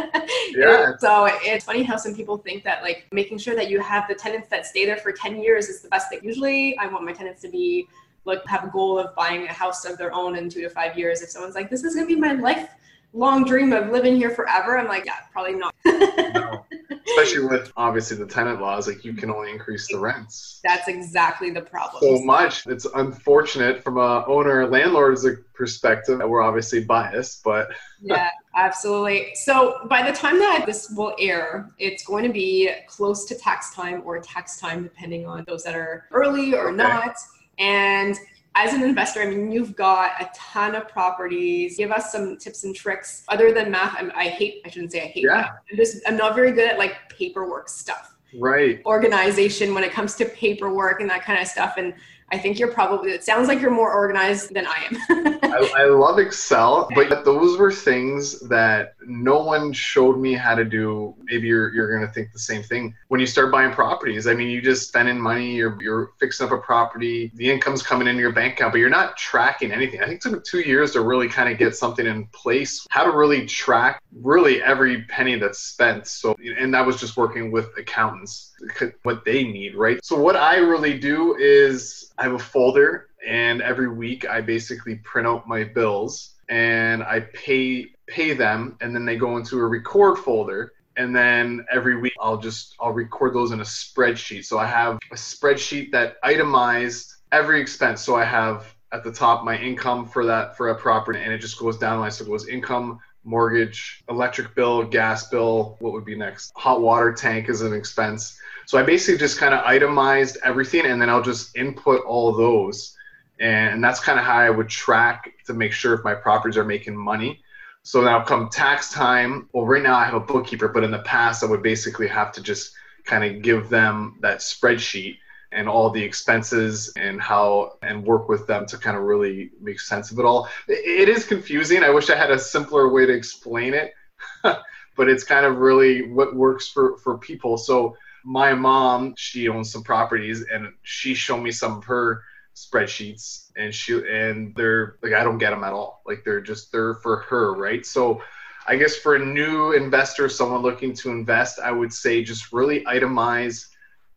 Yeah. 0.57 0.97
So 0.99 1.29
it's 1.43 1.65
funny 1.65 1.83
how 1.83 1.97
some 1.97 2.15
people 2.15 2.39
think 2.39 2.65
that 2.65 2.83
like 2.83 3.07
making 3.13 3.39
sure 3.39 3.55
that 3.55 3.71
you 3.71 3.81
have 3.81 4.07
the 4.09 4.15
tenants 4.15 4.49
that 4.49 4.67
stay 4.67 4.85
there 4.85 4.97
for 4.97 5.13
10 5.13 5.43
years 5.43 5.69
is 5.69 5.81
the 5.83 5.89
best 5.89 6.09
thing. 6.09 6.21
Usually 6.23 6.77
I 6.79 6.87
want 6.87 7.05
my 7.05 7.13
tenants 7.13 7.43
to 7.43 7.49
be 7.49 7.89
like 8.25 8.45
have 8.47 8.65
a 8.65 8.69
goal 8.69 8.99
of 8.99 9.15
buying 9.15 9.45
a 9.45 9.53
house 9.53 9.85
of 9.85 9.99
their 9.99 10.15
own 10.15 10.37
in 10.37 10.49
two 10.49 10.63
to 10.63 10.71
five 10.71 10.97
years. 10.97 11.23
If 11.23 11.31
someone's 11.31 11.55
like, 11.55 11.71
this 11.71 11.85
is 11.85 11.95
gonna 11.95 12.07
be 12.07 12.17
my 12.17 12.33
lifelong 12.33 13.45
dream 13.45 13.73
of 13.73 13.91
living 13.91 14.17
here 14.17 14.31
forever, 14.31 14.79
I'm 14.79 14.87
like, 14.87 15.05
yeah, 15.05 15.19
probably 15.33 15.55
not. 15.55 15.75
no. 15.85 16.65
Especially 17.07 17.47
with 17.47 17.73
obviously 17.77 18.17
the 18.17 18.27
tenant 18.27 18.61
laws, 18.61 18.89
like 18.89 19.05
you 19.05 19.13
can 19.15 19.31
only 19.31 19.51
increase 19.51 19.89
the 19.89 19.99
rents. 19.99 20.61
That's 20.65 20.89
exactly 20.89 21.51
the 21.51 21.61
problem. 21.61 22.03
so 22.03 22.25
much. 22.25 22.67
It's 22.67 22.87
unfortunate 22.95 23.83
from 23.83 23.99
a 23.99 24.25
owner 24.27 24.67
landlord's 24.67 25.27
perspective. 25.53 26.21
We're 26.25 26.43
obviously 26.43 26.85
biased, 26.85 27.45
but 27.45 27.69
yeah, 28.03 28.31
absolutely. 28.55 29.35
So 29.35 29.87
by 29.89 30.09
the 30.09 30.17
time 30.17 30.39
that 30.39 30.65
this 30.67 30.91
will 30.97 31.15
air, 31.19 31.71
it's 31.79 32.05
going 32.05 32.25
to 32.25 32.33
be 32.33 32.71
close 32.89 33.27
to 33.27 33.35
tax 33.35 33.75
time 33.75 34.03
or 34.05 34.19
tax 34.19 34.59
time, 34.59 34.83
depending 34.83 35.27
on 35.27 35.45
those 35.47 35.63
that 35.65 35.75
are 35.75 36.07
early 36.11 36.55
or 36.55 36.69
Okay. 36.69 36.77
not. 36.77 37.17
And 37.59 38.17
as 38.57 38.73
an 38.73 38.83
investor, 38.83 39.23
I 39.23 39.27
mean, 39.27 39.51
you've 39.51 39.75
got 39.75 40.13
a 40.21 40.31
ton 40.35 40.75
of 40.75 40.89
properties. 40.89 41.77
Give 41.77 41.91
us 41.91 42.13
some 42.13 42.37
tips 42.37 42.65
and 42.65 42.75
tricks. 42.75 43.25
Other 43.29 43.53
than 43.53 43.71
math, 43.71 43.97
I'm, 43.99 44.13
I 44.15 44.29
hate. 44.29 44.63
I 44.65 44.71
shouldn't 44.71 44.93
say 44.93 45.03
I 45.03 45.07
hate. 45.07 45.25
Yeah. 45.25 45.35
math. 45.35 45.51
I'm 45.71 45.77
just. 45.77 46.03
I'm 46.07 46.17
not 46.17 46.35
very 46.35 46.53
good 46.53 46.69
at 46.69 46.79
like 46.79 46.95
paperwork 47.09 47.69
stuff, 47.69 48.17
right. 48.39 48.81
organization 48.87 49.75
when 49.75 49.83
it 49.83 49.93
comes 49.93 50.15
to 50.17 50.25
paperwork 50.27 51.01
and 51.01 51.11
that 51.11 51.25
kind 51.25 51.41
of 51.41 51.49
stuff. 51.49 51.75
And 51.79 51.95
I 52.31 52.39
think 52.39 52.59
you're 52.59 52.73
probably. 52.73 53.13
It 53.13 53.25
sounds 53.25 53.49
like 53.49 53.61
you're 53.61 53.71
more 53.71 53.93
organized 53.93 54.55
than 54.55 54.67
I 54.67 54.89
am. 54.91 55.39
I, 55.55 55.73
I 55.77 55.85
love 55.85 56.19
Excel, 56.19 56.89
but 56.95 57.25
those 57.25 57.59
were 57.59 57.71
things 57.71 58.41
that 58.49 58.95
no 59.07 59.43
one 59.43 59.73
showed 59.73 60.19
me 60.19 60.35
how 60.35 60.55
to 60.55 60.65
do. 60.65 61.15
Maybe 61.25 61.47
you're, 61.47 61.73
you're 61.73 61.97
going 61.97 62.07
to 62.07 62.13
think 62.13 62.33
the 62.33 62.39
same 62.39 62.63
thing. 62.63 62.95
When 63.09 63.21
you 63.21 63.27
start 63.27 63.53
buying 63.53 63.71
properties, 63.73 64.27
I 64.27 64.35
mean, 64.35 64.49
you 64.49 64.61
just 64.61 64.89
spending 64.89 65.21
money, 65.21 65.55
you're, 65.55 65.79
you're 65.81 66.13
fixing 66.19 66.47
up 66.47 66.53
a 66.53 66.59
property, 66.59 67.31
the 67.35 67.51
income's 67.51 67.83
coming 67.83 68.09
into 68.09 68.21
your 68.21 68.33
bank 68.33 68.55
account, 68.55 68.73
but 68.73 68.79
you're 68.79 68.91
not 68.91 69.17
tracking 69.17 69.71
anything. 69.71 70.01
I 70.01 70.07
think 70.07 70.17
it 70.17 70.23
took 70.23 70.33
me 70.33 70.39
two 70.45 70.61
years 70.61 70.93
to 70.93 71.03
really 71.03 71.29
kind 71.29 71.53
of 71.53 71.59
get 71.59 71.77
something 71.77 72.07
in 72.07 72.27
place, 72.29 72.87
how 72.91 73.05
to 73.05 73.17
really 73.17 73.47
track 73.47 74.03
really 74.23 74.63
every 74.63 75.03
penny 75.05 75.39
that's 75.39 75.61
spent. 75.61 76.07
So, 76.07 76.37
and 76.59 76.73
that 76.75 76.85
was 76.85 76.99
just 76.99 77.17
working 77.17 77.53
with 77.53 77.71
accountants, 77.79 78.53
what 79.03 79.25
they 79.25 79.45
need, 79.45 79.75
right? 79.75 80.05
So, 80.05 80.19
what 80.19 80.37
I 80.37 80.57
really 80.57 80.99
do 80.99 81.37
is 81.37 82.13
I 82.19 82.25
have 82.25 82.35
a 82.35 82.39
folder 82.39 83.09
and 83.27 83.63
every 83.63 83.89
week 83.89 84.29
I 84.29 84.41
basically 84.41 84.97
print 84.97 85.27
out 85.27 85.49
my 85.49 85.65
bills 85.65 86.35
and 86.49 87.03
I 87.03 87.21
pay 87.21 87.91
pay 88.07 88.35
them 88.35 88.77
and 88.81 88.95
then 88.95 89.07
they 89.07 89.17
go 89.17 89.39
into 89.39 89.59
a 89.59 89.67
record 89.67 90.19
folder 90.19 90.73
and 90.97 91.15
then 91.15 91.65
every 91.73 91.97
week 91.97 92.13
I'll 92.21 92.37
just 92.37 92.77
I'll 92.81 92.93
record 92.93 93.35
those 93.35 93.53
in 93.53 93.61
a 93.61 93.65
spreadsheet. 93.65 94.45
So 94.45 94.59
I 94.59 94.67
have 94.67 94.99
a 95.11 95.17
spreadsheet 95.17 95.91
that 95.93 96.17
itemized 96.23 97.15
every 97.33 97.61
expense. 97.61 98.03
So 98.03 98.15
I 98.15 98.25
have 98.25 98.75
at 98.93 99.03
the 99.03 99.13
top 99.13 99.45
my 99.45 99.59
income 99.59 100.07
for 100.07 100.25
that 100.27 100.57
for 100.57 100.69
a 100.69 100.75
property 100.75 101.21
and 101.21 101.33
it 101.33 101.39
just 101.39 101.59
goes 101.59 101.77
down 101.77 101.99
like 101.99 102.13
so 102.13 102.25
it 102.25 102.29
goes 102.29 102.47
income 102.47 103.01
mortgage 103.25 104.05
electric 104.09 104.55
bill 104.55 104.85
gas 104.85 105.29
bill 105.31 105.77
what 105.81 105.93
would 105.93 106.05
be 106.05 106.15
next 106.15 106.53
hot 106.55 106.81
water 106.81 107.13
tank 107.13 107.49
is 107.49 107.61
an 107.63 107.73
expense 107.73 108.39
so 108.67 108.79
i 108.79 108.83
basically 108.83 109.19
just 109.19 109.39
kind 109.39 109.55
of 109.55 109.61
itemized 109.65 110.39
everything 110.45 110.87
and 110.87 111.01
then 111.01 111.09
i'll 111.09 111.23
just 111.23 111.57
input 111.57 112.05
all 112.05 112.33
those 112.33 112.95
and 113.41 113.83
that's 113.83 114.01
kind 114.01 114.19
of 114.19 114.25
how 114.25 114.39
I 114.39 114.51
would 114.51 114.69
track 114.69 115.33
to 115.47 115.55
make 115.55 115.73
sure 115.73 115.95
if 115.95 116.05
my 116.05 116.15
properties 116.15 116.57
are 116.57 116.65
making 116.65 116.97
money. 116.97 117.43
So 117.83 118.01
now 118.01 118.23
come 118.23 118.49
tax 118.49 118.93
time, 118.93 119.49
well, 119.53 119.67
right 119.67 119.83
now 119.83 119.97
I 119.97 120.05
have 120.05 120.15
a 120.15 120.21
bookkeeper, 120.21 120.69
but 120.69 120.85
in 120.85 120.91
the 120.91 121.01
past 121.01 121.43
I 121.43 121.47
would 121.47 121.63
basically 121.63 122.09
have 122.09 122.33
to 122.33 122.43
just 122.43 122.73
kind 123.05 123.25
of 123.25 123.43
give 123.43 123.69
them 123.69 124.19
that 124.23 124.39
spreadsheet 124.39 125.19
and 125.53 125.69
all 125.69 125.91
the 125.91 126.03
expenses 126.03 126.93
and 126.97 127.21
how 127.21 127.77
and 127.83 128.05
work 128.05 128.29
with 128.29 128.47
them 128.47 128.67
to 128.67 128.79
kind 128.79 128.97
of 128.97 129.03
really 129.03 129.51
make 129.61 129.81
sense 129.81 130.11
of 130.11 130.19
it 130.19 130.25
all. 130.25 130.49
It 130.67 131.09
is 131.09 131.27
confusing. 131.27 131.83
I 131.83 131.91
wish 131.91 132.09
I 132.09 132.17
had 132.17 132.31
a 132.31 132.39
simpler 132.39 132.89
way 132.89 133.05
to 133.05 133.13
explain 133.13 133.75
it, 133.75 133.93
but 134.43 135.09
it's 135.09 135.25
kind 135.25 135.45
of 135.45 135.59
really 135.59 136.11
what 136.11 136.35
works 136.35 136.69
for 136.69 136.97
for 136.99 137.19
people. 137.19 137.59
So 137.59 137.97
my 138.25 138.55
mom, 138.55 139.15
she 139.17 139.49
owns 139.49 139.71
some 139.71 139.83
properties 139.83 140.45
and 140.53 140.73
she 140.83 141.15
showed 141.15 141.43
me 141.43 141.53
some 141.53 141.79
of 141.79 141.85
her 141.85 142.23
spreadsheets 142.57 143.51
and 143.57 143.75
she 143.75 143.95
and 144.09 144.55
they're 144.57 144.97
like 145.03 145.13
I 145.13 145.23
don't 145.23 145.39
get 145.39 145.51
them 145.51 145.65
at 145.65 145.73
all. 145.73 146.03
Like 146.07 146.25
they're 146.25 146.41
just 146.41 146.73
they're 146.73 146.95
for 146.95 147.19
her, 147.19 147.53
right? 147.55 147.85
So 147.85 148.23
I 148.67 148.77
guess 148.77 148.97
for 148.97 149.17
a 149.17 149.25
new 149.25 149.73
investor, 149.73 150.29
someone 150.29 150.63
looking 150.63 150.95
to 150.95 151.11
invest, 151.11 151.59
I 151.59 151.71
would 151.71 151.93
say 151.93 152.25
just 152.25 152.53
really 152.53 152.83
itemize 152.85 153.67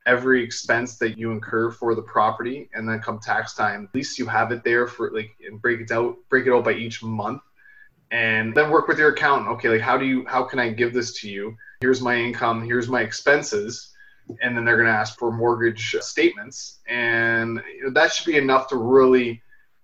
every 0.06 0.42
expense 0.42 0.98
that 1.00 1.18
you 1.18 1.32
incur 1.32 1.70
for 1.70 1.94
the 1.94 2.02
property 2.02 2.70
and 2.74 2.88
then 2.88 3.00
come 3.00 3.20
tax 3.20 3.54
time, 3.56 3.90
at 3.90 3.96
least 3.96 4.18
you 4.18 4.26
have 4.26 4.54
it 4.54 4.64
there 4.64 4.88
for 4.88 5.12
like 5.12 5.32
and 5.46 5.62
break 5.62 5.82
it 5.82 5.92
out 5.92 6.16
break 6.30 6.48
it 6.48 6.54
out 6.54 6.64
by 6.64 6.74
each 6.74 7.04
month 7.04 7.42
and 8.12 8.56
then 8.56 8.70
work 8.70 8.88
with 8.88 8.98
your 9.00 9.12
accountant. 9.12 9.50
Okay, 9.50 9.68
like 9.68 9.82
how 9.82 9.98
do 9.98 10.06
you 10.06 10.26
how 10.28 10.44
can 10.44 10.60
I 10.60 10.70
give 10.70 10.94
this 10.94 11.20
to 11.20 11.30
you? 11.30 11.58
Here's 11.82 12.02
my 12.02 12.16
income, 12.16 12.64
here's 12.64 12.88
my 12.88 13.02
expenses 13.02 13.94
and 14.42 14.56
then 14.56 14.66
they're 14.66 14.78
going 14.78 14.88
to 14.88 14.94
ask 14.94 15.18
for 15.18 15.32
mortgage 15.32 15.96
statements. 16.02 16.80
And 16.88 17.62
that 17.92 18.12
should 18.12 18.26
be 18.26 18.38
enough 18.38 18.68
to 18.70 18.76
really 18.78 19.42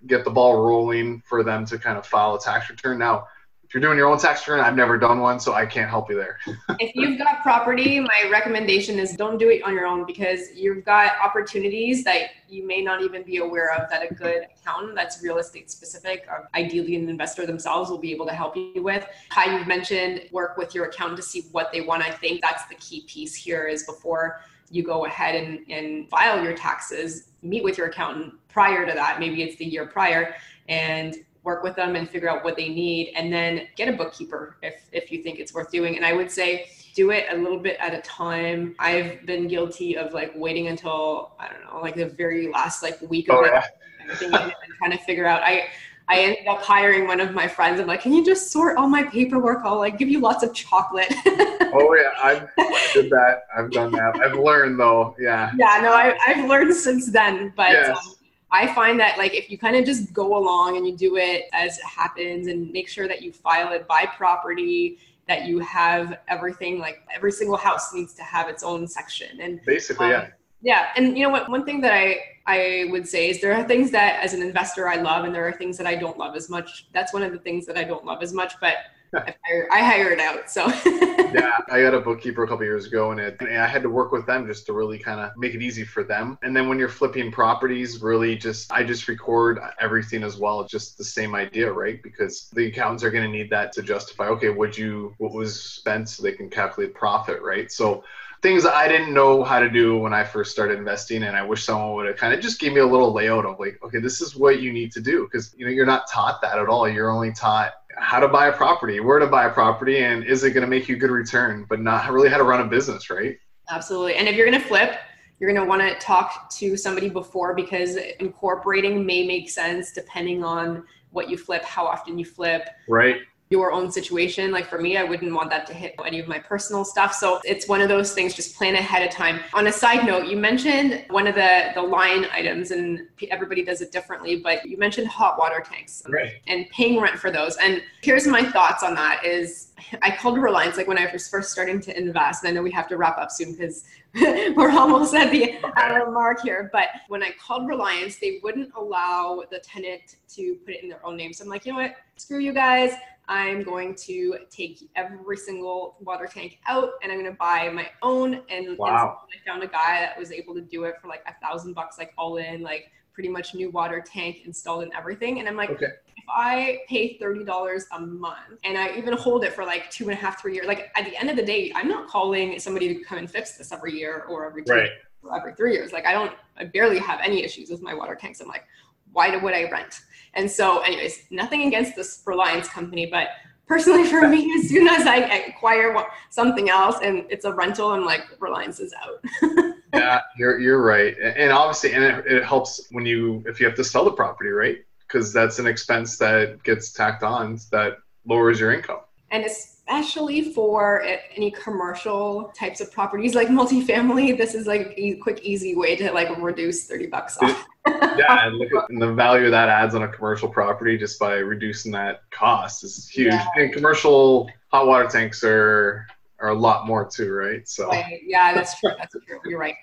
get 0.07 0.25
the 0.25 0.31
ball 0.31 0.65
rolling 0.65 1.21
for 1.25 1.43
them 1.43 1.65
to 1.65 1.77
kind 1.77 1.97
of 1.97 2.05
file 2.05 2.35
a 2.35 2.39
tax 2.39 2.69
return. 2.69 2.99
Now 2.99 3.27
you're 3.73 3.81
doing 3.81 3.97
your 3.97 4.07
own 4.07 4.17
tax 4.17 4.47
return 4.47 4.63
i've 4.63 4.75
never 4.75 4.97
done 4.97 5.19
one 5.19 5.39
so 5.39 5.53
i 5.53 5.65
can't 5.65 5.89
help 5.89 6.09
you 6.09 6.15
there 6.15 6.37
if 6.79 6.95
you've 6.95 7.17
got 7.17 7.41
property, 7.43 7.99
my 7.99 8.29
recommendation 8.31 8.97
is 8.99 9.15
don't 9.15 9.37
do 9.37 9.49
it 9.49 9.61
on 9.63 9.73
your 9.73 9.85
own 9.85 10.05
because 10.05 10.53
you've 10.55 10.83
got 10.85 11.13
opportunities 11.23 12.03
that 12.03 12.29
you 12.49 12.65
may 12.65 12.81
not 12.81 13.01
even 13.01 13.23
be 13.23 13.37
aware 13.37 13.73
of 13.73 13.89
that 13.89 14.09
a 14.09 14.13
good 14.13 14.43
accountant 14.57 14.95
that's 14.95 15.21
real 15.21 15.37
estate 15.37 15.69
specific, 15.69 16.25
or 16.29 16.49
ideally 16.55 16.95
an 16.95 17.09
investor 17.09 17.45
themselves, 17.45 17.89
will 17.89 17.97
be 17.97 18.11
able 18.11 18.25
to 18.25 18.33
help 18.33 18.55
you 18.55 18.81
with. 18.81 19.05
How 19.29 19.45
you've 19.45 19.67
mentioned, 19.67 20.29
work 20.31 20.57
with 20.57 20.73
your 20.73 20.85
accountant 20.85 21.17
to 21.17 21.23
see 21.23 21.43
what 21.51 21.71
they 21.71 21.81
want. 21.81 22.03
I 22.03 22.11
think 22.11 22.41
that's 22.41 22.65
the 22.67 22.75
key 22.75 23.05
piece 23.07 23.35
here 23.35 23.67
is 23.67 23.83
before 23.83 24.41
you 24.69 24.83
go 24.83 25.05
ahead 25.05 25.35
and, 25.35 25.59
and 25.69 26.09
file 26.09 26.43
your 26.43 26.55
taxes, 26.55 27.29
meet 27.41 27.63
with 27.63 27.77
your 27.77 27.87
accountant 27.87 28.33
prior 28.47 28.85
to 28.85 28.93
that. 28.93 29.19
Maybe 29.19 29.43
it's 29.43 29.57
the 29.57 29.65
year 29.65 29.85
prior 29.85 30.35
and 30.69 31.17
work 31.43 31.63
with 31.63 31.75
them 31.75 31.95
and 31.95 32.09
figure 32.09 32.29
out 32.29 32.43
what 32.43 32.55
they 32.55 32.69
need 32.69 33.13
and 33.15 33.31
then 33.31 33.67
get 33.75 33.89
a 33.89 33.93
bookkeeper 33.93 34.57
if 34.61 34.85
if 34.91 35.11
you 35.11 35.21
think 35.21 35.39
it's 35.39 35.53
worth 35.53 35.69
doing 35.71 35.97
and 35.97 36.05
i 36.05 36.13
would 36.13 36.31
say 36.31 36.67
do 36.95 37.11
it 37.11 37.25
a 37.31 37.37
little 37.37 37.59
bit 37.59 37.75
at 37.79 37.93
a 37.93 38.01
time 38.01 38.75
i've 38.79 39.25
been 39.25 39.47
guilty 39.47 39.97
of 39.97 40.13
like 40.13 40.31
waiting 40.35 40.67
until 40.67 41.31
i 41.39 41.47
don't 41.49 41.63
know 41.65 41.81
like 41.81 41.95
the 41.95 42.05
very 42.05 42.49
last 42.51 42.81
like 42.83 42.99
week 43.01 43.29
of 43.29 43.35
Oh, 43.39 43.43
it 43.43 43.51
yeah. 43.53 43.63
everything 44.01 44.33
and 44.33 44.53
trying 44.77 44.91
to 44.91 44.97
figure 44.99 45.25
out 45.27 45.41
i 45.43 45.65
I 46.09 46.19
ended 46.19 46.47
up 46.47 46.61
hiring 46.61 47.07
one 47.07 47.21
of 47.21 47.31
my 47.33 47.47
friends. 47.47 47.79
I'm 47.79 47.87
like, 47.87 48.01
can 48.01 48.11
you 48.11 48.25
just 48.25 48.51
sort 48.51 48.75
all 48.75 48.89
my 48.89 49.03
paperwork? 49.03 49.61
I'll 49.63 49.77
like 49.77 49.97
give 49.97 50.09
you 50.09 50.19
lots 50.19 50.43
of 50.43 50.53
chocolate. 50.53 51.07
oh 51.73 51.95
yeah 51.95 52.11
i've 52.21 52.49
did 52.93 53.09
that 53.09 53.43
i've 53.57 53.71
done 53.71 53.91
that 53.93 54.15
i've 54.23 54.37
learned 54.37 54.77
though 54.79 55.15
yeah 55.17 55.49
yeah, 55.57 55.79
no, 55.81 55.93
I, 55.93 56.15
I've 56.27 56.47
learned 56.49 56.75
since 56.75 57.09
then. 57.09 57.53
But 57.55 57.71
Yes. 57.71 57.97
um, 57.97 58.15
I 58.53 58.73
find 58.73 58.97
that 59.01 59.17
like 59.17 59.33
if 59.33 59.49
you 59.49 59.57
kind 59.57 59.75
of 59.75 59.83
just 59.83 60.13
go 60.13 60.37
along 60.37 60.77
and 60.77 60.87
you 60.87 60.95
do 60.95 61.17
it 61.17 61.45
as 61.51 61.77
it 61.77 61.83
happens 61.83 62.47
and 62.47 62.71
make 62.71 62.87
sure 62.87 63.07
that 63.07 63.21
you 63.21 63.33
file 63.33 63.73
it 63.73 63.87
by 63.87 64.05
property, 64.05 64.99
that 65.27 65.45
you 65.45 65.59
have 65.59 66.19
everything 66.29 66.79
like 66.79 67.01
every 67.13 67.31
single 67.31 67.57
house 67.57 67.93
needs 67.93 68.13
to 68.13 68.23
have 68.23 68.47
its 68.47 68.63
own 68.63 68.87
section. 68.87 69.41
And 69.41 69.59
basically 69.65 70.09
yeah 70.09 70.21
um, 70.21 70.27
yeah, 70.63 70.91
and 70.95 71.17
you 71.17 71.25
know 71.25 71.29
what? 71.29 71.49
One 71.49 71.65
thing 71.65 71.81
that 71.81 71.93
I 71.93 72.19
I 72.47 72.87
would 72.89 73.07
say 73.07 73.29
is 73.29 73.41
there 73.41 73.53
are 73.53 73.65
things 73.65 73.91
that 73.91 74.23
as 74.23 74.33
an 74.33 74.41
investor 74.41 74.87
I 74.87 74.95
love, 74.95 75.25
and 75.25 75.35
there 75.35 75.45
are 75.45 75.51
things 75.51 75.77
that 75.77 75.85
I 75.85 75.95
don't 75.95 76.17
love 76.17 76.35
as 76.35 76.49
much. 76.49 76.87
That's 76.93 77.13
one 77.13 77.21
of 77.21 77.33
the 77.33 77.37
things 77.37 77.65
that 77.65 77.77
I 77.77 77.83
don't 77.83 78.05
love 78.05 78.23
as 78.23 78.33
much. 78.33 78.53
But 78.61 78.75
I 79.13 79.83
hire, 79.83 80.09
it 80.11 80.19
out. 80.19 80.49
So 80.49 80.67
yeah, 80.85 81.57
I 81.69 81.81
got 81.81 81.93
a 81.93 81.99
bookkeeper 81.99 82.43
a 82.43 82.47
couple 82.47 82.65
years 82.65 82.87
ago, 82.87 83.11
and, 83.11 83.19
it, 83.19 83.37
and 83.39 83.57
I 83.57 83.67
had 83.67 83.83
to 83.83 83.89
work 83.89 84.11
with 84.11 84.25
them 84.25 84.47
just 84.47 84.65
to 84.67 84.73
really 84.73 84.97
kind 84.97 85.19
of 85.19 85.31
make 85.37 85.53
it 85.53 85.61
easy 85.61 85.83
for 85.83 86.03
them. 86.03 86.37
And 86.43 86.55
then 86.55 86.67
when 86.67 86.79
you're 86.79 86.89
flipping 86.89 87.31
properties, 87.31 88.01
really 88.01 88.35
just 88.35 88.71
I 88.71 88.83
just 88.83 89.07
record 89.07 89.59
everything 89.79 90.23
as 90.23 90.37
well. 90.37 90.63
Just 90.63 90.97
the 90.97 91.03
same 91.03 91.35
idea, 91.35 91.71
right? 91.71 92.01
Because 92.01 92.49
the 92.53 92.67
accountants 92.67 93.03
are 93.03 93.11
going 93.11 93.29
to 93.29 93.37
need 93.37 93.49
that 93.51 93.71
to 93.73 93.83
justify. 93.83 94.27
Okay, 94.27 94.49
what 94.49 94.77
you 94.77 95.13
what 95.17 95.33
was 95.33 95.61
spent, 95.61 96.09
so 96.09 96.23
they 96.23 96.31
can 96.31 96.49
calculate 96.49 96.93
profit, 96.93 97.41
right? 97.41 97.71
So 97.71 98.03
things 98.43 98.65
I 98.65 98.89
didn't 98.89 99.13
know 99.13 99.41
how 99.41 99.59
to 99.59 99.69
do 99.69 99.97
when 99.97 100.13
I 100.13 100.25
first 100.25 100.51
started 100.51 100.77
investing, 100.77 101.23
and 101.23 101.35
I 101.35 101.43
wish 101.43 101.63
someone 101.63 101.95
would 101.95 102.07
have 102.07 102.17
kind 102.17 102.33
of 102.33 102.41
just 102.41 102.59
gave 102.59 102.73
me 102.73 102.81
a 102.81 102.85
little 102.85 103.13
layout 103.13 103.45
of 103.45 103.57
like, 103.57 103.79
okay, 103.81 103.99
this 103.99 104.19
is 104.19 104.35
what 104.35 104.61
you 104.61 104.73
need 104.73 104.91
to 104.91 105.01
do, 105.01 105.23
because 105.23 105.55
you 105.57 105.65
know 105.65 105.71
you're 105.71 105.85
not 105.85 106.09
taught 106.09 106.41
that 106.41 106.59
at 106.59 106.67
all. 106.67 106.87
You're 106.87 107.09
only 107.09 107.31
taught 107.31 107.73
how 107.97 108.19
to 108.19 108.27
buy 108.27 108.47
a 108.47 108.51
property, 108.51 108.99
where 108.99 109.19
to 109.19 109.27
buy 109.27 109.45
a 109.45 109.49
property, 109.49 110.03
and 110.03 110.25
is 110.25 110.43
it 110.43 110.51
going 110.51 110.63
to 110.63 110.69
make 110.69 110.87
you 110.87 110.95
a 110.95 110.99
good 110.99 111.11
return, 111.11 111.65
but 111.69 111.79
not 111.79 112.11
really 112.11 112.29
how 112.29 112.37
to 112.37 112.43
run 112.43 112.61
a 112.61 112.65
business, 112.65 113.09
right? 113.09 113.37
Absolutely. 113.69 114.15
And 114.15 114.27
if 114.27 114.35
you're 114.35 114.49
going 114.49 114.59
to 114.59 114.67
flip, 114.67 114.99
you're 115.39 115.51
going 115.51 115.61
to 115.61 115.67
want 115.67 115.81
to 115.81 115.95
talk 116.05 116.49
to 116.51 116.77
somebody 116.77 117.09
before 117.09 117.53
because 117.53 117.97
incorporating 118.19 119.05
may 119.05 119.25
make 119.25 119.49
sense 119.49 119.91
depending 119.91 120.43
on 120.43 120.83
what 121.11 121.29
you 121.29 121.37
flip, 121.37 121.63
how 121.63 121.85
often 121.85 122.17
you 122.17 122.25
flip. 122.25 122.69
Right 122.87 123.21
your 123.53 123.71
own 123.71 123.91
situation. 123.91 124.51
Like 124.51 124.67
for 124.67 124.79
me, 124.79 124.97
I 124.97 125.03
wouldn't 125.03 125.31
want 125.31 125.51
that 125.51 125.67
to 125.67 125.75
hit 125.75 125.93
any 126.03 126.19
of 126.19 126.27
my 126.27 126.39
personal 126.39 126.83
stuff. 126.83 127.13
So 127.13 127.39
it's 127.43 127.67
one 127.67 127.81
of 127.81 127.87
those 127.87 128.11
things, 128.15 128.33
just 128.33 128.55
plan 128.57 128.73
ahead 128.73 129.07
of 129.07 129.13
time. 129.13 129.41
On 129.53 129.67
a 129.67 129.71
side 129.71 130.07
note, 130.07 130.25
you 130.25 130.37
mentioned 130.37 131.05
one 131.11 131.27
of 131.27 131.35
the, 131.35 131.69
the 131.75 131.81
line 131.83 132.25
items 132.33 132.71
and 132.71 133.07
everybody 133.29 133.63
does 133.63 133.79
it 133.81 133.91
differently, 133.91 134.37
but 134.37 134.65
you 134.65 134.75
mentioned 134.79 135.07
hot 135.07 135.37
water 135.37 135.63
tanks 135.63 136.01
right. 136.09 136.31
and 136.47 136.67
paying 136.71 136.99
rent 136.99 137.19
for 137.19 137.29
those. 137.29 137.55
And 137.57 137.83
here's 138.01 138.25
my 138.25 138.43
thoughts 138.43 138.81
on 138.81 138.95
that 138.95 139.23
is 139.23 139.73
I 140.01 140.15
called 140.15 140.39
Reliance 140.39 140.77
like 140.77 140.87
when 140.87 140.97
I 140.97 141.11
was 141.11 141.27
first 141.27 141.51
starting 141.51 141.79
to 141.81 141.97
invest, 141.97 142.43
and 142.43 142.49
I 142.49 142.53
know 142.53 142.63
we 142.63 142.71
have 142.71 142.87
to 142.87 142.97
wrap 142.97 143.17
up 143.17 143.31
soon 143.31 143.51
because 143.51 143.85
we're 144.55 144.71
almost 144.71 145.13
at 145.13 145.31
the 145.31 145.55
hour 145.75 146.09
mark 146.11 146.41
here. 146.41 146.69
But 146.71 146.89
when 147.07 147.23
I 147.23 147.31
called 147.39 147.67
Reliance, 147.67 148.17
they 148.17 148.39
wouldn't 148.43 148.71
allow 148.75 149.43
the 149.49 149.59
tenant 149.59 150.17
to 150.35 150.55
put 150.65 150.75
it 150.75 150.83
in 150.83 150.89
their 150.89 151.05
own 151.05 151.17
name. 151.17 151.33
So 151.33 151.43
I'm 151.43 151.49
like, 151.49 151.65
you 151.65 151.73
know 151.73 151.79
what? 151.79 151.95
Screw 152.17 152.39
you 152.39 152.53
guys. 152.53 152.93
I'm 153.27 153.63
going 153.63 153.95
to 153.95 154.37
take 154.49 154.89
every 154.95 155.37
single 155.37 155.95
water 156.01 156.27
tank 156.27 156.59
out 156.67 156.91
and 157.01 157.11
I'm 157.11 157.19
going 157.19 157.31
to 157.31 157.37
buy 157.37 157.69
my 157.69 157.89
own. 158.01 158.41
And, 158.49 158.77
wow. 158.77 159.19
and 159.21 159.41
I 159.41 159.49
found 159.49 159.63
a 159.63 159.67
guy 159.67 160.01
that 160.01 160.19
was 160.19 160.31
able 160.31 160.53
to 160.55 160.61
do 160.61 160.83
it 160.83 160.95
for 161.01 161.07
like 161.07 161.23
a 161.25 161.33
thousand 161.45 161.73
bucks, 161.73 161.97
like 161.97 162.13
all 162.17 162.37
in, 162.37 162.61
like 162.61 162.91
pretty 163.13 163.29
much 163.29 163.55
new 163.55 163.69
water 163.69 164.03
tank 164.05 164.41
installed 164.45 164.83
and 164.83 164.91
everything. 164.93 165.39
And 165.39 165.47
I'm 165.47 165.55
like, 165.55 165.69
okay. 165.69 165.85
if 166.17 166.23
I 166.27 166.79
pay 166.89 167.17
$30 167.17 167.83
a 167.93 167.99
month 167.99 168.59
and 168.65 168.77
I 168.77 168.95
even 168.97 169.13
hold 169.13 169.45
it 169.45 169.53
for 169.53 169.63
like 169.63 169.89
two 169.89 170.05
and 170.05 170.13
a 170.13 170.15
half, 170.15 170.41
three 170.41 170.55
years, 170.55 170.67
like 170.67 170.91
at 170.95 171.05
the 171.05 171.15
end 171.15 171.29
of 171.29 171.37
the 171.37 171.45
day, 171.45 171.71
I'm 171.75 171.87
not 171.87 172.07
calling 172.07 172.59
somebody 172.59 172.93
to 172.93 173.03
come 173.03 173.19
and 173.19 173.29
fix 173.29 173.57
this 173.57 173.71
every 173.71 173.93
year 173.93 174.25
or 174.29 174.45
every 174.45 174.63
two 174.63 174.73
right. 174.73 174.89
or 175.21 175.37
every 175.37 175.53
three 175.53 175.73
years. 175.73 175.93
Like 175.93 176.05
I 176.05 176.11
don't, 176.11 176.33
I 176.57 176.65
barely 176.65 176.99
have 176.99 177.19
any 177.23 177.43
issues 177.43 177.69
with 177.69 177.81
my 177.81 177.93
water 177.93 178.15
tanks. 178.15 178.41
I'm 178.41 178.47
like, 178.47 178.65
why 179.13 179.35
would 179.35 179.53
I 179.53 179.69
rent? 179.69 180.01
And 180.35 180.49
so, 180.49 180.79
anyways, 180.79 181.25
nothing 181.29 181.67
against 181.67 181.95
this 181.95 182.21
Reliance 182.25 182.67
company, 182.67 183.05
but 183.05 183.29
personally 183.67 184.07
for 184.07 184.27
me, 184.27 184.51
as 184.59 184.69
soon 184.69 184.87
as 184.87 185.05
I 185.05 185.17
acquire 185.17 185.95
something 186.29 186.69
else 186.69 186.97
and 187.03 187.25
it's 187.29 187.45
a 187.45 187.53
rental, 187.53 187.91
I'm 187.91 188.05
like, 188.05 188.21
Reliance 188.39 188.79
is 188.79 188.93
out. 188.93 189.73
yeah, 189.93 190.21
you're 190.37 190.59
you're 190.59 190.81
right, 190.81 191.15
and 191.19 191.51
obviously, 191.51 191.93
and 191.93 192.03
it, 192.03 192.25
it 192.25 192.43
helps 192.43 192.87
when 192.91 193.05
you 193.05 193.43
if 193.45 193.59
you 193.59 193.65
have 193.65 193.75
to 193.75 193.83
sell 193.83 194.05
the 194.05 194.11
property, 194.11 194.49
right? 194.49 194.79
Because 194.99 195.31
that's 195.31 195.59
an 195.59 195.67
expense 195.67 196.17
that 196.17 196.63
gets 196.63 196.91
tacked 196.91 197.23
on 197.23 197.59
that 197.71 197.97
lowers 198.25 198.59
your 198.59 198.73
income. 198.73 199.01
And 199.31 199.45
especially 199.45 200.53
for 200.53 201.03
any 201.35 201.51
commercial 201.51 202.51
types 202.55 202.79
of 202.79 202.91
properties 202.91 203.35
like 203.35 203.49
multifamily 203.49 204.37
this 204.37 204.55
is 204.55 204.65
like 204.65 204.93
a 204.95 205.15
quick 205.15 205.41
easy 205.43 205.75
way 205.75 205.95
to 205.97 206.09
like 206.13 206.29
reduce 206.37 206.87
30 206.87 207.07
bucks 207.07 207.37
off 207.41 207.65
yeah 207.87 208.47
and 208.47 208.57
look 208.57 208.73
at 208.73 208.89
and 208.89 209.01
the 209.01 209.13
value 209.13 209.49
that 209.49 209.69
adds 209.69 209.95
on 209.95 210.03
a 210.03 210.07
commercial 210.07 210.47
property 210.47 210.97
just 210.97 211.19
by 211.19 211.33
reducing 211.35 211.91
that 211.91 212.21
cost 212.31 212.83
is 212.83 213.09
huge 213.09 213.33
yeah. 213.33 213.45
and 213.57 213.73
commercial 213.73 214.49
hot 214.71 214.87
water 214.87 215.07
tanks 215.07 215.43
are 215.43 216.05
are 216.43 216.49
a 216.49 216.53
lot 216.53 216.85
more 216.85 217.09
too, 217.09 217.31
right? 217.31 217.67
So 217.67 217.87
right. 217.87 218.19
yeah, 218.25 218.53
that's 218.53 218.77
true. 218.77 218.91
That's 218.97 219.15
true. 219.25 219.39
You're 219.45 219.59
right. 219.59 219.75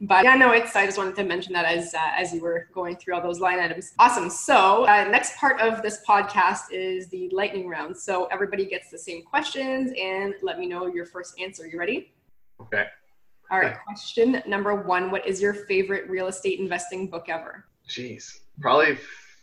But 0.00 0.24
yeah, 0.24 0.34
no, 0.34 0.50
it's. 0.50 0.74
I 0.74 0.84
just 0.84 0.98
wanted 0.98 1.14
to 1.14 1.24
mention 1.24 1.52
that 1.52 1.64
as 1.64 1.94
uh, 1.94 1.98
as 2.16 2.34
you 2.34 2.42
were 2.42 2.68
going 2.74 2.96
through 2.96 3.14
all 3.14 3.22
those 3.22 3.38
line 3.38 3.60
items. 3.60 3.92
Awesome. 4.00 4.28
So 4.28 4.84
uh, 4.84 5.04
next 5.04 5.36
part 5.36 5.60
of 5.60 5.80
this 5.80 6.02
podcast 6.06 6.72
is 6.72 7.08
the 7.08 7.30
lightning 7.30 7.68
round. 7.68 7.96
So 7.96 8.26
everybody 8.26 8.66
gets 8.66 8.90
the 8.90 8.98
same 8.98 9.22
questions, 9.22 9.92
and 10.00 10.34
let 10.42 10.58
me 10.58 10.66
know 10.66 10.86
your 10.86 11.06
first 11.06 11.38
answer. 11.40 11.66
You 11.68 11.78
ready? 11.78 12.12
Okay. 12.60 12.86
All 13.50 13.58
right. 13.58 13.76
Question 13.86 14.42
number 14.46 14.74
one: 14.74 15.10
What 15.10 15.26
is 15.26 15.40
your 15.40 15.54
favorite 15.54 16.08
real 16.08 16.26
estate 16.26 16.60
investing 16.60 17.08
book 17.08 17.28
ever? 17.28 17.64
Jeez, 17.88 18.40
probably 18.60 18.98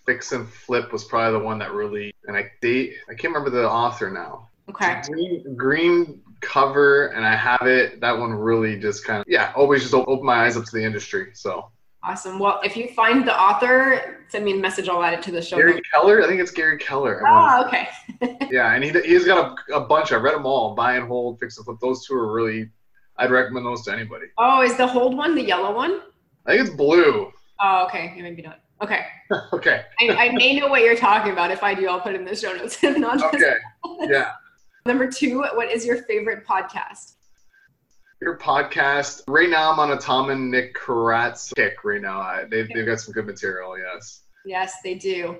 Fix 0.05 0.31
and 0.31 0.47
Flip 0.47 0.91
was 0.91 1.03
probably 1.03 1.39
the 1.39 1.45
one 1.45 1.57
that 1.59 1.71
really, 1.71 2.13
and 2.25 2.37
I 2.37 2.51
date. 2.61 2.95
I 3.09 3.13
can't 3.13 3.33
remember 3.33 3.49
the 3.49 3.69
author 3.69 4.11
now. 4.11 4.49
Okay. 4.69 5.01
Green, 5.07 5.55
green 5.55 6.21
cover 6.41 7.07
and 7.07 7.25
I 7.25 7.35
have 7.35 7.67
it. 7.67 8.01
That 8.01 8.17
one 8.17 8.31
really 8.33 8.79
just 8.79 9.05
kind 9.05 9.21
of, 9.21 9.25
yeah, 9.27 9.51
always 9.55 9.81
just 9.81 9.93
open 9.93 10.25
my 10.25 10.45
eyes 10.45 10.57
up 10.57 10.65
to 10.65 10.71
the 10.71 10.83
industry. 10.83 11.31
So 11.33 11.71
awesome. 12.03 12.39
Well, 12.39 12.59
if 12.63 12.77
you 12.77 12.89
find 12.89 13.27
the 13.27 13.39
author, 13.39 14.25
send 14.29 14.45
me 14.45 14.53
a 14.53 14.57
message. 14.57 14.89
I'll 14.89 15.03
add 15.03 15.13
it 15.13 15.23
to 15.23 15.31
the 15.31 15.41
show. 15.41 15.57
Gary 15.57 15.75
notes. 15.75 15.89
Keller? 15.91 16.23
I 16.23 16.27
think 16.27 16.41
it's 16.41 16.51
Gary 16.51 16.77
Keller. 16.77 17.21
Oh, 17.27 17.65
okay. 17.65 17.89
yeah, 18.51 18.73
and 18.73 18.83
he, 18.83 18.91
he's 19.01 19.25
got 19.25 19.59
a, 19.69 19.75
a 19.75 19.81
bunch. 19.81 20.11
I 20.11 20.15
read 20.15 20.35
them 20.35 20.45
all 20.45 20.75
buy 20.75 20.95
and 20.95 21.07
hold, 21.07 21.39
fix 21.39 21.57
and 21.57 21.65
flip. 21.65 21.77
Those 21.81 22.05
two 22.05 22.15
are 22.15 22.31
really, 22.31 22.69
I'd 23.17 23.31
recommend 23.31 23.65
those 23.65 23.83
to 23.85 23.93
anybody. 23.93 24.25
Oh, 24.37 24.61
is 24.61 24.75
the 24.75 24.87
hold 24.87 25.15
one 25.15 25.35
the 25.35 25.43
yellow 25.43 25.73
one? 25.73 26.01
I 26.45 26.51
think 26.51 26.67
it's 26.67 26.75
blue. 26.75 27.31
Oh, 27.61 27.85
okay. 27.85 28.13
Yeah, 28.15 28.23
maybe 28.23 28.41
not. 28.41 28.59
Okay. 28.81 29.05
okay. 29.53 29.83
I, 30.01 30.09
I, 30.09 30.29
may 30.33 30.59
know 30.59 30.67
what 30.67 30.81
you're 30.81 30.97
talking 30.97 31.31
about. 31.31 31.51
If 31.51 31.63
I 31.63 31.73
do, 31.73 31.87
I'll 31.87 32.01
put 32.01 32.13
it 32.13 32.19
in 32.19 32.25
the 32.25 32.35
show 32.35 32.53
notes. 32.53 32.77
If 32.83 32.97
not, 32.97 33.33
okay. 33.33 33.55
yeah. 34.01 34.31
Number 34.85 35.09
two, 35.09 35.39
what 35.39 35.71
is 35.71 35.85
your 35.85 36.03
favorite 36.03 36.45
podcast? 36.45 37.13
Your 38.21 38.37
podcast. 38.37 39.23
Right 39.27 39.49
now, 39.49 39.71
I'm 39.71 39.79
on 39.79 39.91
a 39.91 39.97
Tom 39.97 40.29
and 40.29 40.51
Nick 40.51 40.75
Karadza 40.75 41.55
kick 41.55 41.83
right 41.83 42.01
now. 42.01 42.41
They've, 42.49 42.67
they've 42.73 42.85
got 42.85 42.99
some 42.99 43.13
good 43.13 43.25
material, 43.25 43.77
yes. 43.77 44.23
Yes, 44.45 44.75
they 44.83 44.95
do. 44.95 45.37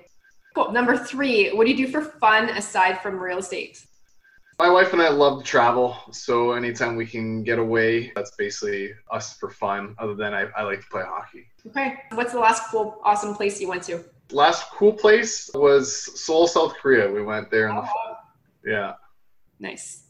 Cool. 0.54 0.72
Number 0.72 0.96
three, 0.96 1.50
what 1.50 1.66
do 1.66 1.70
you 1.72 1.76
do 1.76 1.92
for 1.92 2.00
fun 2.00 2.48
aside 2.50 3.02
from 3.02 3.18
real 3.18 3.38
estate? 3.38 3.84
My 4.58 4.70
wife 4.70 4.94
and 4.94 5.02
I 5.02 5.10
love 5.10 5.40
to 5.40 5.44
travel, 5.44 5.98
so 6.12 6.52
anytime 6.52 6.96
we 6.96 7.04
can 7.04 7.42
get 7.42 7.58
away, 7.58 8.10
that's 8.14 8.30
basically 8.36 8.92
us 9.10 9.36
for 9.36 9.50
fun. 9.50 9.94
Other 9.98 10.14
than 10.14 10.32
I, 10.32 10.46
I 10.56 10.62
like 10.62 10.80
to 10.80 10.86
play 10.86 11.02
hockey. 11.04 11.46
Okay. 11.66 11.98
What's 12.14 12.32
the 12.32 12.38
last 12.38 12.70
cool, 12.70 12.98
awesome 13.04 13.34
place 13.34 13.60
you 13.60 13.68
went 13.68 13.82
to? 13.84 14.02
Last 14.32 14.70
cool 14.70 14.94
place 14.94 15.50
was 15.52 16.18
Seoul, 16.18 16.46
South 16.46 16.74
Korea. 16.74 17.10
We 17.10 17.22
went 17.22 17.50
there 17.50 17.68
in 17.68 17.76
the 17.76 17.82
oh. 17.82 17.84
fall. 17.84 18.18
Yeah. 18.64 18.94
Nice. 19.60 20.04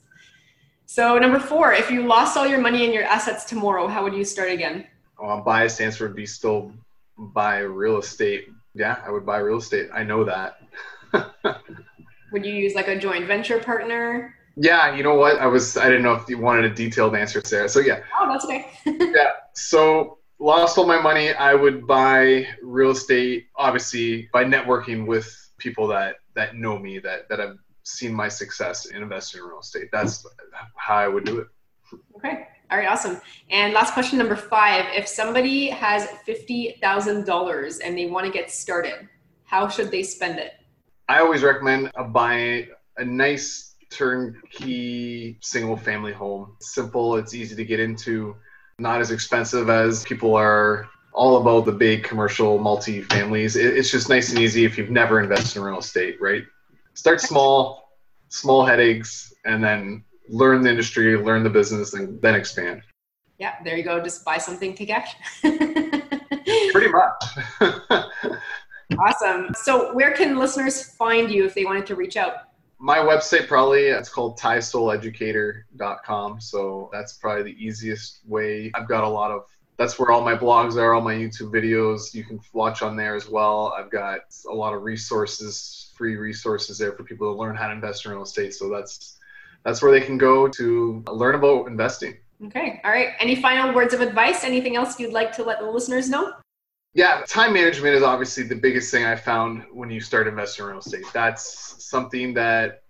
So 0.86 1.18
number 1.18 1.40
four, 1.40 1.72
if 1.72 1.90
you 1.90 2.07
lost 2.07 2.36
all 2.36 2.47
your 2.47 2.61
money 2.61 2.84
and 2.84 2.94
your 2.94 3.03
assets 3.03 3.44
tomorrow, 3.44 3.88
how 3.88 4.05
would 4.05 4.14
you 4.14 4.24
start 4.24 4.53
again? 4.53 4.86
Uh, 5.20 5.26
well, 5.26 5.42
biased 5.42 5.80
answer 5.80 6.07
would 6.07 6.16
be 6.16 6.26
still 6.26 6.72
buy 7.18 7.59
real 7.59 7.99
estate. 7.99 8.47
Yeah, 8.74 9.03
I 9.05 9.11
would 9.11 9.26
buy 9.26 9.38
real 9.38 9.59
estate. 9.59 9.88
I 9.92 10.05
know 10.05 10.22
that. 10.22 10.61
would 12.37 12.45
you 12.45 12.53
use 12.53 12.74
like 12.74 12.87
a 12.87 12.99
joint 12.99 13.26
venture 13.26 13.59
partner? 13.59 14.34
Yeah, 14.57 14.95
you 14.95 15.03
know 15.03 15.14
what? 15.14 15.39
I 15.39 15.47
was 15.47 15.78
I 15.78 15.87
didn't 15.87 16.03
know 16.03 16.12
if 16.12 16.28
you 16.28 16.37
wanted 16.37 16.66
a 16.66 16.74
detailed 16.74 17.16
answer, 17.16 17.41
Sarah. 17.43 17.66
So 17.66 17.80
yeah. 17.80 18.01
Oh, 18.18 18.28
that's 18.28 18.45
okay. 18.45 18.72
yeah. 18.87 19.30
So 19.55 20.18
lost 20.39 20.76
all 20.76 20.87
my 20.87 21.01
money. 21.01 21.32
I 21.32 21.55
would 21.55 21.87
buy 21.87 22.47
real 22.62 22.91
estate, 22.91 23.47
obviously 23.57 24.28
by 24.34 24.45
networking 24.45 25.07
with 25.07 25.26
people 25.57 25.87
that 25.89 26.16
that 26.34 26.57
know 26.57 26.78
me, 26.78 26.99
that 26.99 27.26
that 27.30 27.39
have 27.39 27.57
seen 27.84 28.12
my 28.12 28.28
success 28.28 28.84
in 28.84 29.03
investing 29.03 29.41
in 29.41 29.49
real 29.49 29.61
estate. 29.61 29.89
That's 29.91 30.26
how 30.74 30.97
I 30.97 31.09
would 31.09 31.24
do 31.24 31.39
it. 31.39 31.47
Okay. 32.16 32.49
All 32.70 32.76
right, 32.76 32.89
awesome. 32.89 33.18
And 33.49 33.72
last 33.72 33.95
question 33.95 34.18
number 34.18 34.37
five. 34.37 34.84
If 34.93 35.07
somebody 35.09 35.70
has 35.70 36.09
$50,000 36.26 37.78
and 37.84 37.97
they 37.97 38.07
want 38.07 38.26
to 38.26 38.32
get 38.32 38.51
started, 38.51 39.09
how 39.45 39.68
should 39.68 39.93
they 39.93 40.03
spend 40.03 40.41
it? 40.41 40.55
I 41.09 41.21
always 41.21 41.43
recommend 41.43 41.91
a 41.95 42.05
buying 42.05 42.69
a 42.97 43.05
nice 43.05 43.75
turnkey 43.91 45.39
single 45.41 45.77
family 45.77 46.13
home. 46.13 46.57
Simple, 46.61 47.17
it's 47.17 47.35
easy 47.35 47.55
to 47.55 47.65
get 47.65 47.81
into, 47.81 48.37
not 48.79 49.01
as 49.01 49.11
expensive 49.11 49.71
as 49.71 50.05
people 50.05 50.35
are 50.35 50.89
all 51.13 51.41
about 51.41 51.65
the 51.65 51.73
big 51.73 52.05
commercial 52.05 52.59
multi 52.59 53.03
families. 53.03 53.57
It's 53.57 53.91
just 53.91 54.09
nice 54.09 54.31
and 54.31 54.39
easy 54.39 54.65
if 54.65 54.77
you've 54.77 54.91
never 54.91 55.21
invested 55.21 55.59
in 55.59 55.65
real 55.65 55.79
estate, 55.79 56.21
right? 56.21 56.45
start 56.97 57.21
small, 57.21 57.93
small 58.29 58.65
headaches, 58.67 59.33
and 59.45 59.63
then 59.63 60.03
learn 60.29 60.63
the 60.63 60.71
industry, 60.71 61.17
learn 61.17 61.45
the 61.45 61.51
business, 61.51 61.95
and 61.95 62.21
then 62.21 62.35
expand. 62.35 62.83
Yeah, 63.39 63.55
there 63.63 63.77
you 63.77 63.85
go. 63.85 64.03
Just 64.03 64.25
buy 64.25 64.39
something, 64.39 64.75
take 64.75 64.91
action. 65.01 65.21
Pretty 65.43 66.89
much. 66.89 67.13
awesome. 68.99 69.55
So, 69.55 69.95
where 69.95 70.12
can 70.12 70.39
listeners 70.39 70.82
find 70.82 71.30
you 71.30 71.45
if 71.45 71.55
they 71.55 71.64
wanted 71.64 71.87
to 71.87 71.95
reach 71.95 72.16
out? 72.16 72.47
my 72.78 72.99
website 72.99 73.49
probably 73.49 73.91
uh, 73.91 73.99
it's 73.99 74.09
called 74.09 74.39
tysoulleducator.com 74.39 76.41
so 76.41 76.89
that's 76.93 77.14
probably 77.14 77.43
the 77.43 77.64
easiest 77.64 78.20
way. 78.26 78.70
I've 78.74 78.87
got 78.89 79.03
a 79.05 79.09
lot 79.09 79.30
of 79.30 79.45
that's 79.78 79.99
where 79.99 80.11
all 80.11 80.22
my 80.22 80.34
blogs 80.34 80.76
are 80.76 80.95
all 80.95 81.03
my 81.03 81.14
youtube 81.14 81.53
videos. 81.53 82.14
You 82.14 82.24
can 82.24 82.41
watch 82.53 82.82
on 82.82 82.97
there 82.97 83.14
as 83.14 83.28
well. 83.28 83.74
I've 83.76 83.91
got 83.91 84.20
a 84.51 84.55
lot 84.55 84.74
of 84.74 84.82
resources 84.82 85.93
free 85.95 86.16
resources 86.16 86.78
there 86.78 86.93
for 86.93 87.05
people 87.05 87.32
to 87.32 87.39
learn 87.39 87.57
how 87.57 87.68
to 87.68 87.72
invest 87.72 88.05
in 88.05 88.12
real 88.12 88.22
estate. 88.22 88.55
So 88.55 88.68
that's 88.68 89.18
that's 89.64 89.82
where 89.82 89.91
they 89.91 90.05
can 90.05 90.18
go 90.18 90.47
to 90.47 91.03
learn 91.11 91.34
about 91.34 91.68
investing. 91.68 92.18
Okay. 92.45 92.82
All 92.84 92.91
right. 92.91 93.14
Any 93.18 93.37
final 93.37 93.74
words 93.74 93.95
of 93.95 94.03
advice? 94.03 94.45
Anything 94.45 94.76
else 94.76 95.01
you'd 95.01 95.14
like 95.14 95.32
to 95.37 95.43
let 95.43 95.61
the 95.61 95.70
listeners 95.70 96.11
know 96.11 96.34
yeah, 96.97 97.20
time 97.28 97.53
management 97.53 97.94
is 97.94 98.03
obviously 98.03 98.44
the 98.44 98.55
biggest 98.55 98.90
thing 98.90 99.05
I 99.05 99.16
found 99.16 99.64
when 99.70 99.90
you 99.90 100.01
start 100.01 100.26
investing 100.26 100.64
in 100.64 100.70
real 100.70 100.78
estate. 100.78 101.05
That's 101.12 101.84
something 101.84 102.32
that 102.34 102.84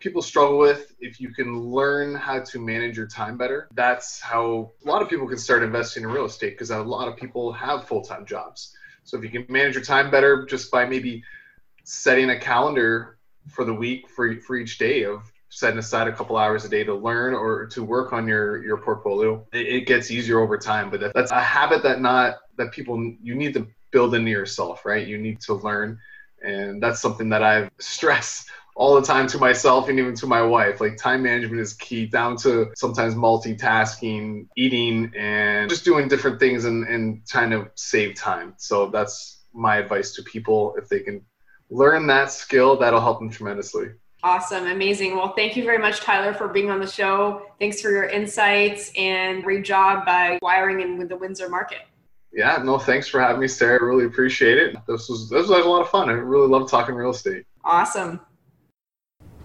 people 0.00 0.22
struggle 0.22 0.58
with. 0.58 0.92
If 0.98 1.20
you 1.20 1.32
can 1.32 1.60
learn 1.60 2.16
how 2.16 2.40
to 2.40 2.58
manage 2.58 2.96
your 2.96 3.06
time 3.06 3.38
better, 3.38 3.68
that's 3.72 4.20
how 4.20 4.72
a 4.84 4.88
lot 4.88 5.02
of 5.02 5.08
people 5.08 5.28
can 5.28 5.38
start 5.38 5.62
investing 5.62 6.02
in 6.02 6.10
real 6.10 6.24
estate 6.24 6.54
because 6.54 6.70
a 6.70 6.78
lot 6.78 7.06
of 7.06 7.16
people 7.16 7.52
have 7.52 7.86
full 7.86 8.02
time 8.02 8.26
jobs. 8.26 8.74
So 9.04 9.16
if 9.16 9.22
you 9.22 9.30
can 9.30 9.46
manage 9.48 9.74
your 9.74 9.84
time 9.84 10.10
better 10.10 10.44
just 10.46 10.72
by 10.72 10.84
maybe 10.84 11.22
setting 11.84 12.30
a 12.30 12.38
calendar 12.40 13.18
for 13.48 13.64
the 13.64 13.74
week 13.74 14.08
for, 14.08 14.34
for 14.40 14.56
each 14.56 14.78
day 14.78 15.04
of 15.04 15.30
setting 15.54 15.78
aside 15.78 16.08
a 16.08 16.12
couple 16.12 16.36
hours 16.36 16.64
a 16.64 16.68
day 16.68 16.84
to 16.84 16.94
learn 16.94 17.34
or 17.34 17.66
to 17.66 17.82
work 17.82 18.12
on 18.12 18.26
your 18.26 18.64
your 18.64 18.78
portfolio 18.78 19.46
it, 19.52 19.66
it 19.66 19.86
gets 19.86 20.10
easier 20.10 20.40
over 20.40 20.58
time 20.58 20.90
but 20.90 21.00
that's 21.14 21.30
a 21.30 21.40
habit 21.40 21.82
that 21.82 22.00
not 22.00 22.36
that 22.56 22.72
people 22.72 23.14
you 23.22 23.34
need 23.34 23.54
to 23.54 23.66
build 23.94 24.14
into 24.14 24.30
yourself, 24.30 24.84
right? 24.84 25.06
You 25.06 25.16
need 25.16 25.40
to 25.42 25.54
learn, 25.54 25.98
and 26.42 26.82
that's 26.82 27.00
something 27.00 27.28
that 27.30 27.42
I've 27.42 27.70
stressed 27.78 28.50
all 28.76 28.96
the 28.96 29.06
time 29.06 29.28
to 29.28 29.38
myself 29.38 29.88
and 29.88 30.00
even 30.00 30.16
to 30.16 30.26
my 30.26 30.42
wife. 30.42 30.80
Like 30.80 30.96
time 30.96 31.22
management 31.22 31.60
is 31.60 31.74
key, 31.74 32.06
down 32.06 32.36
to 32.38 32.72
sometimes 32.76 33.14
multitasking, 33.14 34.48
eating, 34.56 35.12
and 35.16 35.70
just 35.70 35.84
doing 35.84 36.08
different 36.08 36.40
things 36.40 36.64
and, 36.64 36.86
and 36.88 37.24
trying 37.26 37.50
to 37.50 37.70
save 37.76 38.16
time. 38.16 38.54
So 38.56 38.90
that's 38.90 39.44
my 39.54 39.76
advice 39.76 40.12
to 40.16 40.22
people. 40.22 40.74
If 40.76 40.88
they 40.88 41.00
can 41.00 41.24
learn 41.70 42.08
that 42.08 42.32
skill, 42.32 42.76
that'll 42.76 43.00
help 43.00 43.20
them 43.20 43.30
tremendously. 43.30 43.90
Awesome, 44.24 44.66
amazing. 44.66 45.14
Well, 45.14 45.34
thank 45.34 45.54
you 45.54 45.62
very 45.62 45.78
much, 45.78 46.00
Tyler, 46.00 46.34
for 46.34 46.48
being 46.48 46.70
on 46.70 46.80
the 46.80 46.86
show. 46.86 47.46
Thanks 47.60 47.80
for 47.80 47.90
your 47.90 48.08
insights 48.08 48.90
and 48.96 49.44
great 49.44 49.64
job 49.64 50.04
by 50.04 50.40
wiring 50.42 50.80
in 50.80 50.98
with 50.98 51.10
the 51.10 51.16
Windsor 51.16 51.48
market 51.48 51.82
yeah, 52.34 52.60
no, 52.62 52.78
thanks 52.78 53.06
for 53.06 53.20
having 53.20 53.40
me, 53.40 53.48
Sarah. 53.48 53.80
I 53.80 53.84
really 53.84 54.06
appreciate 54.06 54.58
it. 54.58 54.76
This 54.88 55.08
was 55.08 55.30
this 55.30 55.48
was 55.48 55.50
a 55.50 55.68
lot 55.68 55.82
of 55.82 55.88
fun. 55.88 56.08
I 56.08 56.12
really 56.12 56.48
love 56.48 56.68
talking 56.68 56.94
real 56.94 57.10
estate. 57.10 57.46
Awesome. 57.64 58.20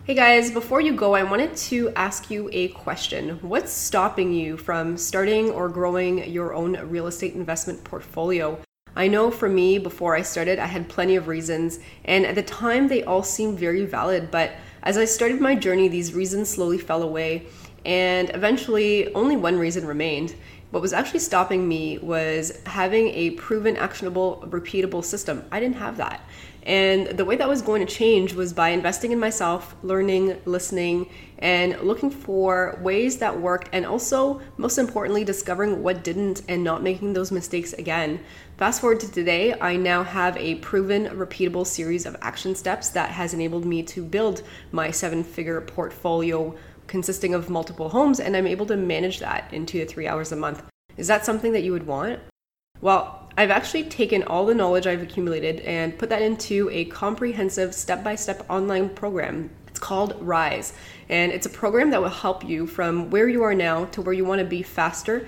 Hey 0.06 0.16
guys, 0.16 0.50
before 0.50 0.82
you 0.82 0.94
go, 0.94 1.14
I 1.14 1.22
wanted 1.22 1.56
to 1.56 1.92
ask 1.92 2.32
you 2.32 2.50
a 2.52 2.70
question. 2.70 3.38
What's 3.42 3.72
stopping 3.72 4.34
you 4.34 4.58
from 4.58 4.98
starting 4.98 5.52
or 5.52 5.70
growing 5.70 6.28
your 6.32 6.56
own 6.56 6.78
real 6.90 7.06
estate 7.06 7.36
investment 7.36 7.84
portfolio? 7.84 8.60
I 8.96 9.08
know 9.08 9.30
for 9.30 9.48
me, 9.48 9.78
before 9.78 10.16
I 10.16 10.24
started, 10.24 10.58
I 10.58 10.66
had 10.66 10.90
plenty 10.90 11.16
of 11.16 11.28
reasons, 11.28 11.80
and 12.06 12.26
at 12.26 12.34
the 12.34 12.42
time 12.42 12.88
they 12.88 13.04
all 13.04 13.22
seemed 13.22 13.60
very 13.60 13.86
valid, 13.86 14.32
but 14.32 14.54
as 14.84 14.98
I 14.98 15.06
started 15.06 15.42
my 15.42 15.56
journey, 15.56 15.88
these 15.88 16.14
reasons 16.14 16.50
slowly 16.50 16.78
fell 16.78 17.04
away, 17.04 17.48
and 17.86 18.30
eventually 18.34 19.14
only 19.14 19.36
one 19.36 19.58
reason 19.58 19.86
remained. 19.86 20.36
What 20.72 20.84
was 20.84 20.94
actually 20.94 21.22
stopping 21.22 21.68
me 21.68 21.98
was 21.98 22.62
having 22.68 23.08
a 23.08 23.32
proven, 23.32 23.76
actionable, 23.76 24.44
repeatable 24.48 25.04
system. 25.04 25.44
I 25.52 25.60
didn't 25.60 25.78
have 25.78 25.98
that. 25.98 26.22
And 26.62 27.08
the 27.08 27.26
way 27.26 27.36
that 27.38 27.50
was 27.50 27.64
going 27.64 27.84
to 27.84 27.92
change 27.92 28.34
was 28.34 28.54
by 28.54 28.70
investing 28.70 29.12
in 29.12 29.20
myself, 29.20 29.76
learning, 29.82 30.40
listening, 30.46 31.10
and 31.40 31.80
looking 31.82 32.12
for 32.12 32.78
ways 32.84 33.18
that 33.18 33.40
worked, 33.40 33.70
and 33.74 33.86
also, 33.86 34.42
most 34.58 34.78
importantly, 34.78 35.24
discovering 35.24 35.82
what 35.82 36.04
didn't 36.04 36.44
and 36.48 36.64
not 36.64 36.84
making 36.84 37.14
those 37.14 37.32
mistakes 37.32 37.74
again. 37.74 38.20
Fast 38.58 38.82
forward 38.82 39.00
to 39.00 39.12
today, 39.12 39.60
I 39.60 39.78
now 39.78 40.04
have 40.04 40.38
a 40.38 40.56
proven, 40.56 41.06
repeatable 41.08 41.66
series 41.66 42.06
of 42.06 42.18
action 42.22 42.54
steps 42.54 42.90
that 42.90 43.10
has 43.10 43.34
enabled 43.34 43.66
me 43.66 43.82
to 43.84 44.04
build 44.04 44.44
my 44.72 44.92
seven 44.92 45.24
figure 45.24 45.62
portfolio 45.62 46.56
consisting 46.90 47.34
of 47.34 47.50
multiple 47.50 47.88
homes, 47.88 48.20
and 48.20 48.36
I'm 48.36 48.48
able 48.48 48.66
to 48.66 48.76
manage 48.76 49.20
that 49.20 49.54
in 49.54 49.66
two 49.66 49.80
to 49.80 49.86
three 49.86 50.08
hours 50.08 50.34
a 50.34 50.36
month. 50.36 50.64
Is 50.98 51.08
that 51.08 51.24
something 51.24 51.54
that 51.54 51.64
you 51.64 51.72
would 51.72 51.88
want? 51.88 52.20
Well, 52.82 53.30
I've 53.38 53.52
actually 53.52 53.84
taken 53.84 54.24
all 54.24 54.46
the 54.46 54.56
knowledge 54.56 54.88
I've 54.88 55.02
accumulated 55.02 55.62
and 55.62 55.98
put 55.98 56.10
that 56.10 56.22
into 56.22 56.70
a 56.72 56.86
comprehensive 56.86 57.74
step 57.74 58.04
by 58.04 58.16
step 58.16 58.46
online 58.50 58.90
program. 58.90 59.50
It's 59.68 59.80
called 59.80 60.18
Rise, 60.20 60.74
and 61.08 61.32
it's 61.32 61.46
a 61.46 61.50
program 61.50 61.92
that 61.92 62.02
will 62.02 62.10
help 62.10 62.44
you 62.44 62.68
from 62.68 63.10
where 63.10 63.30
you 63.30 63.44
are 63.44 63.56
now 63.56 63.86
to 63.86 64.02
where 64.02 64.14
you 64.14 64.26
want 64.26 64.40
to 64.40 64.46
be 64.46 64.62
faster 64.62 65.28